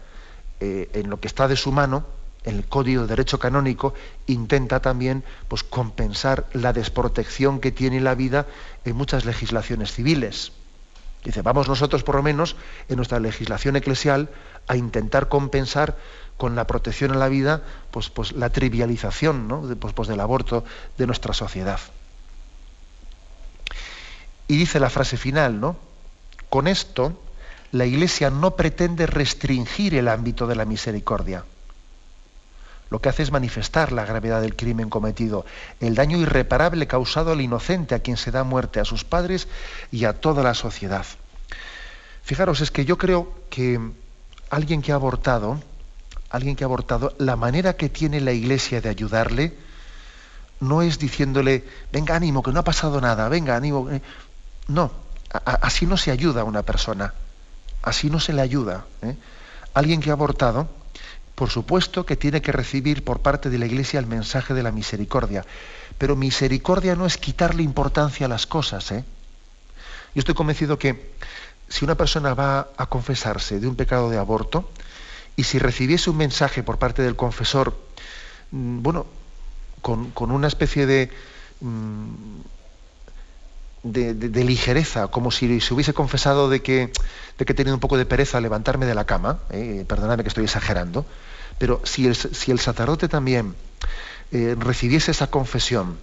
eh, 0.59 0.89
en 0.93 1.09
lo 1.09 1.19
que 1.19 1.28
está 1.28 1.47
de 1.47 1.55
su 1.55 1.71
mano, 1.71 2.05
en 2.43 2.57
el 2.57 2.65
Código 2.65 3.03
de 3.03 3.07
Derecho 3.07 3.39
Canónico, 3.39 3.93
intenta 4.28 4.80
también 4.80 5.23
pues, 5.47 5.63
compensar 5.63 6.45
la 6.53 6.73
desprotección 6.73 7.59
que 7.59 7.71
tiene 7.71 8.01
la 8.01 8.15
vida 8.15 8.47
en 8.84 8.95
muchas 8.95 9.26
legislaciones 9.26 9.91
civiles. 9.91 10.51
Dice, 11.23 11.41
vamos 11.41 11.67
nosotros 11.67 12.03
por 12.03 12.15
lo 12.15 12.23
menos 12.23 12.55
en 12.88 12.97
nuestra 12.97 13.19
legislación 13.19 13.76
eclesial 13.76 14.30
a 14.67 14.76
intentar 14.76 15.28
compensar 15.28 15.97
con 16.38 16.55
la 16.55 16.67
protección 16.67 17.11
a 17.11 17.15
la 17.15 17.30
vida 17.30 17.63
pues, 17.91 18.09
pues 18.09 18.32
la 18.34 18.49
trivialización 18.49 19.47
¿no? 19.47 19.61
pues, 19.80 19.93
pues, 19.93 20.07
del 20.07 20.19
aborto 20.19 20.63
de 20.97 21.07
nuestra 21.07 21.34
sociedad. 21.34 21.80
Y 24.48 24.58
dice 24.58 24.80
la 24.80 24.89
frase 24.89 25.18
final, 25.18 25.60
¿no? 25.60 25.76
Con 26.50 26.68
esto, 26.68 27.20
la 27.72 27.86
Iglesia 27.86 28.30
no 28.30 28.56
pretende 28.56 29.08
restringir 29.08 29.96
el 29.96 30.08
ámbito 30.08 30.48
de 30.48 30.56
la 30.56 30.66
misericordia. 30.66 31.43
Lo 32.89 33.02
que 33.02 33.10
hace 33.10 33.24
es 33.24 33.32
manifestar 33.32 33.91
la 33.91 34.06
gravedad 34.06 34.41
del 34.41 34.56
crimen 34.56 34.89
cometido, 34.89 35.46
el 35.80 35.96
daño 35.96 36.18
irreparable 36.18 36.88
causado 36.88 37.32
al 37.32 37.41
inocente, 37.41 37.96
a 37.96 38.00
quien 38.00 38.18
se 38.18 38.32
da 38.32 38.43
muerte, 38.43 38.80
a 38.80 38.86
sus 38.86 39.04
padres 39.04 39.48
y 39.91 40.06
a 40.06 40.14
toda 40.14 40.43
la 40.43 40.54
sociedad. 40.54 41.06
Fijaros, 42.24 42.62
es 42.62 42.72
que 42.72 42.86
yo 42.86 42.98
creo 42.98 43.34
que 43.50 43.80
alguien 44.50 44.82
que 44.82 44.91
ha 44.91 44.96
abortado, 44.96 45.60
alguien 46.30 46.56
que 46.56 46.64
ha 46.64 46.68
abortado, 46.68 47.14
la 47.18 47.36
manera 47.36 47.74
que 47.74 47.89
tiene 47.89 48.22
la 48.22 48.32
Iglesia 48.32 48.82
de 48.82 48.89
ayudarle, 48.89 49.54
no 50.60 50.82
es 50.82 51.00
diciéndole, 51.00 51.64
venga 51.91 52.16
ánimo, 52.16 52.41
que 52.41 52.52
no 52.52 52.60
ha 52.60 52.64
pasado 52.64 53.02
nada, 53.02 53.28
venga 53.30 53.56
ánimo. 53.56 53.89
Eh". 54.68 54.72
No, 54.72 54.91
así 55.61 55.86
no 55.86 55.97
se 55.97 56.11
ayuda 56.11 56.41
a 56.41 56.43
una 56.43 56.63
persona, 56.63 57.13
así 57.84 58.09
no 58.09 58.20
se 58.20 58.34
le 58.34 58.41
ayuda. 58.41 58.86
¿eh? 59.01 59.16
Alguien 59.74 60.01
que 60.01 60.09
ha 60.09 60.13
abortado, 60.13 60.68
por 61.36 61.49
supuesto 61.49 62.05
que 62.05 62.16
tiene 62.16 62.41
que 62.41 62.51
recibir 62.51 63.03
por 63.03 63.20
parte 63.20 63.49
de 63.49 63.57
la 63.57 63.66
Iglesia 63.66 63.99
el 63.99 64.07
mensaje 64.07 64.53
de 64.53 64.63
la 64.63 64.72
misericordia, 64.72 65.45
pero 65.97 66.16
misericordia 66.16 66.95
no 66.95 67.05
es 67.05 67.18
quitarle 67.18 67.63
importancia 67.63 68.26
a 68.26 68.30
las 68.30 68.47
cosas. 68.47 68.91
¿eh? 68.91 69.03
Yo 70.13 70.20
estoy 70.20 70.36
convencido 70.36 70.80
que 70.80 71.13
si 71.68 71.84
una 71.84 71.95
persona 71.95 72.34
va 72.34 72.70
a 72.78 72.86
confesarse 72.88 73.59
de 73.59 73.68
un 73.68 73.76
pecado 73.76 74.09
de 74.09 74.18
aborto 74.18 74.70
y 75.36 75.43
si 75.43 75.59
recibiese 75.59 76.09
un 76.09 76.18
mensaje 76.18 76.63
por 76.63 76.78
parte 76.78 77.01
del 77.01 77.16
confesor, 77.16 77.76
mm, 78.51 78.82
bueno, 78.82 79.05
con, 79.82 80.32
una 80.32 80.47
especie 80.47 80.86
de, 80.88 81.11
de, 83.86 84.43
ligereza, 84.43 85.07
como 85.07 85.31
si 85.31 85.61
se 85.61 85.73
hubiese 85.73 85.93
confesado 85.93 86.49
de 86.49 86.61
que, 86.61 86.91
de 87.38 87.45
que 87.45 87.53
he 87.53 87.55
tenido 87.55 87.75
un 87.75 87.79
poco 87.79 87.97
de 87.97 88.05
pereza 88.05 88.41
levantarme 88.41 88.86
de 88.86 88.95
la 88.95 89.05
cama, 89.05 89.39
eh, 89.51 89.86
perdonadme 89.88 90.23
que 90.23 90.29
estoy 90.29 90.43
exagerando, 90.43 91.05
pero 91.59 91.81
si 91.83 92.07
el, 92.07 92.15
si 92.15 92.51
el 92.51 92.59
sacerdote 92.59 93.07
también 93.07 93.55
eh, 94.31 94.55
recibiese 94.57 95.11
esa 95.11 95.27
confesión 95.27 95.97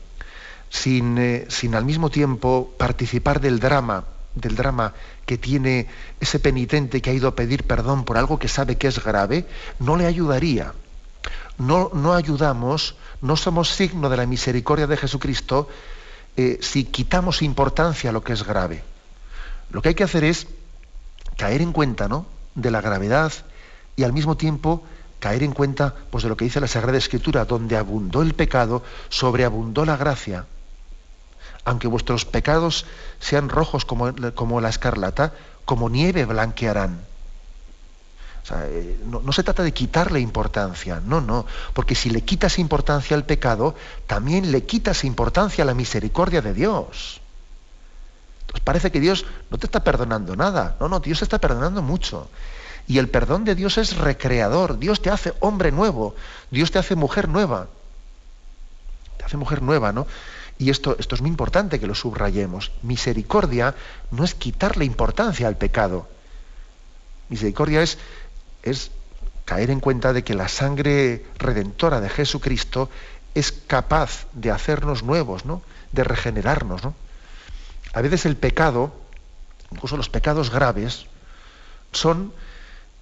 sin, 0.70 1.18
eh, 1.18 1.46
sin 1.48 1.74
al 1.74 1.84
mismo 1.84 2.08
tiempo 2.08 2.72
participar 2.78 3.40
del 3.40 3.58
drama, 3.58 4.04
del 4.34 4.54
drama 4.54 4.94
que 5.26 5.36
tiene 5.36 5.88
ese 6.20 6.38
penitente 6.38 7.02
que 7.02 7.10
ha 7.10 7.14
ido 7.14 7.28
a 7.28 7.34
pedir 7.34 7.64
perdón 7.64 8.04
por 8.04 8.16
algo 8.16 8.38
que 8.38 8.48
sabe 8.48 8.76
que 8.78 8.86
es 8.86 9.02
grave, 9.02 9.44
no 9.80 9.96
le 9.96 10.06
ayudaría. 10.06 10.72
No, 11.58 11.90
no 11.92 12.14
ayudamos 12.14 12.96
no 13.22 13.36
somos 13.36 13.68
signo 13.70 14.10
de 14.10 14.16
la 14.16 14.26
misericordia 14.26 14.88
de 14.88 14.96
Jesucristo 14.96 15.68
eh, 16.36 16.58
si 16.60 16.84
quitamos 16.84 17.42
importancia 17.42 18.10
a 18.10 18.12
lo 18.12 18.24
que 18.24 18.32
es 18.32 18.44
grave. 18.44 18.82
Lo 19.70 19.82
que 19.82 19.90
hay 19.90 19.94
que 19.94 20.04
hacer 20.04 20.24
es 20.24 20.46
caer 21.36 21.62
en 21.62 21.72
cuenta 21.72 22.08
¿no? 22.08 22.26
de 22.54 22.70
la 22.70 22.80
gravedad 22.80 23.32
y 23.96 24.04
al 24.04 24.12
mismo 24.12 24.36
tiempo 24.36 24.82
caer 25.18 25.42
en 25.42 25.52
cuenta 25.52 25.94
pues, 26.10 26.24
de 26.24 26.28
lo 26.28 26.36
que 26.36 26.44
dice 26.44 26.60
la 26.60 26.66
Sagrada 26.66 26.98
Escritura, 26.98 27.44
donde 27.44 27.76
abundó 27.76 28.22
el 28.22 28.34
pecado, 28.34 28.82
sobreabundó 29.08 29.84
la 29.84 29.96
gracia. 29.96 30.46
Aunque 31.64 31.86
vuestros 31.86 32.24
pecados 32.24 32.86
sean 33.20 33.48
rojos 33.48 33.84
como, 33.84 34.12
como 34.34 34.60
la 34.60 34.68
escarlata, 34.68 35.32
como 35.64 35.88
nieve 35.88 36.24
blanquearán. 36.24 37.11
Eh, 38.51 38.99
no, 39.07 39.32
se 39.32 39.45
trata 39.45 39.62
de 39.62 39.72
quitarle 39.72 40.18
importancia, 40.18 41.01
no, 41.05 41.20
no, 41.20 41.47
porque 41.74 41.95
si 41.95 42.11
le 42.11 42.22
quitas 42.22 42.59
importancia 42.59 43.16
al 43.16 43.24
pecado, 43.24 43.76
también 44.09 44.51
le 44.51 44.64
quitas 44.64 45.05
importancia 45.05 45.62
a 45.62 45.66
la 45.66 45.74
misericordia 45.74 46.43
de 46.43 46.53
Dios. 46.53 47.20
Entonces 48.40 48.64
parece 48.64 48.90
que 48.90 48.99
Dios 48.99 49.24
no 49.49 49.59
te 49.59 49.66
está 49.66 49.84
perdonando 49.84 50.34
nada, 50.34 50.76
no, 50.80 50.88
no, 50.88 50.99
Dios 50.99 51.20
te 51.20 51.24
está 51.24 51.38
perdonando 51.38 51.82
mucho. 51.82 52.28
Y 52.88 52.99
el 52.99 53.09
perdón 53.09 53.45
de 53.45 53.55
Dios 53.55 53.78
es 53.78 53.97
recreador, 53.97 54.76
Dios 54.78 55.01
te 55.01 55.11
hace 55.11 55.34
hombre 55.38 55.70
nuevo, 55.70 56.16
Dios 56.51 56.72
te 56.72 56.80
hace 56.80 56.97
mujer 56.97 57.28
nueva, 57.28 57.68
te 59.18 59.24
hace 59.24 59.36
mujer 59.36 59.62
nueva, 59.62 59.93
¿no? 59.93 60.09
Y 60.59 60.70
esto, 60.70 60.97
esto 60.99 61.14
es 61.14 61.20
muy 61.20 61.30
importante 61.30 61.78
que 61.78 61.86
lo 61.86 61.95
subrayemos. 61.95 62.72
Misericordia 62.82 63.74
no 64.11 64.24
es 64.24 64.34
quitarle 64.34 64.84
importancia 64.84 65.47
al 65.47 65.57
pecado. 65.57 66.09
Misericordia 67.28 67.82
es 67.82 67.99
es 68.62 68.90
caer 69.44 69.70
en 69.70 69.80
cuenta 69.80 70.12
de 70.12 70.24
que 70.24 70.34
la 70.34 70.48
sangre 70.48 71.24
redentora 71.38 72.00
de 72.00 72.08
Jesucristo 72.08 72.88
es 73.34 73.52
capaz 73.52 74.26
de 74.32 74.50
hacernos 74.50 75.02
nuevos, 75.02 75.44
¿no? 75.44 75.62
de 75.92 76.04
regenerarnos. 76.04 76.82
¿no? 76.84 76.94
A 77.92 78.00
veces 78.00 78.26
el 78.26 78.36
pecado, 78.36 78.92
incluso 79.70 79.96
los 79.96 80.08
pecados 80.08 80.50
graves, 80.50 81.06
son, 81.92 82.32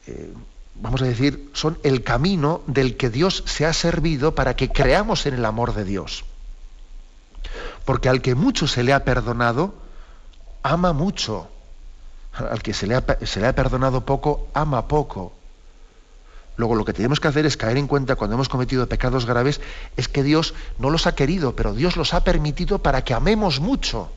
eh, 0.07 0.33
vamos 0.77 1.03
a 1.03 1.07
decir, 1.07 1.51
son 1.53 1.79
el 1.83 2.03
camino 2.03 2.63
del 2.67 2.97
que 2.97 3.11
Dios 3.11 3.45
se 3.47 3.67
ha 3.67 3.73
servido 3.73 4.35
para 4.35 4.57
que 4.57 4.69
creamos 4.69 5.27
en 5.27 5.35
el 5.35 5.45
amor 5.45 5.75
de 5.75 5.85
Dios. 5.85 6.25
Porque 7.85 8.09
al 8.09 8.23
que 8.23 8.35
mucho 8.35 8.67
se 8.67 8.83
le 8.83 8.93
ha 8.93 9.05
perdonado, 9.05 9.75
ama 10.63 10.93
mucho. 10.93 11.49
Al 12.33 12.63
que 12.63 12.75
se 12.75 12.87
le 12.87 13.03
se 13.25 13.41
le 13.41 13.49
ha 13.49 13.55
perdonado 13.55 14.05
poco, 14.05 14.49
ama 14.55 14.87
poco. 14.87 15.33
Luego 16.57 16.75
lo 16.75 16.85
que 16.85 16.93
tenemos 16.93 17.21
que 17.21 17.29
hacer 17.29 17.47
es 17.47 17.57
caer 17.57 17.77
en 17.77 17.87
cuenta 17.87 18.17
cuando 18.17 18.35
hemos 18.35 18.49
cometido 18.49 18.89
pecados 18.89 19.25
graves 19.25 19.61
es 19.97 20.09
que 20.09 20.23
Dios 20.23 20.55
no 20.79 20.91
los 20.91 21.07
ha 21.07 21.15
querido, 21.15 21.57
pero 21.57 21.73
Dios 21.73 21.97
los 21.97 22.13
ha 22.13 22.25
permitido 22.25 22.81
para 22.81 23.03
que 23.03 23.15
amemos 23.15 23.61
mucho, 23.61 24.11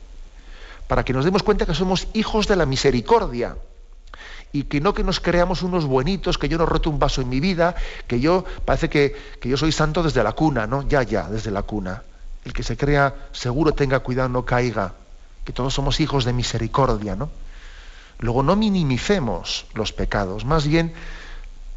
para 0.88 1.04
que 1.04 1.12
nos 1.12 1.24
demos 1.24 1.42
cuenta 1.42 1.66
que 1.66 1.74
somos 1.74 2.08
hijos 2.12 2.46
de 2.46 2.56
la 2.56 2.66
misericordia 2.66 3.56
y 4.52 4.64
que 4.64 4.80
no 4.80 4.94
que 4.94 5.02
nos 5.02 5.20
creamos 5.20 5.62
unos 5.62 5.84
buenitos, 5.84 6.38
que 6.38 6.48
yo 6.48 6.58
no 6.58 6.66
roto 6.66 6.90
un 6.90 6.98
vaso 6.98 7.20
en 7.20 7.28
mi 7.28 7.40
vida, 7.40 7.74
que 8.06 8.20
yo 8.20 8.44
parece 8.64 8.88
que, 8.88 9.16
que 9.40 9.48
yo 9.48 9.56
soy 9.56 9.72
santo 9.72 10.02
desde 10.02 10.22
la 10.22 10.32
cuna, 10.32 10.66
¿no? 10.66 10.86
Ya, 10.86 11.02
ya, 11.02 11.28
desde 11.28 11.50
la 11.50 11.62
cuna. 11.62 12.02
El 12.44 12.52
que 12.52 12.62
se 12.62 12.76
crea 12.76 13.14
seguro 13.32 13.72
tenga 13.72 13.98
cuidado, 14.00 14.28
no 14.28 14.44
caiga, 14.44 14.92
que 15.44 15.52
todos 15.52 15.74
somos 15.74 15.98
hijos 15.98 16.24
de 16.24 16.32
misericordia, 16.32 17.16
¿no? 17.16 17.30
Luego 18.20 18.42
no 18.42 18.54
minimicemos 18.54 19.66
los 19.74 19.92
pecados, 19.92 20.44
más 20.44 20.66
bien 20.66 20.94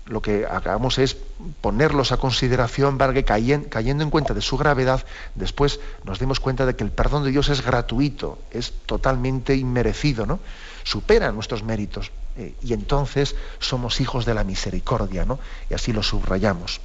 lo 0.07 0.21
que 0.21 0.45
hagamos 0.45 0.97
es 0.97 1.17
ponerlos 1.61 2.11
a 2.11 2.17
consideración 2.17 2.97
para 2.97 3.13
que 3.13 3.23
cayendo 3.23 4.03
en 4.03 4.09
cuenta 4.09 4.33
de 4.33 4.41
su 4.41 4.57
gravedad, 4.57 5.05
después 5.35 5.79
nos 6.03 6.19
demos 6.19 6.39
cuenta 6.39 6.65
de 6.65 6.75
que 6.75 6.83
el 6.83 6.91
perdón 6.91 7.23
de 7.23 7.31
Dios 7.31 7.49
es 7.49 7.63
gratuito, 7.65 8.39
es 8.51 8.73
totalmente 8.85 9.55
inmerecido, 9.55 10.25
¿no? 10.25 10.39
Supera 10.83 11.31
nuestros 11.31 11.63
méritos. 11.63 12.11
Eh, 12.37 12.55
y 12.61 12.73
entonces 12.73 13.35
somos 13.59 13.99
hijos 13.99 14.25
de 14.25 14.33
la 14.33 14.43
misericordia, 14.43 15.25
¿no? 15.25 15.39
Y 15.69 15.73
así 15.73 15.91
lo 15.91 16.03
subrayamos. 16.03 16.79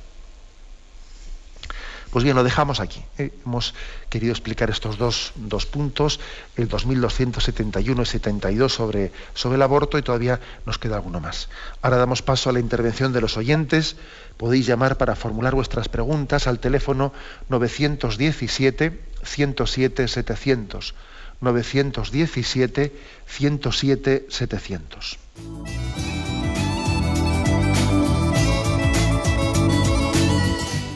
Pues 2.12 2.24
bien, 2.24 2.36
lo 2.36 2.44
dejamos 2.44 2.78
aquí. 2.78 3.02
¿eh? 3.16 3.32
Hemos 3.46 3.74
querido 4.10 4.32
explicar 4.32 4.68
estos 4.68 4.98
dos, 4.98 5.32
puntos, 5.64 6.20
el 6.56 6.68
2271 6.68 8.02
y 8.02 8.06
72 8.06 8.70
sobre, 8.70 9.12
sobre 9.32 9.56
el 9.56 9.62
aborto 9.62 9.96
y 9.96 10.02
todavía 10.02 10.38
nos 10.66 10.76
queda 10.76 10.96
alguno 10.96 11.20
más. 11.20 11.48
Ahora 11.80 11.96
damos 11.96 12.20
paso 12.20 12.50
a 12.50 12.52
la 12.52 12.60
intervención 12.60 13.14
de 13.14 13.22
los 13.22 13.38
oyentes. 13.38 13.96
Podéis 14.36 14.66
llamar 14.66 14.98
para 14.98 15.16
formular 15.16 15.54
vuestras 15.54 15.88
preguntas 15.88 16.46
al 16.46 16.58
teléfono 16.58 17.14
917 17.48 19.00
107 19.24 20.06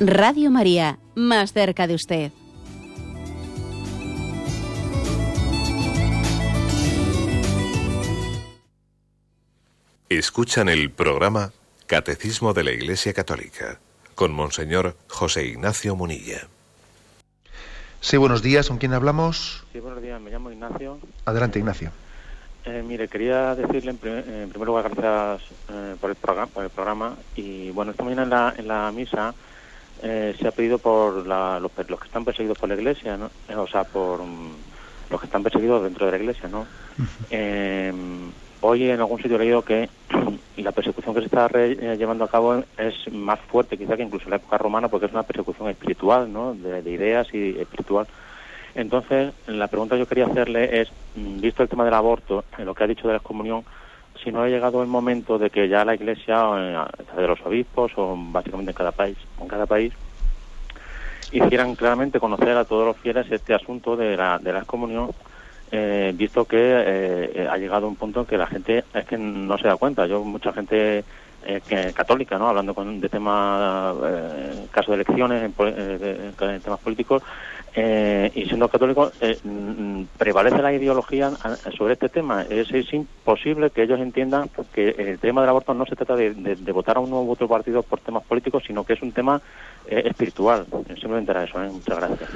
Radio 0.00 0.50
María, 0.50 0.98
más 1.14 1.52
cerca 1.52 1.86
de 1.86 1.94
usted. 1.94 2.32
Escuchan 10.08 10.68
el 10.68 10.90
programa 10.90 11.52
Catecismo 11.86 12.52
de 12.54 12.64
la 12.64 12.72
Iglesia 12.72 13.12
Católica 13.12 13.78
con 14.16 14.32
Monseñor 14.32 14.96
José 15.08 15.46
Ignacio 15.46 15.94
Munilla. 15.94 16.48
Sí, 18.00 18.16
buenos 18.16 18.42
días, 18.42 18.68
¿con 18.68 18.78
quién 18.78 18.94
hablamos? 18.94 19.64
Sí, 19.72 19.78
buenos 19.78 20.02
días, 20.02 20.20
me 20.20 20.32
llamo 20.32 20.50
Ignacio. 20.50 20.98
Adelante, 21.24 21.60
Ignacio. 21.60 21.92
Eh, 22.64 22.82
mire, 22.84 23.06
quería 23.06 23.54
decirle 23.54 23.92
en, 23.92 23.98
primer 24.50 24.66
lugar 24.66 24.90
gracias 24.90 25.48
eh, 25.70 25.94
por, 26.00 26.10
el 26.10 26.16
programa, 26.16 26.46
por 26.48 26.64
el 26.64 26.70
programa. 26.70 27.16
Y 27.36 27.70
bueno, 27.70 27.92
esta 27.92 28.02
mañana 28.02 28.24
en 28.24 28.30
la, 28.30 28.54
en 28.58 28.68
la 28.68 28.90
misa 28.90 29.34
eh, 30.04 30.34
se 30.38 30.46
ha 30.46 30.52
pedido 30.52 30.78
por 30.78 31.26
los, 31.26 31.62
los, 31.62 32.00
que 32.00 32.06
están 32.06 32.24
perseguidos 32.24 32.58
por 32.58 32.68
la 32.68 32.76
Iglesia, 32.76 33.16
¿no? 33.16 33.30
o 33.60 33.66
sea, 33.66 33.84
por 33.84 34.22
mm, 34.22 34.52
los 35.10 35.20
que 35.20 35.26
están 35.26 35.42
perseguidos 35.42 35.82
dentro 35.82 36.06
de 36.06 36.12
la 36.12 36.18
Iglesia, 36.18 36.48
¿no? 36.48 36.66
hoy 38.60 38.90
en 38.90 39.00
algún 39.00 39.20
sitio 39.20 39.36
he 39.36 39.40
leído 39.40 39.62
que 39.62 39.88
la 40.56 40.72
persecución 40.72 41.14
que 41.14 41.20
se 41.20 41.26
está 41.26 41.48
llevando 41.48 42.24
a 42.24 42.28
cabo 42.28 42.62
es 42.78 43.12
más 43.12 43.40
fuerte 43.40 43.76
quizá 43.76 43.96
que 43.96 44.02
incluso 44.02 44.24
en 44.24 44.30
la 44.30 44.36
época 44.36 44.58
romana 44.58 44.88
porque 44.88 45.06
es 45.06 45.12
una 45.12 45.22
persecución 45.22 45.68
espiritual, 45.68 46.32
¿no? 46.32 46.54
De, 46.54 46.80
de 46.80 46.90
ideas 46.90 47.26
y 47.34 47.58
espiritual. 47.58 48.06
Entonces, 48.74 49.32
la 49.46 49.68
pregunta 49.68 49.94
que 49.94 50.00
yo 50.00 50.08
quería 50.08 50.26
hacerle 50.26 50.80
es, 50.80 50.88
mm, 51.14 51.40
visto 51.40 51.62
el 51.62 51.68
tema 51.68 51.84
del 51.84 51.94
aborto, 51.94 52.44
en 52.58 52.66
lo 52.66 52.74
que 52.74 52.84
ha 52.84 52.88
dicho 52.88 53.06
de 53.06 53.14
la 53.14 53.18
excomunión, 53.18 53.64
si 54.22 54.30
no 54.30 54.42
ha 54.42 54.48
llegado 54.48 54.82
el 54.82 54.88
momento 54.88 55.38
de 55.38 55.50
que 55.50 55.68
ya 55.68 55.84
la 55.84 55.94
Iglesia, 55.94 56.44
eh, 56.56 57.16
de 57.16 57.26
los 57.26 57.40
obispos 57.44 57.92
o 57.96 58.16
básicamente 58.16 58.70
en 58.70 58.76
cada 58.76 58.92
país, 58.92 59.16
en 59.40 59.48
cada 59.48 59.66
país, 59.66 59.92
hicieran 61.32 61.74
claramente 61.74 62.20
conocer 62.20 62.56
a 62.56 62.64
todos 62.64 62.86
los 62.86 62.96
fieles 62.98 63.30
este 63.30 63.54
asunto 63.54 63.96
de 63.96 64.16
la, 64.16 64.38
de 64.38 64.52
la 64.52 64.60
excomunión, 64.60 65.10
eh, 65.72 66.12
visto 66.14 66.44
que 66.44 66.58
eh, 66.58 67.48
ha 67.50 67.56
llegado 67.56 67.88
un 67.88 67.96
punto 67.96 68.20
en 68.20 68.26
que 68.26 68.38
la 68.38 68.46
gente 68.46 68.84
es 68.94 69.04
que 69.04 69.18
no 69.18 69.58
se 69.58 69.66
da 69.66 69.76
cuenta. 69.76 70.06
Yo, 70.06 70.22
mucha 70.22 70.52
gente 70.52 71.04
católica, 71.94 72.38
¿no? 72.38 72.48
Hablando 72.48 72.72
con, 72.72 73.00
de 73.02 73.08
temas, 73.10 73.94
caso 74.70 74.92
de 74.92 74.94
elecciones, 74.94 75.42
en 75.58 76.60
temas 76.62 76.80
políticos, 76.80 77.22
eh, 77.76 78.30
y 78.36 78.46
siendo 78.46 78.68
católico, 78.68 79.10
eh, 79.20 79.36
mm, 79.42 80.04
prevalece 80.16 80.62
la 80.62 80.72
ideología 80.72 81.32
sobre 81.76 81.94
este 81.94 82.08
tema. 82.08 82.42
Es, 82.42 82.70
imposible 82.92 83.70
que 83.70 83.82
ellos 83.82 83.98
entiendan 83.98 84.48
que 84.72 84.90
el 84.90 85.18
tema 85.18 85.40
del 85.40 85.50
aborto 85.50 85.74
no 85.74 85.84
se 85.84 85.96
trata 85.96 86.14
de, 86.14 86.54
votar 86.72 86.98
a 86.98 87.00
un 87.00 87.10
nuevo 87.10 87.32
otro 87.32 87.48
partido 87.48 87.82
por 87.82 87.98
temas 87.98 88.22
políticos, 88.22 88.62
sino 88.64 88.84
que 88.84 88.92
es 88.92 89.02
un 89.02 89.10
tema 89.10 89.42
eh, 89.88 90.04
espiritual. 90.06 90.66
Simplemente 91.00 91.32
era 91.32 91.42
eso. 91.42 91.58
Muchas 91.58 91.98
gracias. 91.98 92.30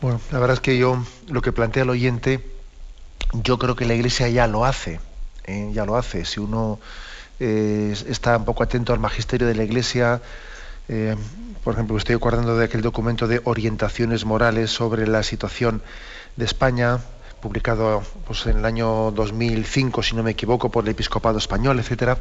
Bueno, 0.00 0.20
la 0.30 0.38
verdad 0.38 0.54
es 0.54 0.60
que 0.60 0.78
yo, 0.78 1.02
lo 1.28 1.42
que 1.42 1.50
plantea 1.50 1.82
el 1.82 1.90
oyente, 1.90 2.40
yo 3.32 3.58
creo 3.58 3.74
que 3.74 3.84
la 3.84 3.94
Iglesia 3.94 4.28
ya 4.28 4.46
lo 4.46 4.64
hace. 4.64 5.00
ya 5.72 5.84
lo 5.84 5.96
hace. 5.96 6.24
Si 6.24 6.38
uno 6.38 6.78
está 7.40 8.36
un 8.36 8.44
poco 8.44 8.62
atento 8.62 8.92
al 8.92 9.00
magisterio 9.00 9.48
de 9.48 9.56
la 9.56 9.64
Iglesia, 9.64 10.20
eh, 10.92 11.14
por 11.62 11.74
ejemplo, 11.74 11.96
estoy 11.96 12.16
acordando 12.16 12.56
de 12.56 12.64
aquel 12.64 12.82
documento 12.82 13.28
de 13.28 13.40
orientaciones 13.44 14.24
morales 14.24 14.72
sobre 14.72 15.06
la 15.06 15.22
situación 15.22 15.82
de 16.34 16.44
España, 16.44 16.98
publicado 17.40 18.02
pues, 18.26 18.44
en 18.46 18.58
el 18.58 18.64
año 18.64 19.12
2005, 19.12 20.02
si 20.02 20.16
no 20.16 20.24
me 20.24 20.32
equivoco, 20.32 20.68
por 20.68 20.82
el 20.82 20.90
episcopado 20.90 21.38
español, 21.38 21.78
etcétera. 21.78 22.18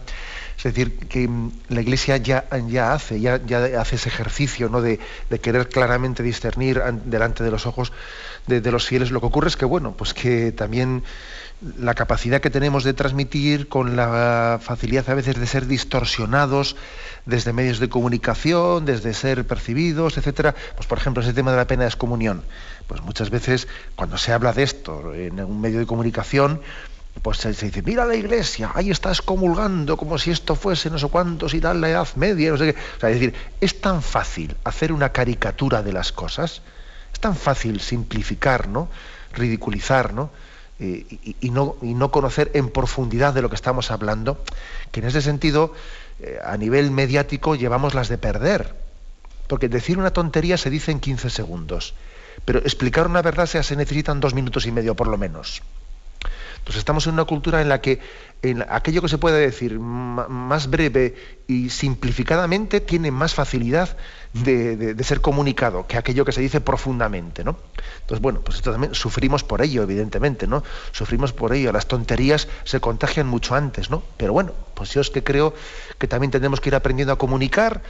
Es 0.56 0.64
decir, 0.64 1.00
que 1.08 1.28
mm, 1.28 1.52
la 1.70 1.82
Iglesia 1.82 2.18
ya, 2.18 2.46
hace, 2.92 3.20
ya, 3.20 3.44
ya, 3.44 3.82
hace 3.82 3.96
ese 3.96 4.10
ejercicio 4.10 4.70
¿no? 4.70 4.82
de, 4.84 5.00
querer 5.42 5.68
claramente 5.70 6.22
discernir 6.22 6.80
delante 7.06 7.44
de 7.44 7.50
los 7.50 7.66
ojos 7.66 7.92
de, 8.46 8.62
de, 8.62 8.72
los 8.72 8.86
fieles. 8.86 9.10
Lo 9.10 9.20
que 9.20 9.26
ocurre 9.26 9.48
es 9.48 9.58
que, 9.58 9.66
bueno, 9.66 9.96
pues 9.98 10.14
que 10.14 10.52
también 10.52 11.04
la 11.78 11.94
capacidad 11.94 12.40
que 12.40 12.50
tenemos 12.50 12.84
de 12.84 12.94
transmitir, 12.94 13.68
con 13.68 13.96
la 13.96 14.60
facilidad 14.62 15.10
a 15.10 15.14
veces 15.14 15.40
de 15.40 15.46
ser 15.46 15.68
distorsionados 15.68 16.76
desde 17.26 17.52
medios 17.52 17.80
de 17.80 17.90
comunicación, 17.90 18.86
desde 18.86 19.14
ser 19.14 19.46
percibidos, 19.46 20.18
etcétera. 20.18 20.56
Pues 20.76 20.88
por 20.88 20.98
ejemplo, 20.98 21.22
ese 21.22 21.34
tema 21.34 21.52
de 21.52 21.58
la 21.58 21.68
pena 21.68 21.84
de 21.84 21.90
excomunión. 21.90 22.44
Pues 22.88 23.02
muchas 23.02 23.30
veces 23.30 23.68
cuando 23.96 24.18
se 24.18 24.32
habla 24.32 24.54
de 24.54 24.64
esto 24.64 25.14
en 25.14 25.40
un 25.42 25.60
medio 25.60 25.80
de 25.80 25.86
comunicación, 25.86 26.62
pues 27.22 27.40
se, 27.40 27.50
dice, 27.50 27.82
mira 27.82 28.06
la 28.06 28.16
iglesia, 28.16 28.72
ahí 28.74 28.92
está 28.92 29.10
excomulgando 29.10 29.98
como 29.98 30.18
si 30.18 30.32
esto 30.32 30.56
fuese 30.56 30.90
no 30.90 30.98
sé 30.98 31.08
cuántos 31.08 31.54
y 31.54 31.60
tal, 31.60 31.82
la 31.82 31.90
edad 31.90 32.08
media, 32.16 32.52
no 32.52 32.58
sé 32.58 32.74
qué. 32.74 32.80
O 32.98 33.00
sea, 33.00 33.10
es 33.10 33.20
decir, 33.20 33.34
es 33.60 33.82
tan 33.82 34.02
fácil 34.02 34.56
hacer 34.64 34.94
una 34.94 35.10
caricatura 35.12 35.84
de 35.84 35.92
las 35.92 36.14
cosas, 36.14 36.62
es 37.12 37.20
tan 37.20 37.36
fácil 37.36 37.82
simplificar, 37.82 38.70
¿no? 38.70 38.90
ridiculizar, 39.34 40.14
¿no? 40.14 40.32
Eh, 40.80 41.36
y, 41.42 41.50
no, 41.50 41.76
y 41.82 41.94
no 41.94 42.10
conocer 42.10 42.52
en 42.54 42.70
profundidad 42.70 43.34
de 43.34 43.42
lo 43.42 43.50
que 43.50 43.56
estamos 43.56 43.92
hablando, 43.92 44.42
que 44.92 45.02
en 45.02 45.08
ese 45.08 45.22
sentido, 45.22 45.74
eh, 46.22 46.40
a 46.44 46.56
nivel 46.56 46.92
mediático, 46.92 47.56
llevamos 47.56 47.94
las 47.94 48.08
de 48.08 48.18
perder. 48.18 48.76
Porque 49.48 49.68
decir 49.68 49.98
una 49.98 50.12
tontería 50.12 50.58
se 50.58 50.70
dice 50.70 50.92
en 50.92 51.00
15 51.00 51.30
segundos, 51.30 51.96
pero 52.46 52.60
explicar 52.60 53.08
una 53.08 53.22
verdad 53.22 53.48
se 53.48 53.76
necesitan 53.76 54.20
dos 54.20 54.34
minutos 54.34 54.66
y 54.66 54.72
medio 54.72 54.96
por 54.96 55.08
lo 55.08 55.18
menos. 55.18 55.62
Entonces 56.60 56.80
estamos 56.80 57.08
en 57.08 57.14
una 57.14 57.26
cultura 57.26 57.62
en 57.62 57.70
la 57.70 57.82
que 57.82 58.00
aquello 58.70 59.02
que 59.02 59.10
se 59.10 59.18
puede 59.18 59.40
decir 59.40 59.80
más 59.80 60.70
breve 60.70 61.16
y 61.48 61.70
simplificadamente 61.70 62.80
tiene 62.80 63.12
más 63.12 63.34
facilidad 63.34 63.98
de, 64.34 64.96
ser 65.04 65.20
comunicado 65.20 65.88
que 65.88 65.98
aquello 65.98 66.24
que 66.24 66.32
se 66.32 66.42
dice 66.42 66.62
profundamente, 66.62 67.44
¿no? 67.44 67.58
Entonces, 68.02 68.22
bueno, 68.22 68.42
pues 68.42 68.58
esto 68.58 68.72
también 68.72 68.94
sufrimos 68.94 69.44
por 69.44 69.62
ello, 69.62 69.84
evidentemente, 69.84 70.48
¿no? 70.48 70.64
Sufrimos 70.92 71.34
por 71.34 71.54
ello. 71.54 71.72
Las 71.72 71.88
tonterías 71.88 72.48
se 72.64 72.80
contagian 72.80 73.28
mucho 73.28 73.56
antes, 73.56 73.90
¿no? 73.90 74.04
Pero 74.18 74.34
bueno, 74.34 74.54
pues 74.76 74.94
yo 74.94 75.02
es 75.02 75.10
que 75.10 75.24
creo 75.24 75.54
que 75.98 76.08
también 76.08 76.32
tenemos 76.32 76.62
que 76.62 76.70
ir 76.70 76.76
aprendiendo 76.76 77.14
a 77.14 77.18
comunicar, 77.18 77.82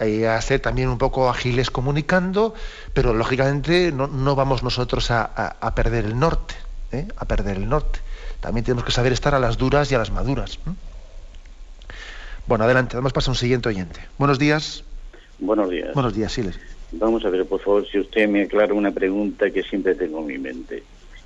eh, 0.00 0.26
a 0.26 0.40
ser 0.40 0.60
también 0.60 0.88
un 0.88 0.98
poco 0.98 1.28
ágiles 1.28 1.70
comunicando, 1.70 2.54
pero 2.92 3.14
lógicamente 3.14 3.92
no, 3.92 4.34
vamos 4.34 4.62
nosotros 4.62 5.10
a, 5.10 5.72
perder 5.76 6.06
el 6.06 6.18
norte, 6.18 6.54
¿eh? 6.90 7.06
a 7.16 7.24
perder 7.26 7.58
el 7.58 7.68
norte. 7.68 8.00
También 8.40 8.64
tenemos 8.64 8.84
que 8.84 8.92
saber 8.92 9.12
estar 9.12 9.34
a 9.34 9.38
las 9.38 9.56
duras 9.56 9.90
y 9.92 9.94
a 9.94 9.98
las 9.98 10.10
maduras. 10.10 10.58
Bueno, 12.46 12.64
adelante, 12.64 12.96
vamos 12.96 13.12
a 13.14 13.30
un 13.30 13.36
siguiente 13.36 13.68
oyente. 13.68 14.00
Buenos 14.18 14.38
días. 14.38 14.84
Buenos 15.38 15.70
días. 15.70 15.94
Buenos 15.94 16.14
días, 16.14 16.32
Siles. 16.32 16.58
Vamos 16.92 17.24
a 17.24 17.30
ver, 17.30 17.46
por 17.46 17.60
favor, 17.60 17.86
si 17.88 17.98
usted 17.98 18.28
me 18.28 18.42
aclara 18.42 18.74
una 18.74 18.90
pregunta 18.90 19.50
que 19.50 19.62
siempre 19.62 19.94
tengo 19.94 20.20
en 20.20 20.26
mi 20.26 20.38
mente. 20.38 20.82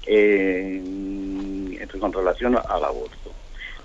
Eh, 0.07 0.83
con 1.99 2.13
relación 2.13 2.57
al 2.57 2.85
aborto. 2.85 3.33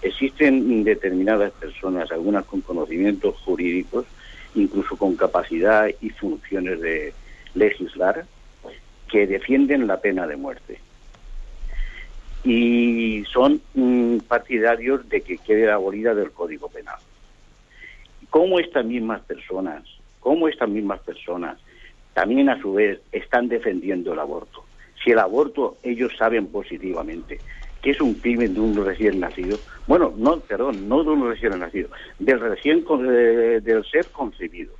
Existen 0.02 0.84
determinadas 0.84 1.52
personas, 1.54 2.12
algunas 2.12 2.46
con 2.46 2.62
conocimientos 2.62 3.36
jurídicos, 3.46 4.06
incluso 4.56 4.98
con 4.98 5.16
capacidad 5.16 5.88
y 6.02 6.10
funciones 6.10 6.82
de 6.82 7.14
legislar, 7.54 8.26
que 9.10 9.28
defienden 9.28 9.88
la 9.88 9.98
pena 9.98 10.26
de 10.28 10.36
muerte 10.38 10.80
y 12.44 13.24
son 13.32 13.62
mm, 13.74 14.18
partidarios 14.28 15.08
de 15.10 15.22
que 15.22 15.38
quede 15.38 15.70
abolida 15.70 16.16
del 16.16 16.32
Código 16.32 16.70
Penal. 16.70 16.98
¿Cómo 18.30 18.60
estas 18.60 18.86
mismas 18.86 19.22
personas, 19.22 19.84
cómo 20.20 20.48
estas 20.48 20.70
mismas 20.70 21.02
personas 21.02 21.58
también 22.14 22.50
a 22.50 22.60
su 22.62 22.74
vez 22.74 23.00
están 23.12 23.48
defendiendo 23.48 24.14
el 24.14 24.20
aborto? 24.20 24.64
Si 25.04 25.12
el 25.12 25.20
aborto 25.20 25.78
ellos 25.84 26.14
saben 26.18 26.48
positivamente 26.48 27.40
que 27.82 27.92
es 27.92 28.02
un 28.02 28.14
crimen 28.14 28.54
de 28.54 28.60
un 28.60 28.86
recién 28.86 29.20
nacido, 29.20 29.58
bueno, 29.88 30.14
no, 30.16 30.40
perdón, 30.40 30.88
no 30.88 31.04
de 31.04 31.10
un 31.10 31.28
recién 31.28 31.58
nacido, 31.60 31.90
del 32.20 32.40
recién 32.40 32.86
del 32.86 33.84
ser 33.90 34.06
concebido. 34.12 34.74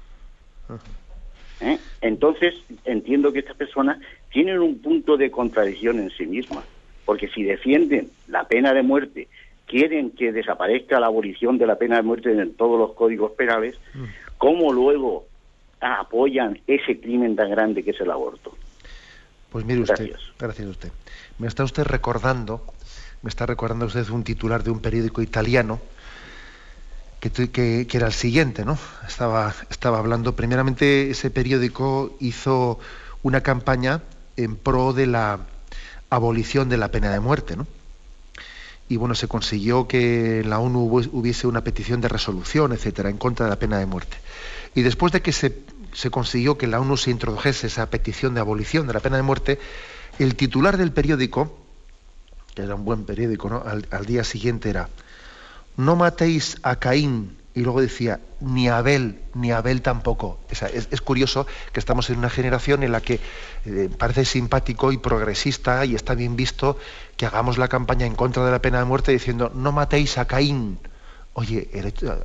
¿Eh? 1.62 1.80
Entonces 2.02 2.56
entiendo 2.86 3.34
que 3.34 3.40
estas 3.40 3.58
personas 3.58 4.00
tienen 4.32 4.60
un 4.60 4.80
punto 4.80 5.18
de 5.18 5.32
contradicción 5.32 6.00
en 6.00 6.12
sí 6.12 6.28
mismas 6.28 6.64
porque 7.12 7.28
si 7.28 7.44
defienden 7.44 8.10
la 8.30 8.46
pena 8.46 8.74
de 8.74 8.84
muerte, 8.84 9.28
quieren 9.68 10.12
que 10.12 10.32
desaparezca 10.32 10.98
la 10.98 11.08
abolición 11.08 11.58
de 11.58 11.68
la 11.68 11.76
pena 11.76 11.98
de 11.98 12.04
muerte 12.04 12.32
en 12.32 12.54
todos 12.54 12.80
los 12.80 12.94
códigos 12.94 13.34
penales, 13.34 13.78
mm. 13.94 14.04
¿cómo 14.38 14.72
luego 14.72 15.26
apoyan 15.82 16.62
ese 16.68 17.02
crimen 17.02 17.36
tan 17.36 17.50
grande 17.52 17.84
que 17.84 17.92
es 17.92 18.00
el 18.00 18.12
aborto? 18.12 18.56
Pues 19.52 19.66
mire 19.66 19.82
usted, 19.82 20.10
gracias, 20.40 20.68
a 20.68 20.72
usted. 20.72 20.92
Me 21.38 21.48
está 21.48 21.66
usted 21.66 21.84
recordando, 21.84 22.64
me 23.24 23.30
está 23.30 23.46
recordando 23.46 23.88
usted 23.88 24.08
un 24.08 24.24
titular 24.24 24.64
de 24.64 24.72
un 24.72 24.80
periódico 24.80 25.22
italiano 25.22 25.82
que, 27.20 27.30
que, 27.52 27.88
era 27.92 28.08
el 28.08 28.14
siguiente, 28.14 28.64
¿no? 28.64 28.78
Estaba, 29.06 29.54
estaba 29.70 30.00
hablando, 30.00 30.38
primeramente 30.38 31.10
ese 31.10 31.30
periódico 31.30 32.16
hizo 32.22 32.80
una 33.22 33.42
campaña 33.42 34.02
en 34.38 34.56
pro 34.56 34.94
de 34.94 35.08
la 35.08 35.42
abolición 36.12 36.70
de 36.70 36.78
la 36.78 36.92
pena 36.92 37.10
de 37.12 37.20
muerte, 37.20 37.56
¿no? 37.56 37.66
Y 38.90 38.98
bueno, 38.98 39.16
se 39.16 39.30
consiguió 39.30 39.88
que 39.88 40.42
en 40.42 40.50
la 40.50 40.60
ONU 40.60 40.82
hubiese 41.14 41.48
una 41.48 41.64
petición 41.64 42.02
de 42.02 42.10
resolución, 42.10 42.74
etcétera, 42.74 43.10
en 43.10 43.18
contra 43.18 43.46
de 43.46 43.50
la 43.50 43.56
pena 43.58 43.80
de 43.80 43.86
muerte. 43.86 44.18
Y 44.76 44.82
después 44.82 45.14
de 45.14 45.22
que 45.22 45.32
se, 45.32 45.64
consiguió 46.12 46.58
que 46.58 46.68
la 46.68 46.82
ONU 46.82 46.98
se 46.98 47.12
introdujese 47.12 47.68
esa 47.68 47.90
petición 47.90 48.34
de 48.34 48.42
abolición 48.42 48.88
de 48.88 48.94
la 48.94 49.00
pena 49.00 49.16
de 49.16 49.24
muerte, 49.24 49.60
el 50.20 50.36
titular 50.36 50.76
del 50.76 50.92
periódico, 50.92 51.58
que 52.54 52.64
era 52.64 52.76
un 52.76 52.84
buen 52.84 53.06
periódico, 53.06 53.50
¿no? 53.50 53.64
al, 53.66 53.88
al 53.92 54.06
día 54.06 54.26
siguiente 54.26 54.70
era, 54.70 54.90
no 55.78 55.96
matéis 55.96 56.58
a 56.62 56.76
Caín 56.76 57.38
y 57.54 57.62
luego 57.62 57.82
decía, 57.82 58.20
ni 58.40 58.70
Abel, 58.70 59.20
ni 59.34 59.52
Abel 59.52 59.82
tampoco. 59.82 60.40
es, 60.50 61.02
curioso 61.02 61.46
que 61.74 61.80
estamos 61.80 62.10
en 62.10 62.20
una 62.20 62.30
generación 62.30 62.84
en 62.84 62.94
la 62.94 63.02
que 63.02 63.20
eh, 63.66 63.90
parece 63.98 64.24
simpático 64.24 64.92
y 64.92 64.98
progresista 64.98 65.84
y 65.86 65.96
está 65.96 66.16
bien 66.16 66.36
visto 66.36 66.78
que 67.18 67.26
hagamos 67.26 67.58
la 67.58 67.68
campaña 67.68 68.06
en 68.06 68.16
contra 68.16 68.46
de 68.46 68.52
la 68.52 68.62
pena 68.62 68.80
de 68.80 68.86
muerte 68.86 69.12
diciendo, 69.12 69.52
no 69.54 69.72
matéis 69.74 70.18
a 70.18 70.26
Caín. 70.26 70.80
Oye, 71.34 71.70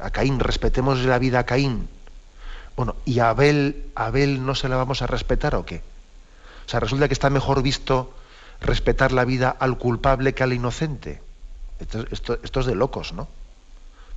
a 0.00 0.10
Caín, 0.10 0.38
respetemos 0.38 1.00
la 1.04 1.18
vida 1.18 1.40
a 1.40 1.46
Caín. 1.46 1.88
Bueno, 2.76 2.94
¿y 3.04 3.18
a 3.18 3.30
Abel, 3.30 3.86
Abel 3.94 4.44
no 4.44 4.54
se 4.54 4.68
la 4.68 4.76
vamos 4.76 5.02
a 5.02 5.06
respetar 5.06 5.56
o 5.56 5.64
qué? 5.64 5.82
O 6.66 6.68
sea, 6.68 6.78
resulta 6.78 7.08
que 7.08 7.14
está 7.14 7.30
mejor 7.30 7.62
visto 7.62 8.14
respetar 8.60 9.12
la 9.12 9.24
vida 9.24 9.54
al 9.58 9.76
culpable 9.78 10.34
que 10.34 10.42
al 10.44 10.52
inocente. 10.52 11.20
esto 12.10 12.60
es 12.60 12.66
de 12.66 12.74
locos, 12.74 13.12
¿no? 13.12 13.28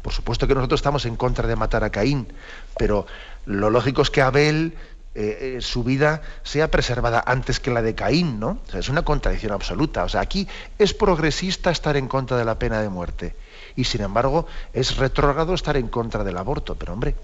Por 0.02 0.14
supuesto 0.14 0.48
que 0.48 0.56
nosotros 0.56 0.80
estamos 0.80 1.06
en 1.06 1.16
contra 1.16 1.48
de 1.48 1.56
matar 1.56 1.84
a 1.84 1.90
Caín, 1.90 2.32
pero 2.78 3.06
lo 3.46 3.70
lógico 3.70 4.02
es 4.02 4.10
que 4.10 4.22
Abel, 4.22 4.76
eh, 5.16 5.58
eh, 5.58 5.62
su 5.62 5.84
vida 5.84 6.22
sea 6.44 6.70
preservada 6.70 7.24
antes 7.26 7.60
que 7.60 7.72
la 7.72 7.82
de 7.82 7.96
Caín, 7.96 8.40
¿no? 8.40 8.60
es 8.74 8.90
una 8.90 9.02
contradicción 9.02 9.52
absoluta. 9.52 10.04
O 10.04 10.10
sea, 10.10 10.22
aquí 10.22 10.48
es 10.78 10.94
progresista 10.94 11.72
estar 11.72 11.98
en 11.98 12.08
contra 12.08 12.38
de 12.38 12.46
la 12.46 12.60
pena 12.60 12.82
de 12.82 12.90
muerte 12.90 13.36
y 13.76 13.84
sin 13.86 14.02
embargo 14.02 14.48
es 14.72 14.98
retrógrado 14.98 15.54
estar 15.54 15.76
en 15.78 15.88
contra 15.88 16.24
del 16.24 16.38
aborto. 16.38 16.76
Pero 16.76 16.94
hombre, 16.94 17.16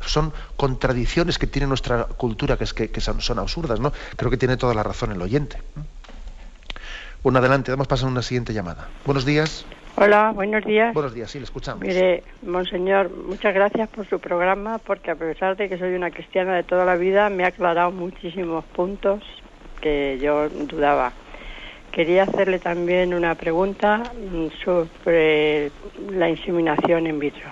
son 0.00 0.32
contradicciones 0.56 1.38
que 1.38 1.46
tiene 1.46 1.66
nuestra 1.66 2.04
cultura 2.04 2.56
que, 2.56 2.64
es 2.64 2.72
que, 2.72 3.00
son, 3.00 3.20
son, 3.20 3.38
absurdas, 3.38 3.80
¿no? 3.80 3.92
Creo 4.16 4.30
que 4.30 4.36
tiene 4.36 4.56
toda 4.56 4.72
la 4.74 4.82
razón 4.82 5.12
el 5.12 5.20
oyente. 5.20 5.60
Bueno, 7.22 7.40
adelante, 7.40 7.70
damos 7.70 7.88
paso 7.88 8.06
a 8.06 8.08
una 8.08 8.22
siguiente 8.22 8.54
llamada. 8.54 8.88
Buenos 9.04 9.24
días. 9.24 9.66
Hola, 9.98 10.32
buenos 10.34 10.62
días. 10.62 10.92
Buenos 10.92 11.14
días, 11.14 11.30
sí, 11.30 11.38
le 11.38 11.44
escuchamos. 11.44 11.82
Mire, 11.82 12.22
monseñor, 12.42 13.10
muchas 13.10 13.54
gracias 13.54 13.88
por 13.88 14.06
su 14.06 14.20
programa, 14.20 14.76
porque 14.76 15.10
a 15.10 15.14
pesar 15.14 15.56
de 15.56 15.70
que 15.70 15.78
soy 15.78 15.94
una 15.94 16.10
cristiana 16.10 16.54
de 16.54 16.64
toda 16.64 16.84
la 16.84 16.96
vida, 16.96 17.30
me 17.30 17.44
ha 17.44 17.48
aclarado 17.48 17.90
muchísimos 17.92 18.62
puntos 18.66 19.22
que 19.80 20.18
yo 20.20 20.50
dudaba. 20.50 21.14
Quería 21.92 22.24
hacerle 22.24 22.58
también 22.58 23.14
una 23.14 23.36
pregunta 23.36 24.02
sobre 24.62 25.70
la 26.10 26.28
inseminación 26.28 27.06
in 27.06 27.18
vitro. 27.18 27.48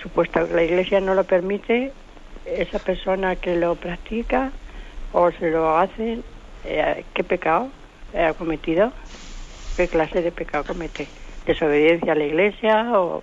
Supuesto 0.00 0.46
que 0.46 0.54
la 0.54 0.62
Iglesia 0.62 1.00
no 1.00 1.14
lo 1.14 1.24
permite, 1.24 1.92
esa 2.44 2.78
persona 2.78 3.34
que 3.34 3.56
lo 3.56 3.74
practica 3.74 4.52
o 5.12 5.32
se 5.32 5.50
lo 5.50 5.76
hace, 5.76 6.20
eh, 6.64 7.04
¿qué 7.12 7.24
pecado 7.24 7.70
ha 8.16 8.34
cometido? 8.34 8.92
¿Qué 9.76 9.88
clase 9.88 10.22
de 10.22 10.30
pecado 10.30 10.62
comete? 10.62 11.08
Desobediencia 11.46 12.12
a 12.12 12.16
la 12.16 12.24
Iglesia 12.24 12.98
o 12.98 13.22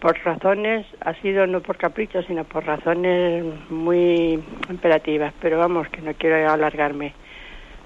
por 0.00 0.18
razones, 0.24 0.84
ha 1.00 1.14
sido 1.14 1.46
no 1.46 1.60
por 1.60 1.76
capricho, 1.76 2.22
sino 2.22 2.44
por 2.44 2.64
razones 2.64 3.44
muy 3.70 4.42
imperativas. 4.68 5.32
Pero 5.40 5.58
vamos, 5.58 5.88
que 5.88 6.02
no 6.02 6.12
quiero 6.14 6.50
alargarme. 6.50 7.14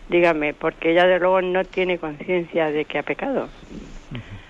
Dígame, 0.09 0.55
porque 0.55 0.93
ella 0.93 1.07
de 1.07 1.19
luego 1.19 1.43
no 1.43 1.65
tiene 1.65 1.99
conciencia 1.99 2.71
de 2.71 2.85
que 2.85 2.99
ha 2.99 3.03
pecado, 3.03 3.49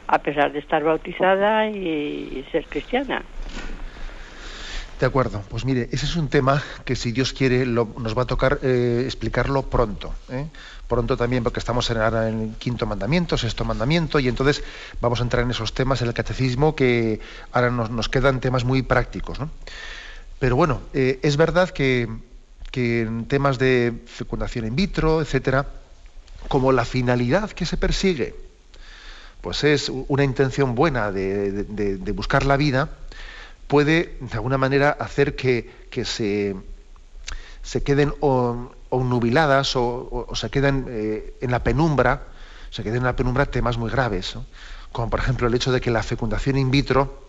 a 0.07 0.19
pesar 0.19 0.53
de 0.53 0.59
estar 0.59 0.85
bautizada 0.85 1.69
y 1.69 2.45
ser 2.53 2.67
cristiana. 2.67 3.23
De 4.99 5.05
acuerdo, 5.05 5.43
pues 5.51 5.67
mire, 5.67 5.91
ese 5.93 6.07
es 6.07 6.17
un 6.17 6.29
tema 6.29 6.63
que 6.87 6.97
si 6.97 7.13
Dios 7.13 7.35
quiere 7.35 7.67
nos 7.67 8.17
va 8.17 8.23
a 8.23 8.27
tocar 8.27 8.61
eh, 8.63 9.03
explicarlo 9.05 9.63
pronto. 9.65 10.15
¿eh? 10.31 10.47
Pronto 10.89 11.19
también 11.19 11.43
porque 11.43 11.59
estamos 11.59 11.91
en, 11.91 11.99
ahora 11.99 12.31
en 12.31 12.41
el 12.41 12.55
quinto 12.55 12.87
mandamiento, 12.87 13.37
sexto 13.37 13.65
mandamiento, 13.67 14.19
y 14.21 14.29
entonces 14.29 14.65
vamos 15.03 15.21
a 15.21 15.25
entrar 15.25 15.43
en 15.43 15.51
esos 15.51 15.75
temas 15.75 16.01
en 16.01 16.09
el 16.09 16.15
catecismo 16.15 16.75
que 16.75 17.21
ahora 17.53 17.71
nos, 17.71 18.09
quedan 18.09 18.41
temas 18.41 18.65
muy 18.65 18.81
prácticos. 18.81 19.39
Pero 20.39 20.57
bueno, 20.57 20.81
eh, 20.95 21.19
es 21.23 21.37
verdad 21.37 21.71
que, 21.71 22.09
en 22.73 23.27
temas 23.27 23.59
de 23.59 24.03
fecundación 24.07 24.67
in 24.67 24.77
vitro, 24.77 25.21
etcétera, 25.21 25.67
como 26.49 26.73
la 26.73 26.87
finalidad 26.87 27.51
que 27.51 27.67
se 27.67 27.77
persigue, 27.77 28.35
pues 29.43 29.63
es 29.65 29.91
una 29.91 30.25
intención 30.25 30.75
buena 30.75 31.11
de 31.13 32.13
buscar 32.15 32.47
la 32.47 32.57
vida, 32.57 32.91
puede 33.67 34.17
de 34.21 34.35
alguna 34.35 34.59
manera 34.59 34.91
hacer 34.91 35.35
que, 35.37 35.73
se, 36.05 36.57
se, 37.63 37.83
queden 37.83 38.13
o, 38.21 38.71
nubiladas 38.91 39.75
o, 39.77 40.29
se 40.35 40.51
queden 40.51 40.87
eh, 40.89 41.37
en 41.41 41.51
la 41.51 41.63
penumbra, 41.63 42.29
se 42.71 42.83
queden 42.83 42.99
en 42.99 43.05
la 43.05 43.17
penumbra 43.17 43.47
temas 43.47 43.79
muy 43.79 43.91
graves, 43.91 44.37
como 44.93 45.11
por 45.11 45.21
ejemplo 45.21 45.49
el 45.49 45.55
hecho 45.55 45.73
de 45.73 45.81
que 45.81 45.91
la 45.91 46.03
fecundación 46.03 46.59
in 46.59 46.71
vitro 46.71 47.29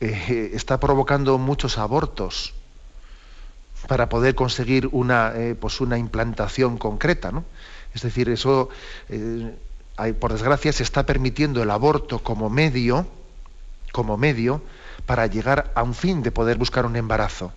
eh, 0.00 0.50
está 0.54 0.80
provocando 0.80 1.38
muchos 1.38 1.78
abortos 1.78 2.54
para 3.86 4.08
poder 4.08 4.34
conseguir 4.34 4.88
una, 4.92 5.32
eh, 5.34 5.54
pues 5.54 5.80
una 5.80 5.98
implantación 5.98 6.78
concreta. 6.78 7.30
¿no? 7.30 7.44
Es 7.94 8.02
decir, 8.02 8.28
eso, 8.28 8.70
por 10.18 10.32
desgracia, 10.32 10.72
se 10.72 10.82
está 10.82 11.06
permitiendo 11.06 11.62
el 11.62 11.70
aborto 11.70 12.18
como 12.18 12.50
medio, 12.50 13.06
como 13.92 14.16
medio 14.16 14.60
para 15.08 15.26
llegar 15.26 15.72
a 15.74 15.82
un 15.82 15.94
fin 15.94 16.22
de 16.22 16.30
poder 16.30 16.58
buscar 16.58 16.84
un 16.84 16.94
embarazo. 16.94 17.50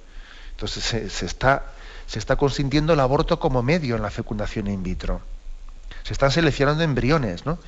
Entonces 0.52 0.86
se, 1.12 1.26
está, 1.26 1.66
se 2.08 2.18
está 2.18 2.38
consintiendo 2.38 2.94
el 2.94 3.00
aborto 3.02 3.42
como 3.42 3.62
medio 3.62 3.98
en 3.98 4.02
la 4.02 4.10
fecundación 4.10 4.68
in 4.68 4.84
vitro. 4.84 5.20
Se 6.04 6.14
están 6.14 6.32
seleccionando 6.32 6.82
embriones, 6.82 7.46
¿no? 7.46 7.60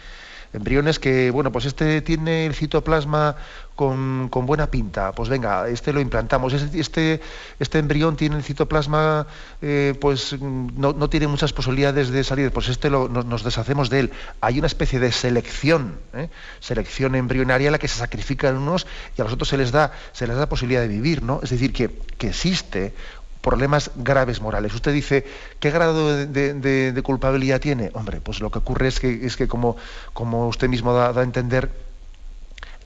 Embriones 0.54 1.00
que, 1.00 1.32
bueno, 1.32 1.52
pues 1.52 1.66
este 1.66 2.02
tiene 2.02 2.46
el 2.46 2.54
citoplasma 2.54 3.36
con, 3.76 4.30
buena 4.30 4.68
pinta, 4.68 5.14
pues 5.14 5.30
venga, 5.30 5.68
este 5.68 5.94
lo 5.94 6.00
implantamos. 6.00 6.54
Este, 6.54 7.22
este 7.60 7.80
embrión 7.80 8.16
tiene 8.16 8.36
el 8.36 8.44
citoplasma, 8.44 9.26
eh, 9.62 9.96
pues 10.00 10.40
no, 10.40 11.10
tiene 11.10 11.28
muchas 11.28 11.54
posibilidades 11.54 12.10
de 12.10 12.24
salir, 12.24 12.52
pues 12.52 12.70
este 12.70 12.90
nos, 12.90 13.44
deshacemos 13.44 13.90
de 13.90 14.02
él. 14.02 14.12
Hay 14.42 14.60
una 14.60 14.68
especie 14.68 15.00
de 15.00 15.12
selección, 15.12 15.98
¿eh? 16.14 16.30
selección 16.60 17.16
embrionaria 17.16 17.70
a 17.70 17.72
la 17.72 17.80
que 17.80 17.88
se 17.88 17.98
sacrifican 17.98 18.58
unos 18.58 18.86
y 19.18 19.22
a 19.22 19.24
los 19.24 19.34
otros 19.34 19.50
se 19.50 19.58
les 19.58 19.72
da, 19.72 19.92
se 20.12 20.28
les 20.28 20.38
da 20.38 20.48
posibilidad 20.48 20.82
de 20.82 20.88
vivir, 20.88 21.24
¿no? 21.24 21.40
Es 21.42 21.50
decir, 21.50 21.74
que, 21.74 21.90
que 22.18 22.30
existe 22.30 22.94
problemas 23.44 23.92
graves 23.96 24.40
morales. 24.42 24.74
Usted 24.74 24.94
dice, 24.94 25.26
¿qué 25.60 25.70
grado 25.70 26.26
de, 26.26 27.02
culpabilidad 27.04 27.60
tiene? 27.60 27.92
Hombre, 27.94 28.22
pues 28.22 28.40
lo 28.40 28.50
que 28.50 28.60
ocurre 28.60 28.88
es 28.88 29.02
que, 29.02 29.26
es 29.26 29.36
que 29.36 29.48
como, 29.50 29.76
como 30.14 30.48
usted 30.48 30.70
mismo 30.70 30.94
da, 30.94 31.10
a 31.10 31.24
entender, 31.24 31.70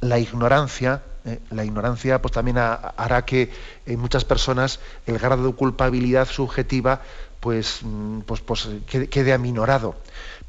la 0.01 0.18
ignorancia, 0.20 1.03
eh, 1.26 1.39
la 1.51 1.64
ignorancia 1.64 2.22
pues 2.22 2.32
también 2.32 2.58
hará 2.58 3.26
que 3.26 3.51
en 3.86 3.99
muchas 3.99 4.26
personas 4.26 4.80
el 5.05 5.20
grado 5.20 5.47
de 5.47 5.53
culpabilidad 5.53 6.28
subjetiva 6.28 7.01
pues, 7.39 7.80
mm, 7.84 8.22
pues, 8.22 8.41
pues 8.41 8.68
quede, 8.88 9.08
quede, 9.08 9.34
aminorado. 9.34 9.95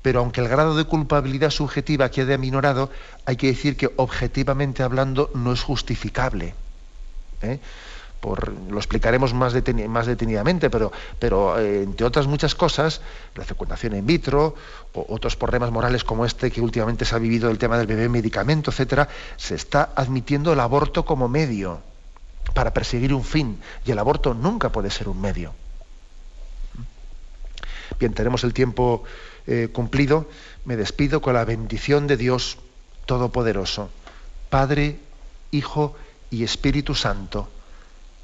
Pero 0.00 0.20
aunque 0.20 0.40
el 0.40 0.48
grado 0.48 0.74
de 0.74 0.84
culpabilidad 0.84 1.50
subjetiva 1.50 2.10
quede 2.10 2.32
aminorado, 2.32 2.90
hay 3.26 3.36
que 3.36 3.48
decir 3.48 3.76
que 3.76 3.90
objetivamente 3.96 4.82
hablando 4.82 5.30
no 5.34 5.52
es 5.52 5.62
justificable. 5.62 6.54
¿eh? 7.42 7.60
Lo 8.22 8.78
explicaremos 8.78 9.32
más, 9.32 9.52
detenidamente, 9.52 10.70
pero, 10.70 10.92
pero 11.18 11.58
eh, 11.58 11.82
entre 11.82 12.06
otras 12.06 12.26
muchas 12.26 12.54
cosas, 12.54 13.00
la 13.34 13.44
fecundación 13.44 13.94
in 13.94 14.06
vitro, 14.06 14.54
o 14.94 15.06
otros 15.08 15.36
problemas 15.36 15.70
morales 15.70 16.04
como 16.04 16.24
este 16.24 16.50
que 16.50 16.60
últimamente 16.60 17.04
se 17.04 17.14
ha 17.14 17.18
vivido 17.18 17.50
el 17.50 17.58
tema 17.58 17.78
del 17.78 17.86
bebé 17.86 18.08
medicamento, 18.08 18.70
etcétera, 18.70 19.08
se 19.36 19.54
está 19.54 19.92
admitiendo 19.94 20.52
el 20.52 20.60
aborto 20.60 21.04
como 21.04 21.28
medio 21.28 21.80
para 22.54 22.72
perseguir 22.72 23.14
un 23.14 23.24
fin, 23.24 23.60
y 23.84 23.92
el 23.92 23.98
aborto 23.98 24.34
nunca 24.34 24.70
puede 24.70 24.90
ser 24.90 25.08
un 25.08 25.20
medio. 25.20 25.54
Bien, 27.98 28.12
tenemos 28.12 28.44
el 28.44 28.52
tiempo 28.52 29.04
eh, 29.46 29.68
cumplido. 29.72 30.28
Me 30.64 30.76
despido 30.76 31.22
con 31.22 31.34
la 31.34 31.44
bendición 31.44 32.06
de 32.06 32.16
Dios 32.16 32.58
Todopoderoso, 33.06 33.88
Padre, 34.50 34.98
Hijo 35.50 35.96
y 36.30 36.44
Espíritu 36.44 36.94
Santo 36.94 37.48